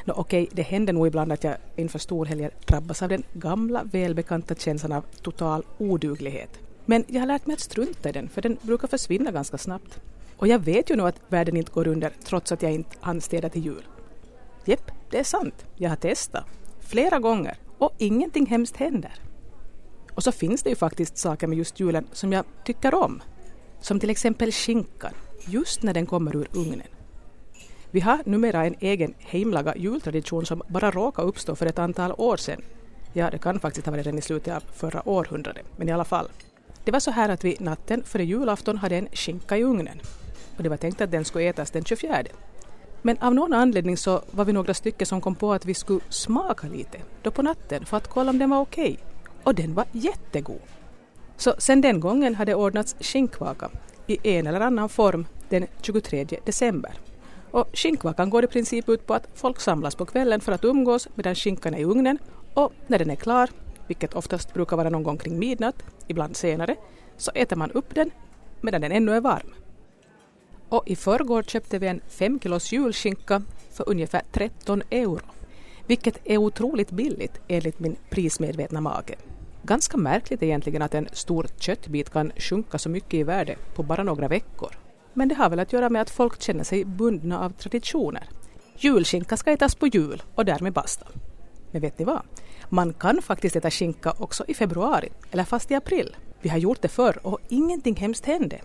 Nå, 0.05 0.13
okej, 0.13 0.49
det 0.51 0.61
händer 0.61 0.93
nog 0.93 1.07
ibland 1.07 1.31
att 1.31 1.43
jag 1.43 1.57
inför 1.75 1.99
storhelger 1.99 2.51
drabbas 2.65 3.01
av 3.01 3.09
den 3.09 3.23
gamla 3.33 3.83
välbekanta 3.83 4.55
känslan 4.55 4.91
av 4.91 5.05
total 5.21 5.63
oduglighet. 5.77 6.59
Men 6.85 7.03
jag 7.07 7.19
har 7.19 7.27
lärt 7.27 7.45
mig 7.45 7.53
att 7.53 7.59
strunta 7.59 8.09
i 8.09 8.11
den, 8.11 8.29
för 8.29 8.41
den 8.41 8.57
brukar 8.61 8.87
försvinna 8.87 9.31
ganska 9.31 9.57
snabbt. 9.57 9.99
Och 10.37 10.47
jag 10.47 10.59
vet 10.59 10.89
ju 10.89 10.95
nu 10.95 11.03
att 11.03 11.21
världen 11.27 11.57
inte 11.57 11.71
går 11.71 11.87
under 11.87 12.11
trots 12.23 12.51
att 12.51 12.61
jag 12.61 12.71
inte 12.71 12.97
hann 13.01 13.21
städa 13.21 13.49
till 13.49 13.65
jul. 13.65 13.87
Jepp, 14.65 14.91
det 15.09 15.19
är 15.19 15.23
sant. 15.23 15.65
Jag 15.75 15.89
har 15.89 15.95
testat. 15.95 16.45
Flera 16.79 17.19
gånger. 17.19 17.57
Och 17.77 17.93
ingenting 17.97 18.45
hemskt 18.45 18.77
händer. 18.77 19.13
Och 20.13 20.23
så 20.23 20.31
finns 20.31 20.63
det 20.63 20.69
ju 20.69 20.75
faktiskt 20.75 21.17
saker 21.17 21.47
med 21.47 21.57
just 21.57 21.79
julen 21.79 22.07
som 22.11 22.33
jag 22.33 22.45
tycker 22.65 22.95
om. 22.95 23.21
Som 23.81 23.99
till 23.99 24.09
exempel 24.09 24.51
skinkan, 24.51 25.13
just 25.47 25.83
när 25.83 25.93
den 25.93 26.05
kommer 26.05 26.35
ur 26.35 26.47
ugnen. 26.53 26.87
Vi 27.91 27.99
har 27.99 28.19
numera 28.25 28.65
en 28.65 28.75
egen 28.79 29.13
hemlaga 29.19 29.75
jultradition 29.75 30.45
som 30.45 30.61
bara 30.67 30.91
råkade 30.91 31.27
uppstå 31.27 31.55
för 31.55 31.65
ett 31.65 31.79
antal 31.79 32.11
år 32.17 32.37
sedan. 32.37 32.61
Ja, 33.13 33.29
det 33.29 33.37
kan 33.37 33.59
faktiskt 33.59 33.85
ha 33.85 33.91
varit 33.91 34.05
redan 34.05 34.19
i 34.19 34.21
slutet 34.21 34.55
av 34.55 34.63
förra 34.73 35.09
århundradet, 35.09 35.65
men 35.77 35.89
i 35.89 35.91
alla 35.91 36.05
fall. 36.05 36.29
Det 36.83 36.91
var 36.91 36.99
så 36.99 37.11
här 37.11 37.29
att 37.29 37.43
vi 37.43 37.57
natten 37.59 38.03
före 38.03 38.25
julafton 38.25 38.77
hade 38.77 38.95
en 38.95 39.07
skinka 39.13 39.57
i 39.57 39.63
ugnen. 39.63 39.99
Och 40.57 40.63
det 40.63 40.69
var 40.69 40.77
tänkt 40.77 41.01
att 41.01 41.11
den 41.11 41.25
skulle 41.25 41.45
ätas 41.45 41.71
den 41.71 41.83
24. 41.83 42.23
Men 43.01 43.17
av 43.17 43.35
någon 43.35 43.53
anledning 43.53 43.97
så 43.97 44.21
var 44.31 44.45
vi 44.45 44.53
några 44.53 44.73
stycken 44.73 45.07
som 45.07 45.21
kom 45.21 45.35
på 45.35 45.53
att 45.53 45.65
vi 45.65 45.73
skulle 45.73 45.99
smaka 46.09 46.67
lite 46.67 46.97
då 47.21 47.31
på 47.31 47.41
natten 47.41 47.85
för 47.85 47.97
att 47.97 48.07
kolla 48.07 48.29
om 48.29 48.39
den 48.39 48.49
var 48.49 48.59
okej. 48.59 48.83
Okay. 48.83 48.97
Och 49.43 49.55
den 49.55 49.73
var 49.73 49.85
jättegod. 49.91 50.61
Så 51.37 51.55
sen 51.57 51.81
den 51.81 51.99
gången 51.99 52.35
hade 52.35 52.55
ordnats 52.55 52.95
skinkvaka 52.99 53.69
i 54.07 54.37
en 54.37 54.47
eller 54.47 54.61
annan 54.61 54.89
form 54.89 55.25
den 55.49 55.67
23 55.81 56.25
december. 56.45 56.93
Och 57.51 57.69
skinkvakan 57.73 58.29
går 58.29 58.43
i 58.43 58.47
princip 58.47 58.89
ut 58.89 59.07
på 59.07 59.13
att 59.13 59.27
folk 59.33 59.59
samlas 59.59 59.95
på 59.95 60.05
kvällen 60.05 60.41
för 60.41 60.51
att 60.51 60.63
umgås 60.63 61.07
medan 61.15 61.35
skinkan 61.35 61.73
är 61.73 61.79
i 61.79 61.83
ugnen 61.83 62.17
och 62.53 62.73
när 62.87 62.99
den 62.99 63.09
är 63.09 63.15
klar, 63.15 63.49
vilket 63.87 64.13
oftast 64.13 64.53
brukar 64.53 64.77
vara 64.77 64.89
någon 64.89 65.03
gång 65.03 65.17
kring 65.17 65.39
midnatt, 65.39 65.83
ibland 66.07 66.35
senare, 66.35 66.75
så 67.17 67.31
äter 67.35 67.55
man 67.55 67.71
upp 67.71 67.95
den 67.95 68.11
medan 68.61 68.81
den 68.81 68.91
ännu 68.91 69.15
är 69.15 69.21
varm. 69.21 69.53
Och 70.75 70.87
i 70.87 70.95
förrgår 70.95 71.43
köpte 71.43 71.79
vi 71.79 71.87
en 71.87 72.01
5 72.07 72.39
kilos 72.39 72.71
julskinka 72.71 73.41
för 73.71 73.89
ungefär 73.89 74.21
13 74.31 74.83
euro. 74.89 75.21
Vilket 75.87 76.17
är 76.23 76.37
otroligt 76.37 76.91
billigt 76.91 77.39
enligt 77.47 77.79
min 77.79 77.95
prismedvetna 78.09 78.81
mage. 78.81 79.15
Ganska 79.63 79.97
märkligt 79.97 80.43
egentligen 80.43 80.81
att 80.81 80.93
en 80.93 81.07
stor 81.11 81.47
köttbit 81.59 82.09
kan 82.09 82.31
sjunka 82.37 82.77
så 82.77 82.89
mycket 82.89 83.13
i 83.13 83.23
värde 83.23 83.55
på 83.75 83.83
bara 83.83 84.03
några 84.03 84.27
veckor. 84.27 84.71
Men 85.13 85.27
det 85.27 85.35
har 85.35 85.49
väl 85.49 85.59
att 85.59 85.73
göra 85.73 85.89
med 85.89 86.01
att 86.01 86.09
folk 86.09 86.41
känner 86.41 86.63
sig 86.63 86.85
bundna 86.85 87.45
av 87.45 87.49
traditioner. 87.49 88.29
Julskinka 88.77 89.37
ska 89.37 89.51
ätas 89.51 89.75
på 89.75 89.87
jul 89.87 90.23
och 90.35 90.45
därmed 90.45 90.73
basta. 90.73 91.07
Men 91.71 91.81
vet 91.81 91.99
ni 91.99 92.05
vad? 92.05 92.21
Man 92.69 92.93
kan 92.93 93.21
faktiskt 93.21 93.55
äta 93.55 93.71
skinka 93.71 94.13
också 94.17 94.45
i 94.47 94.53
februari, 94.53 95.09
eller 95.31 95.43
fast 95.43 95.71
i 95.71 95.75
april. 95.75 96.15
Vi 96.41 96.49
har 96.49 96.57
gjort 96.57 96.81
det 96.81 96.87
förr 96.87 97.19
och 97.23 97.39
ingenting 97.49 97.95
hemskt 97.95 98.25
hände. 98.25 98.61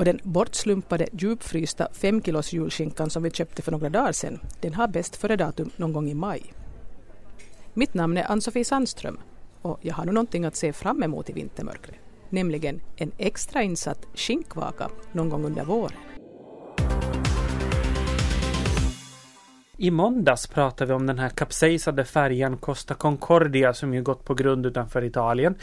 Och 0.00 0.06
den 0.06 0.20
bortslumpade 0.22 1.08
djupfrysta 1.12 1.88
5 1.92 2.22
kilos 2.22 2.52
julskinkan 2.52 3.10
som 3.10 3.22
vi 3.22 3.30
köpte 3.30 3.62
för 3.62 3.72
några 3.72 3.88
dagar 3.88 4.12
sedan, 4.12 4.40
den 4.60 4.74
har 4.74 4.88
bäst 4.88 5.16
före-datum 5.16 5.70
någon 5.76 5.92
gång 5.92 6.10
i 6.10 6.14
maj. 6.14 6.52
Mitt 7.74 7.94
namn 7.94 8.16
är 8.16 8.30
Ann-Sofie 8.30 8.64
Sandström 8.64 9.18
och 9.62 9.78
jag 9.82 9.94
har 9.94 10.04
nu 10.04 10.12
någonting 10.12 10.44
att 10.44 10.56
se 10.56 10.72
fram 10.72 11.02
emot 11.02 11.30
i 11.30 11.32
vintermörkret, 11.32 11.98
nämligen 12.28 12.80
en 12.96 13.12
extra 13.18 13.62
insatt 13.62 14.06
skinkvaka 14.14 14.90
någon 15.12 15.28
gång 15.28 15.44
under 15.44 15.64
våren. 15.64 15.98
I 19.82 19.90
måndags 19.90 20.46
pratade 20.46 20.88
vi 20.88 20.94
om 20.94 21.06
den 21.06 21.18
här 21.18 21.28
kapsejsade 21.28 22.04
färjan 22.04 22.56
Costa 22.56 22.94
Concordia 22.94 23.74
som 23.74 23.94
ju 23.94 24.02
gått 24.02 24.24
på 24.24 24.34
grund 24.34 24.66
utanför 24.66 25.04
Italien. 25.04 25.54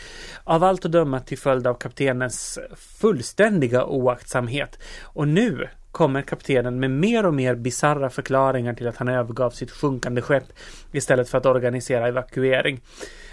Av 0.43 0.63
allt 0.63 0.85
att 0.85 0.91
döma 0.91 1.19
till 1.19 1.37
följd 1.37 1.67
av 1.67 1.73
kaptenens 1.73 2.59
fullständiga 2.75 3.85
oaktsamhet. 3.85 4.79
Och 5.03 5.27
nu 5.27 5.67
kommer 5.91 6.21
kaptenen 6.21 6.79
med 6.79 6.91
mer 6.91 7.25
och 7.25 7.33
mer 7.33 7.55
bizarra 7.55 8.09
förklaringar 8.09 8.73
till 8.73 8.87
att 8.87 8.97
han 8.97 9.07
övergav 9.07 9.49
sitt 9.49 9.71
sjunkande 9.71 10.21
skepp 10.21 10.53
istället 10.91 11.29
för 11.29 11.37
att 11.37 11.45
organisera 11.45 12.07
evakuering. 12.07 12.81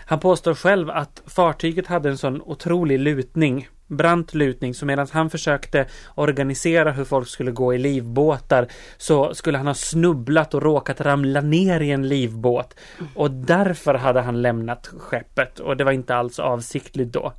Han 0.07 0.21
påstår 0.21 0.55
själv 0.55 0.91
att 0.91 1.23
fartyget 1.27 1.87
hade 1.87 2.09
en 2.09 2.19
sån 2.19 2.43
otrolig 2.43 2.99
lutning 2.99 3.69
brant 3.87 4.35
lutning 4.35 4.75
så 4.75 4.87
medan 4.87 5.07
han 5.13 5.31
försökte 5.31 5.87
organisera 6.15 6.93
hur 6.93 7.05
folk 7.05 7.29
skulle 7.29 7.51
gå 7.51 7.75
i 7.75 7.79
livbåtar 7.79 8.67
så 8.97 9.35
skulle 9.35 9.59
han 9.59 9.67
ha 9.67 9.75
snubblat 9.75 10.55
och 10.55 10.63
råkat 10.63 11.01
ramla 11.01 11.41
ner 11.41 11.81
i 11.81 11.91
en 11.91 12.09
livbåt. 12.09 12.75
Och 13.15 13.31
därför 13.31 13.95
hade 13.95 14.21
han 14.21 14.43
lämnat 14.43 14.87
skeppet. 14.99 15.61
Och 15.61 15.77
det 15.77 15.85
var 15.85 15.93
inte 15.93 16.17
alls 16.17 16.39
avsiktligt 16.39 17.13
då. 17.13 17.33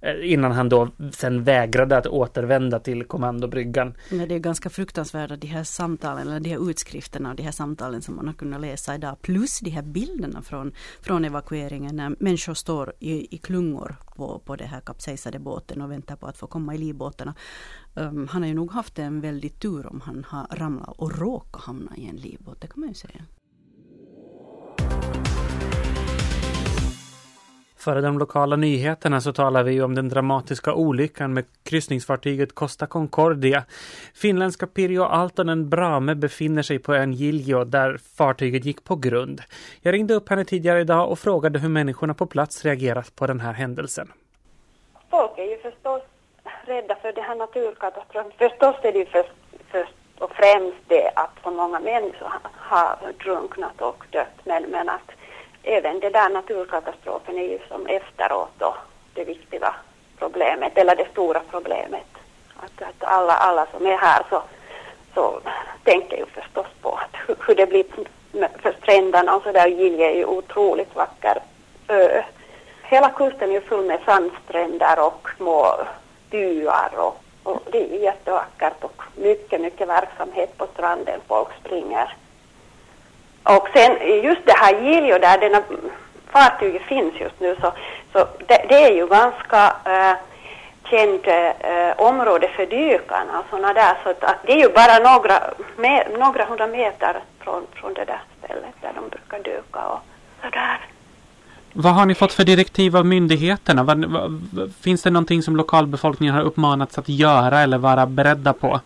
Eh, 0.00 0.32
innan 0.32 0.52
han 0.52 0.68
då 0.68 0.88
sen 1.12 1.44
vägrade 1.44 1.96
att 1.96 2.06
återvända 2.06 2.78
till 2.80 3.04
kommandobryggan. 3.04 3.94
Men 4.10 4.28
det 4.28 4.34
är 4.34 4.38
ganska 4.38 4.70
fruktansvärda 4.70 5.36
de 5.36 5.46
här 5.46 5.64
samtalen, 5.64 6.28
eller 6.28 6.40
de 6.40 6.50
här 6.50 6.70
utskrifterna 6.70 7.30
av 7.30 7.36
de 7.36 7.42
här 7.42 7.52
samtalen 7.52 8.02
som 8.02 8.16
man 8.16 8.26
har 8.26 8.34
kunnat 8.34 8.60
läsa 8.60 8.94
idag. 8.94 9.22
Plus 9.22 9.60
de 9.60 9.70
här 9.70 9.82
bilderna 9.82 10.42
från, 10.42 10.72
från 11.00 11.24
evakueringen 11.24 11.96
när 11.96 12.16
människor 12.18 12.54
står 12.54 12.92
i, 12.98 13.34
i 13.34 13.38
klungor 13.38 13.96
på, 14.16 14.38
på 14.44 14.56
den 14.56 14.68
här 14.68 14.80
kapsejsade 14.80 15.38
båten 15.38 15.82
och 15.82 15.90
väntar 15.90 16.16
på 16.16 16.26
att 16.26 16.36
få 16.36 16.46
komma 16.46 16.74
i 16.74 16.78
livbåtarna. 16.78 17.34
Um, 17.94 18.28
han 18.28 18.42
har 18.42 18.48
ju 18.48 18.54
nog 18.54 18.72
haft 18.72 18.98
en 18.98 19.20
väldigt 19.20 19.60
tur 19.60 19.86
om 19.86 20.00
han 20.00 20.24
har 20.28 20.46
ramlat 20.50 20.94
och 20.98 21.18
råkat 21.18 21.62
hamna 21.62 21.96
i 21.96 22.08
en 22.08 22.16
livbåt, 22.16 22.60
det 22.60 22.66
kan 22.66 22.80
man 22.80 22.88
ju 22.88 22.94
säga. 22.94 23.24
Före 27.78 28.00
de 28.00 28.18
lokala 28.18 28.56
nyheterna 28.56 29.20
så 29.20 29.32
talar 29.32 29.62
vi 29.62 29.82
om 29.82 29.94
den 29.94 30.08
dramatiska 30.08 30.74
olyckan 30.74 31.34
med 31.34 31.44
kryssningsfartyget 31.62 32.54
Costa 32.54 32.86
Concordia. 32.86 33.64
Finländska 34.14 34.66
Pirjo 34.66 35.02
Altonen 35.02 35.68
Brame 35.68 36.14
befinner 36.14 36.62
sig 36.62 36.78
på 36.78 36.94
ön 36.94 37.12
Giljo 37.12 37.64
där 37.64 37.98
fartyget 38.16 38.64
gick 38.64 38.84
på 38.84 38.96
grund. 38.96 39.42
Jag 39.80 39.94
ringde 39.94 40.14
upp 40.14 40.28
henne 40.28 40.44
tidigare 40.44 40.80
idag 40.80 41.10
och 41.10 41.18
frågade 41.18 41.58
hur 41.58 41.68
människorna 41.68 42.14
på 42.14 42.26
plats 42.26 42.64
reagerat 42.64 43.16
på 43.16 43.26
den 43.26 43.40
här 43.40 43.52
händelsen. 43.52 44.12
Folk 45.10 45.38
är 45.38 45.44
ju 45.44 45.58
förstås 45.58 46.02
rädda 46.66 46.94
för 46.94 47.12
det 47.12 47.22
här 47.22 47.34
naturkatastrofen. 47.34 48.32
Förstås 48.38 48.76
är 48.82 48.92
det 48.92 48.98
ju 48.98 49.06
först, 49.06 49.32
först 49.70 49.94
och 50.18 50.30
främst 50.30 50.78
det 50.88 51.10
att 51.14 51.30
så 51.42 51.50
många 51.50 51.80
människor 51.80 52.32
har 52.54 53.12
drunknat 53.24 53.80
och 53.80 54.04
dött 54.10 54.38
men, 54.44 54.62
men 54.62 54.88
att 54.88 55.10
även 55.68 56.00
det 56.00 56.10
där 56.10 56.28
naturkatastrofen 56.28 57.38
är 57.38 57.48
ju 57.48 57.58
som 57.68 57.86
efteråt 57.86 58.50
då 58.58 58.76
det 59.14 59.24
viktiga 59.24 59.74
problemet, 60.18 60.78
eller 60.78 60.96
det 60.96 61.08
stora 61.12 61.40
problemet. 61.50 62.06
Att, 62.56 62.82
att 62.82 63.04
alla, 63.04 63.32
alla 63.32 63.66
som 63.66 63.86
är 63.86 63.96
här 63.96 64.22
så, 64.30 64.42
så 65.14 65.40
tänker 65.84 66.16
ju 66.16 66.26
förstås 66.26 66.66
på 66.82 66.94
att 66.94 67.16
hur, 67.26 67.36
hur 67.46 67.54
det 67.54 67.66
blir 67.66 67.84
för 68.62 68.74
stränderna 68.82 69.36
och 69.36 69.42
så 69.42 69.52
där. 69.52 69.66
Gilje 69.66 70.10
är 70.10 70.16
ju 70.16 70.24
otroligt 70.24 70.96
vacker 70.96 71.38
ö. 71.88 72.22
Hela 72.82 73.10
kusten 73.10 73.50
är 73.50 73.54
ju 73.54 73.60
full 73.60 73.86
med 73.86 74.00
sandstränder 74.04 75.06
och 75.06 75.28
små 75.36 75.66
byar 76.30 76.90
och, 76.96 77.22
och 77.42 77.62
det 77.70 77.94
är 77.94 77.98
jättevackert 77.98 78.84
och 78.84 79.02
mycket, 79.16 79.60
mycket 79.60 79.88
verksamhet 79.88 80.58
på 80.58 80.66
stranden. 80.66 81.20
Folk 81.26 81.48
springer 81.60 82.16
och 83.42 83.68
sen 83.72 84.22
just 84.22 84.46
det 84.46 84.56
här 84.56 84.82
Giljo 84.82 85.18
där 85.18 85.38
denna 85.38 85.62
fartyget 86.30 86.82
finns 86.82 87.14
just 87.20 87.40
nu 87.40 87.56
så, 87.60 87.72
så 88.12 88.26
det, 88.46 88.64
det 88.68 88.84
är 88.84 88.94
ju 88.94 89.06
ganska 89.06 89.76
äh, 89.84 90.16
känt 90.90 91.26
äh, 91.26 92.00
område 92.08 92.48
för 92.56 92.66
dykarna 92.66 93.38
och 93.38 93.44
sådana 93.50 93.72
där 93.74 93.94
så 94.02 94.10
att, 94.10 94.24
att, 94.24 94.36
det 94.46 94.52
är 94.52 94.56
ju 94.56 94.68
bara 94.68 95.12
några, 95.12 95.42
med, 95.76 96.06
några 96.18 96.44
hundra 96.44 96.66
meter 96.66 97.20
från, 97.40 97.66
från 97.74 97.94
det 97.94 98.04
där 98.04 98.20
stället 98.48 98.74
där 98.80 98.92
de 98.94 99.08
brukar 99.08 99.38
dyka 99.38 99.86
och 99.88 100.00
sådär. 100.42 100.78
Vad 101.72 101.94
har 101.94 102.06
ni 102.06 102.14
fått 102.14 102.32
för 102.32 102.44
direktiv 102.44 102.96
av 102.96 103.06
myndigheterna? 103.06 103.82
Vad, 103.82 104.04
vad, 104.04 104.72
finns 104.80 105.02
det 105.02 105.10
någonting 105.10 105.42
som 105.42 105.56
lokalbefolkningen 105.56 106.34
har 106.34 106.42
uppmanats 106.42 106.98
att 106.98 107.08
göra 107.08 107.60
eller 107.60 107.78
vara 107.78 108.06
beredda 108.06 108.52
på? 108.52 108.80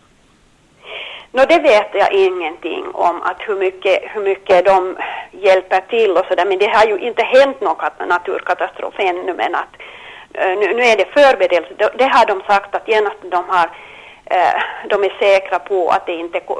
No, 1.35 1.45
det 1.45 1.59
vet 1.59 1.89
jag 1.93 2.13
ingenting 2.13 2.85
om, 2.93 3.21
att 3.21 3.37
hur 3.39 3.55
mycket, 3.55 3.99
hur 4.03 4.21
mycket 4.21 4.65
de 4.65 4.97
hjälper 5.31 5.81
till 5.81 6.11
och 6.11 6.25
sådär, 6.25 6.45
men 6.45 6.59
det 6.59 6.67
har 6.67 6.85
ju 6.85 6.97
inte 6.97 7.23
hänt 7.23 7.61
någon 7.61 8.07
naturkatastrof 8.07 8.93
ännu, 8.97 9.33
men 9.33 9.55
att 9.55 9.73
eh, 10.33 10.57
nu, 10.59 10.73
nu, 10.73 10.83
är 10.83 10.97
det 10.97 11.05
förberedelse. 11.05 11.73
Det, 11.77 11.93
det, 11.97 12.07
har 12.07 12.25
de 12.25 12.41
sagt 12.41 12.75
att 12.75 12.87
genast 12.87 13.17
de 13.21 13.49
har, 13.49 13.69
eh, 14.25 14.61
de 14.89 15.03
är 15.03 15.19
säkra 15.19 15.59
på 15.59 15.89
att 15.89 16.05
det 16.05 16.15
inte 16.15 16.37
eh, 16.37 16.53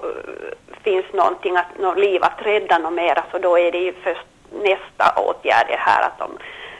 finns 0.83 1.05
någonting, 1.13 1.57
att, 1.57 1.77
något 1.79 1.99
liv 1.99 2.23
att 2.23 2.45
rädda 2.45 2.77
något 2.77 2.93
mera, 2.93 3.23
så 3.31 3.37
då 3.37 3.59
är 3.59 3.71
det 3.71 3.79
ju 3.79 3.93
först 4.03 4.27
nästa 4.51 5.21
åtgärd 5.21 5.67
det 5.67 5.79
här 5.79 6.01
att 6.07 6.19
de 6.19 6.31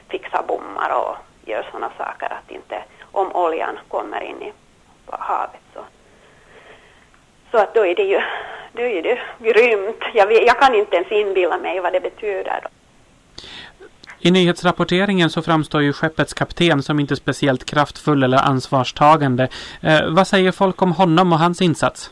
fixar 0.10 0.44
bommar 0.48 0.90
och 0.96 1.16
gör 1.46 1.68
sådana 1.72 1.92
saker 1.98 2.26
att 2.26 2.52
inte, 2.52 2.84
om 3.12 3.36
oljan 3.36 3.80
kommer 3.88 4.22
in 4.22 4.42
i 4.42 4.54
havet 5.10 5.62
så 5.74 5.80
så 7.54 7.60
att 7.60 7.74
då 7.74 7.86
är 7.86 7.96
det 7.96 8.04
ju, 8.04 8.22
då 8.72 8.82
är 8.82 9.02
det 9.02 9.20
grymt. 9.40 10.04
Jag, 10.14 10.34
jag 10.34 10.60
kan 10.60 10.76
inte 10.76 10.96
ens 10.96 11.12
inbilla 11.12 11.58
mig 11.58 11.80
vad 11.80 11.94
det 11.94 12.00
betyder. 12.00 12.60
Då. 12.64 12.70
I 14.20 14.32
nyhetsrapporteringen 14.32 15.30
så 15.30 15.42
framstår 15.42 15.82
ju 15.82 15.94
skeppets 15.94 16.34
kapten 16.34 16.84
som 16.84 17.00
inte 17.00 17.16
speciellt 17.16 17.66
kraftfull 17.66 18.24
eller 18.24 18.38
ansvarstagande. 18.38 19.48
Eh, 19.82 20.00
vad 20.10 20.28
säger 20.28 20.52
folk 20.52 20.82
om 20.82 20.92
honom 20.92 21.34
och 21.34 21.40
hans 21.40 21.62
insats? 21.62 22.12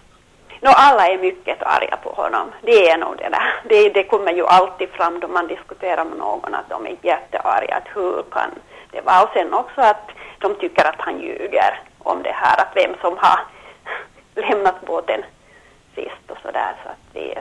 No, 0.60 0.70
alla 0.70 1.08
är 1.08 1.18
mycket 1.18 1.64
arga 1.64 1.98
på 2.04 2.10
honom. 2.10 2.52
Det 2.62 2.90
är 2.90 2.98
nog 2.98 3.16
det 3.18 3.30
där. 3.30 3.54
Det, 3.70 3.90
det 3.90 4.04
kommer 4.04 4.34
ju 4.34 4.46
alltid 4.46 4.90
fram 4.90 5.20
då 5.20 5.28
man 5.28 5.48
diskuterar 5.48 6.06
med 6.06 6.18
någon 6.18 6.56
att 6.56 6.70
de 6.70 6.86
är 6.86 6.96
jättearga. 7.02 7.76
Att 7.76 7.96
hur 7.96 8.24
kan 8.32 8.50
det 8.92 9.02
vara? 9.02 9.24
Och 9.24 9.30
sen 9.34 9.54
också 9.54 9.82
att 9.82 10.10
de 10.40 10.56
tycker 10.56 10.86
att 10.86 11.00
han 11.00 11.22
ljuger 11.22 11.80
om 12.00 12.24
det 12.24 12.36
här. 12.36 12.58
Att 12.62 12.72
vem 12.76 12.94
som 13.02 13.18
har 13.18 13.40
lämnat 14.36 14.82
båten 14.86 15.24
sist 15.96 16.26
och 16.28 16.38
sådär 16.42 16.74
så 16.84 16.90
att 16.90 17.06
vi, 17.14 17.36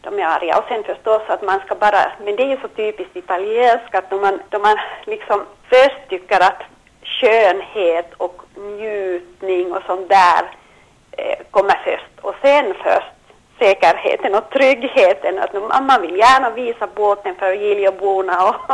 de 0.00 0.18
är 0.18 0.26
arga. 0.26 0.58
Och 0.58 0.68
sen 0.68 0.84
förstås 0.84 1.22
att 1.26 1.42
man 1.42 1.60
ska 1.60 1.74
bara, 1.74 2.12
men 2.24 2.36
det 2.36 2.42
är 2.42 2.48
ju 2.48 2.60
så 2.60 2.68
typiskt 2.68 3.16
italienskt 3.16 3.94
att 3.94 4.10
då 4.10 4.16
man, 4.16 4.40
då 4.50 4.58
man 4.58 4.76
liksom 5.04 5.46
först 5.68 6.08
tycker 6.08 6.40
att 6.40 6.62
skönhet 7.02 8.14
och 8.16 8.42
njutning 8.56 9.72
och 9.72 9.82
sånt 9.86 10.08
där 10.08 10.50
eh, 11.12 11.38
kommer 11.50 11.80
först 11.84 12.20
och 12.20 12.34
sen 12.42 12.74
först 12.82 13.16
säkerheten 13.58 14.34
och 14.34 14.50
tryggheten. 14.50 15.38
Att 15.38 15.52
man 15.82 16.02
vill 16.02 16.16
gärna 16.16 16.50
visa 16.50 16.86
båten 16.86 17.34
för 17.34 17.52
Giljoborna 17.52 18.48
och, 18.48 18.70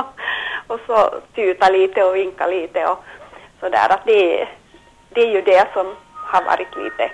och 0.75 0.81
så 0.87 1.21
tuta 1.35 1.69
lite 1.69 2.05
och 2.05 2.17
vinka 2.17 2.47
lite 2.47 2.87
och 2.87 2.99
sådär. 3.61 3.87
Att 3.91 4.07
det, 4.07 4.49
det 5.09 5.21
är 5.21 5.33
ju 5.33 5.43
det 5.43 5.69
som 5.73 5.97
har 6.15 6.43
varit 6.45 6.77
lite, 6.77 7.11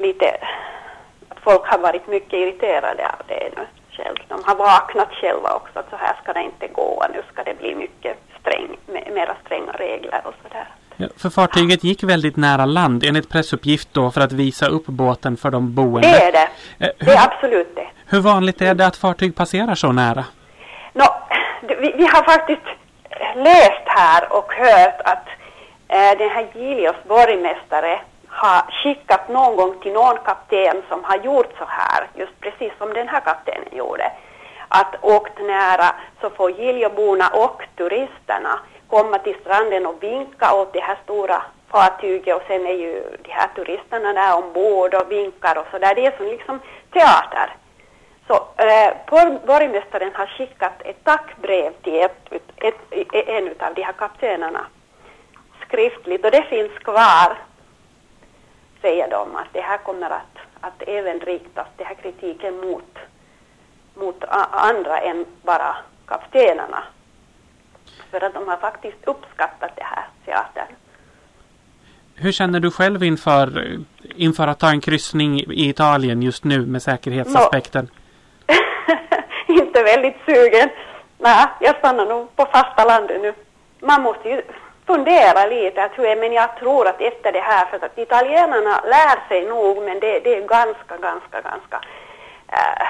lite 0.00 0.36
att 1.28 1.38
folk 1.40 1.66
har 1.66 1.78
varit 1.78 2.06
mycket 2.06 2.32
irriterade 2.32 3.06
av 3.08 3.26
det 3.28 3.50
nu 3.56 3.66
själv. 3.90 4.16
De 4.28 4.42
har 4.44 4.54
vaknat 4.54 5.08
själva 5.12 5.54
också 5.54 5.78
att 5.78 5.90
så 5.90 5.96
här 5.96 6.14
ska 6.22 6.32
det 6.32 6.42
inte 6.42 6.68
gå, 6.68 7.06
nu 7.12 7.22
ska 7.32 7.42
det 7.42 7.58
bli 7.58 7.74
mycket 7.74 8.16
sträng, 8.40 8.76
mera 9.14 9.36
stränga 9.44 9.72
regler 9.72 10.20
och 10.24 10.34
sådär. 10.42 10.66
Ja, 10.96 11.06
för 11.16 11.30
fartyget 11.30 11.84
gick 11.84 12.02
väldigt 12.02 12.36
nära 12.36 12.64
land 12.64 13.04
enligt 13.04 13.28
pressuppgift 13.28 13.88
då 13.92 14.10
för 14.10 14.20
att 14.20 14.32
visa 14.32 14.66
upp 14.66 14.86
båten 14.86 15.36
för 15.36 15.50
de 15.50 15.74
boende. 15.74 16.08
Det 16.08 16.22
är 16.22 16.32
det. 16.32 16.48
Eh, 16.86 16.90
det 16.98 17.12
är 17.12 17.24
absolut 17.32 17.76
det. 17.76 17.86
Hur 18.06 18.20
vanligt 18.20 18.60
är 18.60 18.74
det 18.74 18.86
att 18.86 18.96
fartyg 18.96 19.36
passerar 19.36 19.74
så 19.74 19.92
nära? 19.92 20.24
No, 20.92 21.04
vi, 21.60 21.92
vi 21.96 22.06
har 22.06 22.22
faktiskt 22.22 22.66
läst 23.36 23.84
här 23.86 24.32
och 24.32 24.52
hört 24.52 25.00
att 25.04 25.26
eh, 25.88 26.18
den 26.18 26.30
här 26.30 26.46
Gilios 26.54 26.96
borgmästare 27.08 28.00
har 28.42 28.62
skickat 28.82 29.28
någon 29.28 29.56
gång 29.56 29.74
till 29.82 29.92
någon 29.92 30.18
kapten 30.24 30.82
som 30.88 31.04
har 31.04 31.16
gjort 31.16 31.52
så 31.58 31.64
här, 31.68 32.08
just 32.14 32.40
precis 32.40 32.72
som 32.78 32.92
den 32.92 33.08
här 33.08 33.20
kaptenen 33.20 33.76
gjorde. 33.76 34.12
Att 34.68 35.04
åkt 35.04 35.38
nära 35.38 35.94
så 36.20 36.30
får 36.30 36.50
Giljoborna 36.50 37.28
och 37.28 37.62
turisterna 37.76 38.60
komma 38.88 39.18
till 39.18 39.40
stranden 39.40 39.86
och 39.86 40.02
vinka 40.02 40.54
åt 40.54 40.72
det 40.72 40.80
här 40.80 40.98
stora 41.04 41.42
fartyget 41.70 42.36
och 42.36 42.42
sen 42.46 42.66
är 42.66 42.74
ju 42.84 43.02
de 43.22 43.32
här 43.32 43.48
turisterna 43.56 44.12
där 44.12 44.36
ombord 44.36 44.94
och 44.94 45.12
vinkar 45.12 45.58
och 45.58 45.66
så 45.70 45.78
där. 45.78 45.94
Det 45.94 46.06
är 46.06 46.16
som 46.16 46.26
liksom 46.26 46.60
teater. 46.92 47.48
Så 48.26 48.34
eh, 48.64 48.92
borgmästaren 49.46 50.10
har 50.14 50.26
skickat 50.26 50.82
ett 50.84 51.04
tackbrev 51.04 51.72
till 51.82 52.00
ett, 52.00 52.32
ett, 52.56 52.80
ett, 52.90 53.28
en 53.28 53.48
av 53.60 53.74
de 53.74 53.82
här 53.82 53.92
kaptenerna 53.92 54.66
skriftligt 55.66 56.24
och 56.24 56.30
det 56.30 56.42
finns 56.42 56.72
kvar, 56.72 57.38
säger 58.90 59.10
de, 59.10 59.36
att 59.36 59.52
det 59.52 59.60
här 59.60 59.78
kommer 59.78 60.10
att, 60.10 60.36
att 60.60 60.82
även 60.86 61.20
riktas, 61.20 61.66
den 61.76 61.86
här 61.86 61.94
kritiken 61.94 62.56
mot, 62.56 62.98
mot 63.94 64.24
andra 64.50 64.98
än 64.98 65.26
bara 65.42 65.76
kaptenerna. 66.06 66.82
För 68.10 68.24
att 68.24 68.34
de 68.34 68.48
har 68.48 68.56
faktiskt 68.56 68.96
uppskattat 69.04 69.70
det 69.76 69.84
här 69.84 70.04
teatern. 70.24 70.74
Hur 72.14 72.32
känner 72.32 72.60
du 72.60 72.70
själv 72.70 73.02
inför, 73.02 73.78
inför 74.16 74.46
att 74.46 74.58
ta 74.58 74.70
en 74.70 74.80
kryssning 74.80 75.40
i 75.40 75.68
Italien 75.68 76.22
just 76.22 76.44
nu 76.44 76.66
med 76.66 76.82
säkerhetsaspekten? 76.82 77.90
No. 79.48 79.54
inte 79.60 79.82
väldigt 79.82 80.16
sugen. 80.26 80.68
Nej, 81.18 81.46
jag 81.60 81.76
stannar 81.78 82.06
nog 82.06 82.36
på 82.36 82.44
fasta 82.44 82.84
landet 82.84 83.22
nu. 83.22 83.32
Man 83.80 84.02
måste 84.02 84.28
ju 84.28 84.42
fundera 84.90 85.46
lite, 85.46 85.84
att 85.84 85.98
hur, 85.98 86.16
men 86.16 86.32
jag 86.32 86.56
tror 86.56 86.88
att 86.88 87.00
efter 87.00 87.32
det 87.32 87.40
här, 87.40 87.66
för 87.66 87.86
att 87.86 87.98
italienarna 87.98 88.74
lär 88.94 89.28
sig 89.28 89.46
nog, 89.46 89.82
men 89.82 90.00
det, 90.00 90.20
det 90.24 90.36
är 90.36 90.46
ganska, 90.58 90.96
ganska, 91.08 91.40
ganska 91.50 91.78
äh, 92.60 92.88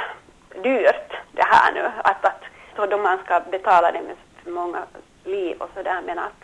dyrt 0.62 1.11
det 1.32 1.46
här 1.53 1.72
nu. 1.72 1.84
Att, 2.05 2.24
att, 2.24 2.42
så 2.76 2.86
då 2.86 2.98
man 2.98 3.18
ska 3.24 3.40
betala 3.51 3.92
det 3.92 4.03
med 4.03 4.16
för 4.44 4.51
många 4.51 4.78
liv 5.24 5.57
och 5.59 5.70
sådär, 5.74 6.01
men 6.07 6.18
att 6.18 6.40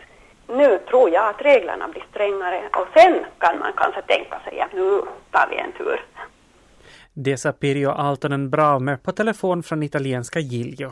nu 0.47 0.79
tror 0.89 1.09
jag 1.09 1.29
att 1.29 1.41
reglerna 1.41 1.87
blir 1.87 2.03
strängare 2.09 2.61
och 2.79 2.87
sen 2.93 3.25
kan 3.37 3.59
man 3.59 3.73
kanske 3.75 4.01
tänka 4.01 4.39
sig 4.45 4.59
att 4.61 4.73
nu 4.73 5.01
tar 5.31 5.47
vi 5.49 5.57
en 5.57 5.71
tur. 5.71 6.05
Det 7.13 7.37
sa 7.37 7.51
Pirjo 7.51 7.89
Aaltonen 7.89 8.49
Braume 8.49 8.97
på 8.97 9.11
telefon 9.11 9.63
från 9.63 9.83
italienska 9.83 10.39
Giglio. 10.39 10.91